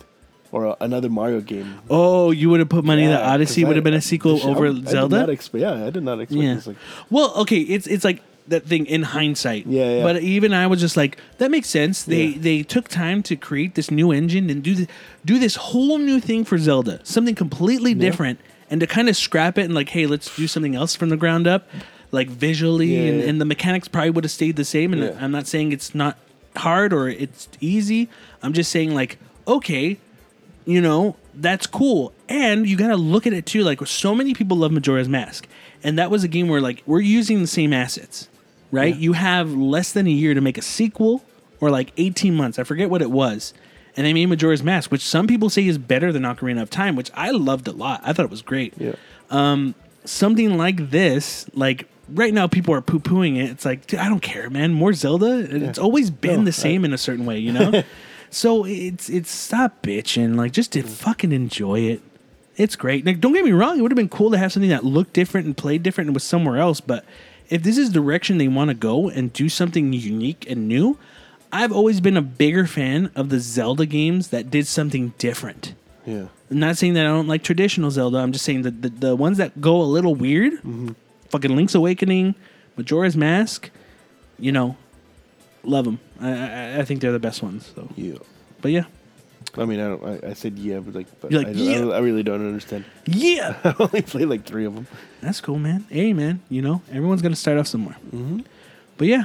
or 0.53 0.67
a, 0.67 0.77
another 0.81 1.09
Mario 1.09 1.41
game. 1.41 1.75
Oh, 1.91 2.31
you 2.31 2.49
would 2.51 2.61
have 2.61 2.69
put 2.69 2.85
money 2.85 3.07
that 3.07 3.23
Odyssey 3.23 3.65
would 3.65 3.75
have 3.77 3.85
been 3.85 3.95
a 3.95 4.01
sequel 4.01 4.39
I- 4.43 4.47
over 4.51 4.67
I 4.69 4.73
did 4.73 4.89
Zelda. 4.89 5.21
not 5.21 5.29
expe- 5.31 5.61
yeah, 5.61 5.87
I 5.87 5.91
did 5.91 6.03
not 6.05 6.21
expect 6.21 6.41
Yeah. 6.43 6.55
this. 6.55 6.67
Like, 6.69 6.77
Well, 7.11 7.33
okay, 7.39 7.59
it's 7.61 7.87
it's 7.87 8.05
like 8.05 8.23
that 8.49 8.65
thing 8.67 8.87
in 8.87 9.03
hindsight. 9.03 9.67
Yeah, 9.67 9.99
yeah. 9.99 10.03
But 10.03 10.23
even 10.23 10.53
I 10.53 10.67
was 10.67 10.81
just 10.81 10.97
like, 10.97 11.17
that 11.39 11.51
makes 11.51 11.69
sense. 11.69 12.03
They 12.03 12.27
Yeah. 12.27 12.39
they 12.41 12.63
took 12.63 12.89
time 12.89 13.23
to 13.25 13.37
create 13.37 13.75
this 13.77 13.91
new 13.91 14.13
engine 14.13 14.51
and 14.51 14.63
do 14.63 14.75
the, 14.75 14.87
do 15.25 15.39
this 15.39 15.57
whole 15.57 15.99
new 15.99 16.21
thing 16.21 16.45
for 16.45 16.59
Zelda, 16.59 17.01
something 17.05 17.35
completely 17.35 17.95
different, 17.95 18.39
and 18.71 18.81
to 18.81 18.87
kind 18.87 19.09
of 19.09 19.17
scrap 19.17 19.59
it 19.59 19.63
and 19.63 19.75
like, 19.75 19.89
hey, 19.91 20.07
let's 20.07 20.35
do 20.37 20.47
something 20.47 20.75
else 20.75 20.95
from 20.97 21.09
the 21.09 21.17
ground 21.17 21.47
up, 21.47 21.69
like 22.11 22.29
visually, 22.29 22.95
Yeah, 22.97 23.01
and, 23.11 23.21
yeah. 23.21 23.29
and 23.29 23.41
the 23.41 23.45
mechanics 23.47 23.89
probably 23.89 24.11
would 24.11 24.25
have 24.25 24.31
stayed 24.33 24.57
the 24.57 24.65
same. 24.67 24.93
And 24.93 25.03
Yeah. 25.03 25.19
I'm 25.21 25.31
not 25.33 25.47
saying 25.47 25.73
it's 25.73 25.95
not 25.95 26.19
hard 26.57 26.93
or 26.93 27.09
it's 27.09 27.49
easy. 27.61 28.09
I'm 28.43 28.53
just 28.53 28.71
saying 28.73 28.93
like, 28.95 29.19
okay, 29.47 29.99
you 30.65 30.81
know, 30.81 31.17
that's 31.35 31.67
cool. 31.67 32.13
And 32.29 32.67
you 32.69 32.77
got 32.77 32.89
to 32.89 32.97
look 32.97 33.27
at 33.27 33.33
it 33.33 33.47
too. 33.47 33.63
Like, 33.63 33.85
so 33.87 34.15
many 34.15 34.35
people 34.35 34.57
love 34.57 34.73
Majora's 34.73 35.09
Mask. 35.09 35.47
And 35.83 35.99
that 35.99 36.11
was 36.11 36.23
a 36.25 36.29
game 36.29 36.49
where, 36.49 36.61
like, 36.61 36.83
we're 36.87 37.01
using 37.01 37.41
the 37.41 37.47
same 37.47 37.73
assets, 37.73 38.29
right? 38.71 38.95
Yeah. 38.95 39.01
You 39.01 39.13
have 39.15 39.53
less 39.53 39.93
than 39.93 40.07
a 40.07 40.11
year 40.11 40.35
to 40.35 40.41
make 40.41 40.57
a 40.59 40.63
sequel 40.63 41.25
or 41.61 41.71
like 41.71 41.93
18 41.97 42.35
months. 42.35 42.59
I 42.59 42.65
forget 42.65 42.89
what 42.91 43.03
it 43.03 43.11
was. 43.11 43.53
And 43.97 44.07
they 44.07 44.13
made 44.15 44.27
Majora's 44.27 44.63
Mask, 44.63 44.91
which 44.91 45.03
some 45.03 45.27
people 45.27 45.51
say 45.51 45.67
is 45.67 45.77
better 45.79 46.13
than 46.13 46.23
Ocarina 46.23 46.63
of 46.63 46.71
Time, 46.71 46.97
which 46.97 47.11
I 47.15 47.31
loved 47.31 47.69
a 47.69 47.73
lot. 47.73 48.01
I 48.05 48.13
thought 48.13 48.25
it 48.25 48.31
was 48.31 48.43
great. 48.43 48.75
yeah, 48.79 48.93
Um, 49.31 49.75
Something 50.05 50.57
like 50.57 50.91
this, 50.91 51.47
like, 51.55 51.89
Right 52.09 52.35
now, 52.35 52.47
people 52.47 52.75
are 52.75 52.83
poo 52.83 52.99
pooing 52.99 53.37
it. 53.43 53.49
It's 53.51 53.65
like, 53.65 53.87
dude, 53.87 54.01
I 54.01 54.09
don't 54.09 54.21
care, 54.21 54.51
man. 54.51 54.75
More 54.75 54.93
Zelda. 54.93 55.39
It's 55.39 55.79
always 55.79 56.11
been 56.11 56.41
No, 56.41 56.45
the 56.45 56.49
I- 56.49 56.53
same 56.53 56.85
in 56.85 56.93
a 56.93 56.99
certain 56.99 57.25
way, 57.25 57.39
you 57.39 57.53
know. 57.53 57.83
So 58.33 58.65
it's 58.65 59.11
it's 59.11 59.31
stop 59.31 59.83
bitching. 59.83 60.37
Like 60.37 60.53
just 60.53 60.73
to 60.73 60.83
mm. 60.83 60.89
fucking 60.89 61.33
enjoy 61.33 61.81
it. 61.81 62.03
It's 62.57 62.77
great. 62.77 63.05
Like 63.05 63.21
don't 63.21 63.35
get 63.35 63.45
me 63.45 63.53
wrong, 63.53 63.79
it 63.79 63.83
would 63.83 63.93
have 63.93 63.97
been 63.97 64.09
cool 64.09 64.31
to 64.31 64.39
have 64.39 64.53
something 64.53 64.71
that 64.71 64.85
looked 64.85 65.13
different 65.13 65.47
and 65.47 65.57
played 65.57 65.83
different 65.83 66.09
and 66.09 66.15
was 66.15 66.25
somewhere 66.25 66.57
else. 66.57 66.81
But 66.81 67.05
if 67.51 67.63
this 67.63 67.77
is 67.77 67.89
the 67.89 67.95
direction 67.95 68.39
they 68.39 68.49
want 68.49 68.69
to 68.69 68.75
go 68.75 69.11
and 69.11 69.33
do 69.33 69.51
something 69.51 69.93
unique 69.93 70.47
and 70.49 70.67
new, 70.67 70.99
I've 71.53 71.73
always 71.73 72.01
been 72.01 72.17
a 72.17 72.23
bigger 72.23 72.67
fan 72.67 73.11
of 73.15 73.29
the 73.29 73.39
Zelda 73.39 73.85
games 73.85 74.29
that 74.29 74.51
did 74.51 74.67
something 74.67 75.13
different. 75.19 75.75
yeah. 76.07 76.29
I'm 76.51 76.59
not 76.59 76.77
saying 76.77 76.95
that 76.95 77.07
I 77.07 77.09
don't 77.09 77.29
like 77.29 77.43
traditional 77.43 77.91
Zelda. 77.91 78.19
I'm 78.19 78.33
just 78.33 78.45
saying 78.45 78.63
that 78.63 78.83
the, 78.83 78.89
the 78.89 79.17
ones 79.17 79.39
that 79.39 79.61
go 79.61 79.81
a 79.81 79.85
little 79.85 80.15
weird, 80.15 80.55
mm-hmm. 80.55 80.91
fucking 81.29 81.55
Link's 81.55 81.75
Awakening, 81.75 82.35
Majora's 82.77 83.17
Mask, 83.17 83.71
you 84.39 84.53
know, 84.53 84.77
love 85.65 85.85
them. 85.85 85.99
I, 86.21 86.31
I, 86.33 86.79
I 86.81 86.85
think 86.85 87.01
they're 87.01 87.13
the 87.13 87.19
best 87.19 87.43
ones. 87.43 87.71
So, 87.75 87.89
Yeah. 87.97 88.19
but 88.61 88.71
yeah, 88.73 88.85
I 89.57 89.65
mean, 89.65 89.81
I 89.81 89.89
don't. 89.89 90.25
I, 90.25 90.31
I 90.31 90.33
said 90.35 90.59
yeah, 90.59 90.79
but 90.81 90.95
like, 90.95 91.07
but 91.21 91.31
You're 91.31 91.43
like, 91.43 91.57
I, 91.57 91.59
yeah. 91.59 91.85
I, 91.87 91.97
I 91.97 91.99
really 92.01 92.23
don't 92.23 92.47
understand. 92.47 92.85
yeah. 93.07 93.57
I 93.65 93.75
only 93.79 94.03
played 94.03 94.29
like 94.29 94.45
three 94.45 94.65
of 94.65 94.75
them. 94.75 94.87
That's 95.21 95.41
cool, 95.41 95.59
man. 95.59 95.85
Hey, 95.91 96.13
man, 96.13 96.41
you 96.49 96.63
know, 96.63 96.83
everyone's 96.91 97.23
to 97.23 97.37
start 97.37 97.59
off 97.59 97.67
somewhere. 97.67 97.97
Mhm. 98.15 98.45
But 98.99 99.09
yeah, 99.09 99.25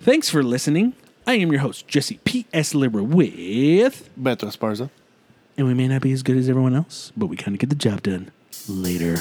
thanks 0.00 0.28
for 0.28 0.42
listening. 0.42 0.94
I 1.26 1.34
am 1.34 1.52
your 1.52 1.60
host, 1.60 1.86
Jesse 1.86 2.18
P.S. 2.24 2.74
Libra 2.74 3.02
with, 3.04 4.08
Beto 4.20 4.46
Esparza. 4.48 4.90
and 5.56 5.66
we 5.66 5.74
may 5.74 5.86
not 5.86 6.00
be 6.02 6.12
as 6.12 6.22
good 6.22 6.36
as 6.36 6.48
everyone 6.48 6.74
else, 6.74 7.12
but 7.16 7.26
we 7.26 7.36
kind 7.36 7.54
of 7.54 7.60
get 7.60 7.68
the 7.70 7.76
job 7.76 8.02
done. 8.02 8.30
Later. 8.68 9.16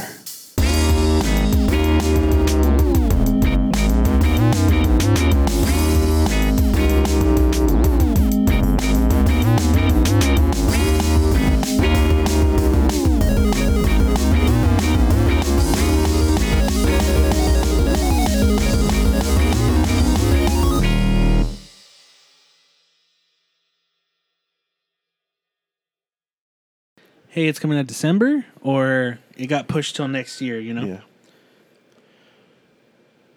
Hey, 27.32 27.46
it's 27.46 27.60
coming 27.60 27.78
out 27.78 27.86
December, 27.86 28.44
or 28.62 29.20
it 29.38 29.46
got 29.46 29.68
pushed 29.68 29.96
till 29.96 30.08
next 30.08 30.42
year, 30.42 30.60
you 30.60 30.74
know? 30.74 30.84
Yeah. 30.84 31.02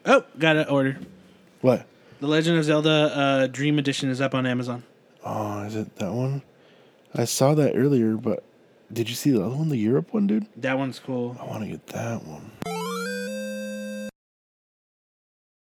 Oh, 0.06 0.24
got 0.38 0.56
an 0.56 0.66
order. 0.68 0.96
What? 1.60 1.86
The 2.18 2.26
Legend 2.26 2.58
of 2.58 2.64
Zelda 2.64 2.90
uh, 2.90 3.46
Dream 3.48 3.78
Edition 3.78 4.08
is 4.08 4.22
up 4.22 4.34
on 4.34 4.46
Amazon. 4.46 4.82
Oh, 5.22 5.64
is 5.64 5.76
it 5.76 5.94
that 5.96 6.10
one? 6.10 6.40
I 7.14 7.26
saw 7.26 7.52
that 7.54 7.74
earlier, 7.76 8.16
but 8.16 8.42
did 8.90 9.10
you 9.10 9.14
see 9.14 9.30
the 9.30 9.44
other 9.44 9.56
one, 9.56 9.68
the 9.68 9.76
Europe 9.76 10.14
one, 10.14 10.26
dude? 10.26 10.46
That 10.56 10.78
one's 10.78 10.98
cool. 10.98 11.36
I 11.38 11.44
want 11.44 11.62
to 11.64 11.68
get 11.68 11.86
that 11.88 12.24
one. 12.24 12.50